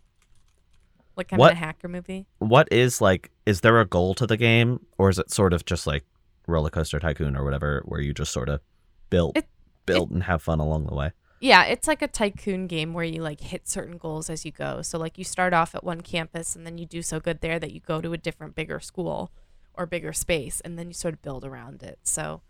Like 1.16 1.32
I'm 1.32 1.38
What- 1.38 1.52
in 1.52 1.56
a 1.56 1.60
hacker 1.60 1.88
movie. 1.88 2.26
What 2.38 2.68
is 2.72 3.00
like? 3.00 3.30
Is 3.46 3.60
there 3.60 3.80
a 3.80 3.84
goal 3.86 4.14
to 4.14 4.26
the 4.26 4.36
game, 4.36 4.80
or 4.98 5.10
is 5.10 5.18
it 5.18 5.30
sort 5.30 5.52
of 5.52 5.64
just 5.64 5.86
like 5.86 6.04
Roller 6.46 6.70
Coaster 6.70 6.98
Tycoon 6.98 7.36
or 7.36 7.44
whatever, 7.44 7.82
where 7.84 8.00
you 8.00 8.14
just 8.14 8.32
sort 8.32 8.48
of 8.48 8.60
build, 9.10 9.36
It- 9.36 9.48
build, 9.86 10.10
and 10.10 10.22
have 10.24 10.42
fun 10.42 10.60
along 10.60 10.86
the 10.86 10.94
way? 10.94 11.12
Yeah, 11.42 11.64
it's 11.64 11.88
like 11.88 12.02
a 12.02 12.08
tycoon 12.08 12.66
game 12.66 12.92
where 12.92 13.04
you 13.04 13.22
like 13.22 13.40
hit 13.40 13.66
certain 13.68 13.96
goals 13.96 14.28
as 14.28 14.44
you 14.44 14.52
go. 14.52 14.82
So 14.82 14.98
like 14.98 15.16
you 15.18 15.24
start 15.24 15.54
off 15.54 15.74
at 15.74 15.82
one 15.84 16.00
campus 16.02 16.54
and 16.54 16.66
then 16.66 16.76
you 16.78 16.84
do 16.84 17.00
so 17.00 17.18
good 17.18 17.40
there 17.40 17.58
that 17.58 17.72
you 17.72 17.80
go 17.80 18.00
to 18.02 18.12
a 18.12 18.18
different 18.18 18.54
bigger 18.54 18.78
school 18.78 19.30
or 19.72 19.86
bigger 19.86 20.12
space 20.12 20.60
and 20.60 20.78
then 20.78 20.88
you 20.88 20.92
sort 20.92 21.14
of 21.14 21.22
build 21.22 21.44
around 21.46 21.82
it. 21.82 21.98
So 22.02 22.42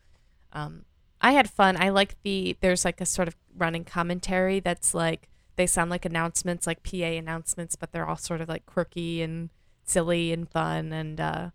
um 0.52 0.84
I 1.20 1.32
had 1.32 1.50
fun. 1.50 1.76
I 1.78 1.90
like 1.90 2.16
the 2.22 2.56
there's 2.60 2.84
like 2.84 3.00
a 3.00 3.06
sort 3.06 3.28
of 3.28 3.36
running 3.56 3.84
commentary 3.84 4.60
that's 4.60 4.94
like 4.94 5.28
they 5.56 5.66
sound 5.66 5.90
like 5.90 6.04
announcements 6.06 6.66
like 6.66 6.82
PA 6.82 6.96
announcements 6.96 7.76
but 7.76 7.92
they're 7.92 8.08
all 8.08 8.16
sort 8.16 8.40
of 8.40 8.48
like 8.48 8.64
quirky 8.66 9.20
and 9.22 9.50
silly 9.84 10.32
and 10.32 10.48
fun 10.48 10.92
and 10.92 11.20
uh 11.20 11.50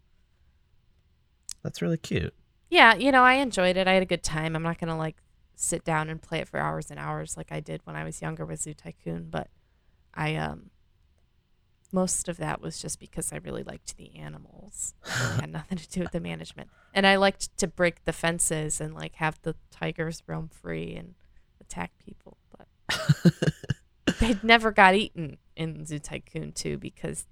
That's 1.64 1.82
really 1.82 1.98
cute. 1.98 2.34
yeah, 2.70 2.96
you 2.96 3.12
know, 3.12 3.24
I 3.24 3.36
enjoyed 3.36 3.78
it. 3.78 3.88
I 3.88 3.94
had 3.94 4.04
a 4.04 4.08
good 4.08 4.24
time. 4.24 4.56
I'm 4.56 4.64
not 4.64 4.78
gonna 4.80 4.98
like 4.98 5.18
sit 5.56 5.84
down 5.86 6.10
and 6.10 6.22
play 6.22 6.40
it 6.40 6.48
for 6.50 6.60
hours 6.60 6.92
and 6.92 7.00
hours 7.00 7.38
like 7.38 7.52
I 7.52 7.60
did 7.62 7.82
when 7.86 7.96
I 7.96 8.04
was 8.04 8.22
younger 8.22 8.46
with 8.46 8.62
Zoo 8.62 8.74
Tycoon, 8.74 9.28
but 9.32 9.50
I 10.14 10.36
um 10.36 10.70
most 11.92 12.28
of 12.28 12.38
that 12.38 12.62
was 12.62 12.82
just 12.82 13.00
because 13.00 13.32
I 13.32 13.38
really 13.38 13.64
liked 13.64 13.98
the 13.98 14.16
animals. 14.16 14.94
It 15.06 15.10
had 15.42 15.52
nothing 15.52 15.78
to 15.78 15.90
do 15.90 16.02
with 16.02 16.12
the 16.12 16.20
management. 16.20 16.70
And 16.94 17.06
I 17.06 17.16
liked 17.16 17.58
to 17.58 17.68
break 17.68 18.06
the 18.06 18.14
fences 18.14 18.82
and 18.82 18.94
like 18.94 19.16
have 19.16 19.40
the 19.42 19.56
tigers 19.72 20.24
roam 20.28 20.50
free 20.50 20.96
and 20.96 21.16
attack 21.62 21.92
people. 22.04 22.38
But 22.58 23.34
they 24.20 24.38
never 24.44 24.72
got 24.72 24.96
eaten 24.96 25.38
in 25.56 25.86
Zoo 25.86 26.00
Tycoon 26.00 26.52
2 26.52 26.78
because 26.78 27.28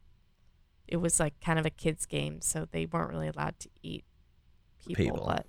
it 0.87 0.97
was 0.97 1.19
like 1.19 1.39
kind 1.41 1.59
of 1.59 1.65
a 1.65 1.69
kids 1.69 2.05
game, 2.05 2.41
so 2.41 2.67
they 2.71 2.85
weren't 2.85 3.09
really 3.09 3.27
allowed 3.27 3.59
to 3.59 3.69
eat 3.81 4.03
people. 4.85 5.05
People. 5.05 5.25
But 5.25 5.47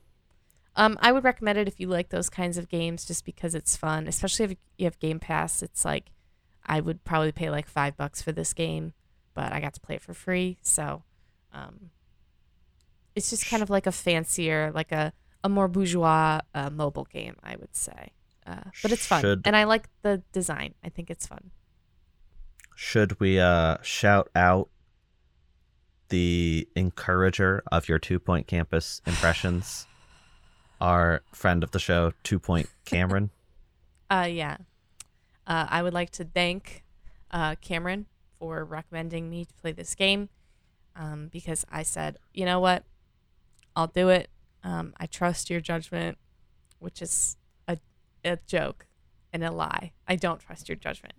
um, 0.76 0.98
I 1.00 1.12
would 1.12 1.24
recommend 1.24 1.58
it 1.58 1.68
if 1.68 1.78
you 1.78 1.88
like 1.88 2.08
those 2.08 2.30
kinds 2.30 2.58
of 2.58 2.68
games, 2.68 3.04
just 3.04 3.24
because 3.24 3.54
it's 3.54 3.76
fun. 3.76 4.06
Especially 4.06 4.44
if 4.44 4.56
you 4.78 4.86
have 4.86 4.98
Game 4.98 5.20
Pass, 5.20 5.62
it's 5.62 5.84
like 5.84 6.10
I 6.66 6.80
would 6.80 7.04
probably 7.04 7.32
pay 7.32 7.50
like 7.50 7.66
five 7.68 7.96
bucks 7.96 8.22
for 8.22 8.32
this 8.32 8.52
game, 8.54 8.92
but 9.34 9.52
I 9.52 9.60
got 9.60 9.74
to 9.74 9.80
play 9.80 9.96
it 9.96 10.02
for 10.02 10.14
free, 10.14 10.58
so 10.62 11.02
um, 11.52 11.90
it's 13.14 13.30
just 13.30 13.46
kind 13.46 13.62
of 13.62 13.70
like 13.70 13.86
a 13.86 13.92
fancier, 13.92 14.70
like 14.74 14.92
a 14.92 15.12
a 15.42 15.48
more 15.48 15.68
bourgeois 15.68 16.40
uh, 16.54 16.70
mobile 16.70 17.04
game, 17.12 17.36
I 17.42 17.56
would 17.56 17.76
say. 17.76 18.12
Uh, 18.46 18.60
but 18.82 18.92
it's 18.92 19.06
fun, 19.06 19.20
Should- 19.20 19.42
and 19.46 19.54
I 19.56 19.64
like 19.64 19.88
the 20.02 20.22
design. 20.32 20.74
I 20.82 20.88
think 20.88 21.10
it's 21.10 21.26
fun. 21.26 21.50
Should 22.76 23.20
we 23.20 23.38
uh 23.38 23.76
shout 23.82 24.30
out 24.34 24.68
the 26.08 26.68
encourager 26.76 27.62
of 27.70 27.88
your 27.88 27.98
two 27.98 28.18
point 28.18 28.46
campus 28.46 29.00
impressions? 29.06 29.86
Our 30.80 31.22
friend 31.32 31.62
of 31.62 31.70
the 31.70 31.78
show, 31.78 32.12
Two 32.24 32.38
Point 32.38 32.68
Cameron. 32.84 33.30
Uh, 34.10 34.28
yeah. 34.30 34.58
Uh, 35.46 35.66
I 35.68 35.82
would 35.82 35.94
like 35.94 36.10
to 36.10 36.24
thank 36.24 36.84
uh, 37.30 37.54
Cameron 37.60 38.06
for 38.38 38.64
recommending 38.64 39.28
me 39.30 39.44
to 39.44 39.54
play 39.54 39.72
this 39.72 39.94
game 39.94 40.28
um, 40.96 41.28
because 41.32 41.64
I 41.70 41.82
said, 41.82 42.18
you 42.32 42.44
know 42.44 42.60
what? 42.60 42.84
I'll 43.76 43.88
do 43.88 44.08
it. 44.08 44.28
Um, 44.62 44.94
I 44.98 45.06
trust 45.06 45.50
your 45.50 45.60
judgment, 45.60 46.16
which 46.78 47.02
is 47.02 47.36
a, 47.68 47.78
a 48.24 48.38
joke 48.46 48.86
and 49.32 49.44
a 49.44 49.50
lie. 49.50 49.92
I 50.06 50.16
don't 50.16 50.40
trust 50.40 50.68
your 50.68 50.76
judgment. 50.76 51.14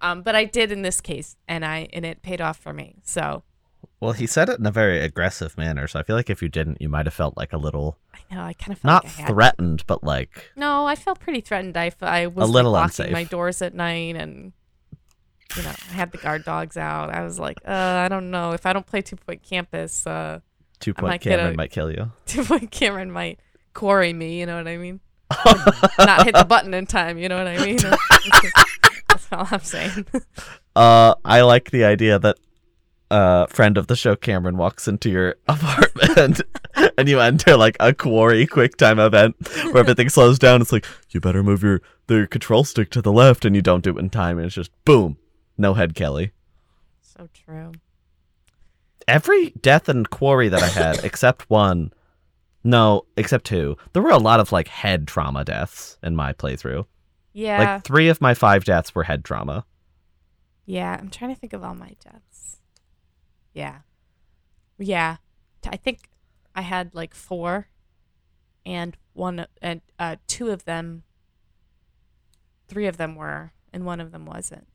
Um, 0.00 0.22
but 0.22 0.34
I 0.34 0.44
did 0.44 0.72
in 0.72 0.82
this 0.82 1.00
case, 1.00 1.36
and 1.46 1.64
I 1.64 1.88
and 1.92 2.04
it 2.06 2.22
paid 2.22 2.40
off 2.40 2.56
for 2.56 2.72
me. 2.72 2.96
So 3.02 3.42
well, 4.00 4.12
he 4.12 4.26
said 4.26 4.48
it 4.48 4.58
in 4.58 4.66
a 4.66 4.70
very 4.70 5.00
aggressive 5.00 5.56
manner, 5.58 5.86
so 5.86 6.00
I 6.00 6.02
feel 6.02 6.16
like 6.16 6.30
if 6.30 6.40
you 6.42 6.48
didn't, 6.48 6.80
you 6.80 6.88
might 6.88 7.06
have 7.06 7.14
felt 7.14 7.36
like 7.36 7.52
a 7.52 7.58
little 7.58 7.98
I 8.14 8.34
know 8.34 8.42
I 8.42 8.52
kind 8.54 8.72
of 8.72 8.78
felt 8.78 8.84
not 8.84 9.04
like 9.04 9.18
I 9.18 9.22
had 9.22 9.28
threatened, 9.30 9.86
but 9.86 10.02
like 10.04 10.50
No, 10.56 10.86
I 10.86 10.96
felt 10.96 11.20
pretty 11.20 11.40
threatened. 11.40 11.76
I, 11.76 11.92
I 12.00 12.26
was 12.26 12.48
A 12.48 12.52
little 12.52 12.70
like, 12.72 12.82
locking 12.90 13.04
unsafe. 13.06 13.12
my 13.12 13.24
doors 13.24 13.60
at 13.62 13.74
night, 13.74 14.16
and 14.16 14.52
you 15.56 15.62
know, 15.64 15.70
I 15.90 15.92
had 15.94 16.12
the 16.12 16.18
guard 16.18 16.44
dogs 16.44 16.76
out. 16.76 17.10
I 17.10 17.22
was 17.24 17.38
like, 17.38 17.58
uh, 17.66 17.72
I 17.72 18.08
don't 18.08 18.30
know 18.30 18.52
if 18.52 18.66
I 18.66 18.72
don't 18.72 18.86
play 18.86 19.02
Two 19.02 19.16
Point 19.16 19.42
Campus, 19.42 20.06
uh, 20.06 20.40
two 20.78 20.94
Point 20.94 21.20
Cameron 21.20 21.54
a- 21.54 21.56
might 21.56 21.70
kill 21.72 21.90
you. 21.90 22.12
Two 22.26 22.44
Point 22.44 22.70
Cameron 22.70 23.10
might 23.10 23.38
quarry 23.74 24.12
me. 24.12 24.38
You 24.40 24.46
know 24.46 24.56
what 24.56 24.68
I 24.68 24.76
mean? 24.76 25.00
Not 25.98 26.24
hit 26.24 26.34
the 26.34 26.44
button 26.48 26.72
in 26.74 26.86
time. 26.86 27.18
You 27.18 27.28
know 27.28 27.36
what 27.38 27.46
I 27.48 27.64
mean? 27.64 27.76
That's 29.08 29.28
all 29.32 29.46
I'm 29.50 29.60
saying. 29.60 30.06
Uh, 30.74 31.14
I 31.24 31.40
like 31.42 31.70
the 31.70 31.84
idea 31.84 32.18
that 32.18 32.36
uh 33.10 33.46
friend 33.46 33.76
of 33.76 33.86
the 33.88 33.96
show 33.96 34.14
Cameron 34.16 34.56
walks 34.56 34.86
into 34.86 35.10
your 35.10 35.34
apartment 35.48 36.40
and 36.98 37.08
you 37.08 37.18
enter 37.20 37.56
like 37.56 37.76
a 37.80 37.92
quarry 37.92 38.46
quick 38.46 38.76
time 38.76 38.98
event 38.98 39.34
where 39.72 39.78
everything 39.84 40.08
slows 40.08 40.38
down. 40.38 40.60
It's 40.60 40.72
like 40.72 40.86
you 41.10 41.20
better 41.20 41.42
move 41.42 41.62
your 41.62 41.80
the 42.06 42.26
control 42.30 42.64
stick 42.64 42.90
to 42.90 43.02
the 43.02 43.12
left, 43.12 43.44
and 43.44 43.54
you 43.56 43.62
don't 43.62 43.84
do 43.84 43.96
it 43.96 44.00
in 44.00 44.10
time, 44.10 44.36
and 44.38 44.46
it's 44.46 44.54
just 44.54 44.70
boom, 44.84 45.16
no 45.58 45.74
head 45.74 45.94
Kellie. 45.94 46.32
so 47.00 47.28
true. 47.32 47.72
Every 49.08 49.50
death 49.60 49.88
and 49.88 50.08
quarry 50.08 50.48
that 50.48 50.62
I 50.62 50.68
had, 50.68 51.04
except 51.04 51.48
one, 51.50 51.92
no, 52.62 53.06
except 53.16 53.44
two, 53.44 53.76
there 53.92 54.02
were 54.02 54.10
a 54.10 54.18
lot 54.18 54.38
of 54.40 54.52
like 54.52 54.68
head 54.68 55.08
trauma 55.08 55.44
deaths 55.44 55.98
in 56.02 56.14
my 56.14 56.32
playthrough. 56.32 56.84
Yeah, 57.32 57.58
Like 57.58 57.84
three 57.84 58.08
of 58.08 58.20
my 58.20 58.34
five 58.34 58.64
deaths 58.64 58.94
were 58.94 59.02
head 59.04 59.24
trauma. 59.24 59.64
yeah. 60.66 60.96
I'm 61.00 61.10
trying 61.10 61.34
to 61.34 61.40
think 61.40 61.52
of 61.52 61.64
all 61.64 61.74
my 61.74 61.94
deaths. 62.04 62.29
Yeah, 63.52 63.78
yeah. 64.78 65.16
I 65.66 65.76
think 65.76 66.08
I 66.54 66.62
had 66.62 66.94
like 66.94 67.14
four, 67.14 67.68
and 68.64 68.96
one 69.12 69.46
and 69.60 69.80
uh, 69.98 70.16
two 70.26 70.50
of 70.50 70.64
them, 70.64 71.02
three 72.68 72.86
of 72.86 72.96
them 72.96 73.14
were, 73.16 73.52
and 73.72 73.84
one 73.84 74.00
of 74.00 74.12
them 74.12 74.24
wasn't. 74.26 74.66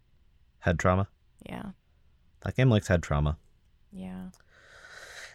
Head 0.59 0.79
trauma. 0.79 1.07
Yeah, 1.47 1.71
That 2.41 2.55
game 2.55 2.69
likes 2.69 2.87
head 2.87 3.03
trauma. 3.03 3.37
yeah. 3.91 4.29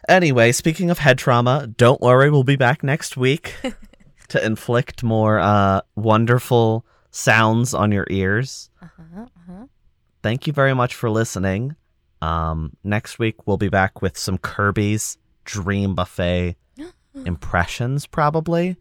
Anyway, 0.09 0.51
speaking 0.51 0.91
of 0.91 0.99
head 0.99 1.19
trauma, 1.19 1.67
don't 1.67 2.01
worry, 2.01 2.31
we'll 2.31 2.43
be 2.43 2.57
back 2.57 2.83
next 2.83 3.17
week 3.19 3.55
to 4.29 4.45
inflict 4.45 5.03
more 5.03 5.39
uh, 5.39 5.83
wonderful 5.95 6.85
sounds 7.11 7.75
on 7.75 7.93
your 7.93 8.07
ears. 8.11 8.71
Uh 8.83 8.87
huh. 8.97 9.21
Uh 9.23 9.27
huh. 9.47 9.67
Thank 10.23 10.47
you 10.47 10.53
very 10.55 10.75
much 10.75 10.95
for 10.95 11.11
listening. 11.11 11.77
Um, 12.23 12.77
next 12.85 13.19
week, 13.19 13.47
we'll 13.47 13.57
be 13.57 13.69
back 13.69 14.03
with 14.03 14.19
some 14.19 14.39
Kirby's 14.39 15.17
Dream 15.45 15.95
Buffet 15.95 16.57
impressions, 17.15 18.07
probably. 18.07 18.77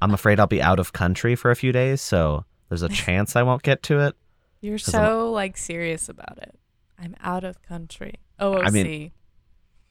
I'm 0.00 0.14
afraid 0.14 0.40
I'll 0.40 0.46
be 0.46 0.62
out 0.62 0.78
of 0.80 0.92
country 0.92 1.36
for 1.36 1.50
a 1.50 1.56
few 1.56 1.70
days, 1.72 2.00
so 2.00 2.44
there's 2.68 2.82
a 2.82 2.88
chance 3.04 3.36
I 3.36 3.42
won't 3.42 3.62
get 3.62 3.82
to 3.84 4.00
it. 4.00 4.16
You're 4.60 4.78
'Cause 4.78 4.94
I'm- 4.94 5.04
so 5.06 5.30
like 5.32 5.56
serious 5.56 6.08
about 6.08 6.38
it. 6.38 6.54
I'm 6.98 7.14
out 7.20 7.44
of 7.44 7.60
country. 7.62 8.14
OOC. 8.40 8.66
I 8.66 8.70
mean- 8.70 9.12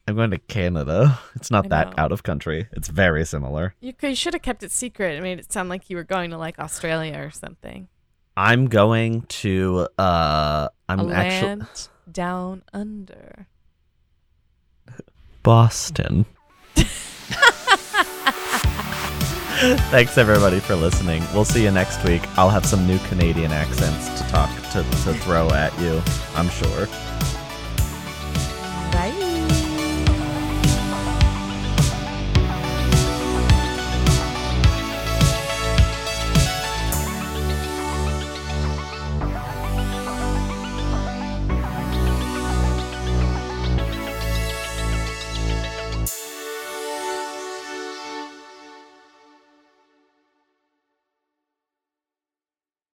I'm 0.07 0.15
going 0.15 0.31
to 0.31 0.39
Canada. 0.39 1.19
It's 1.35 1.51
not 1.51 1.65
I 1.67 1.69
that 1.69 1.93
out 1.99 2.11
of 2.11 2.23
country. 2.23 2.67
It's 2.73 2.87
very 2.87 3.23
similar. 3.25 3.75
You, 3.79 3.93
you 4.01 4.15
should 4.15 4.33
have 4.33 4.41
kept 4.41 4.63
it 4.63 4.71
secret. 4.71 5.15
It 5.17 5.21
made 5.21 5.39
it 5.39 5.51
sound 5.53 5.69
like 5.69 5.89
you 5.89 5.95
were 5.95 6.03
going 6.03 6.31
to 6.31 6.37
like 6.37 6.57
Australia 6.59 7.17
or 7.19 7.29
something. 7.31 7.87
I'm 8.41 8.65
going 8.69 9.21
to 9.43 9.87
uh 9.99 10.69
I'm 10.89 11.11
actually 11.11 11.63
down 12.11 12.63
under. 12.73 13.45
Boston. 15.43 16.25
Thanks 19.91 20.17
everybody 20.17 20.59
for 20.59 20.75
listening. 20.75 21.23
We'll 21.35 21.45
see 21.45 21.63
you 21.63 21.69
next 21.69 22.03
week. 22.03 22.23
I'll 22.35 22.49
have 22.49 22.65
some 22.65 22.87
new 22.87 22.97
Canadian 23.09 23.51
accents 23.51 24.09
to 24.19 24.27
talk 24.29 24.49
to 24.71 24.81
to 24.81 25.13
throw 25.19 25.51
at 25.51 25.79
you, 25.79 26.01
I'm 26.35 26.49
sure. 26.49 26.87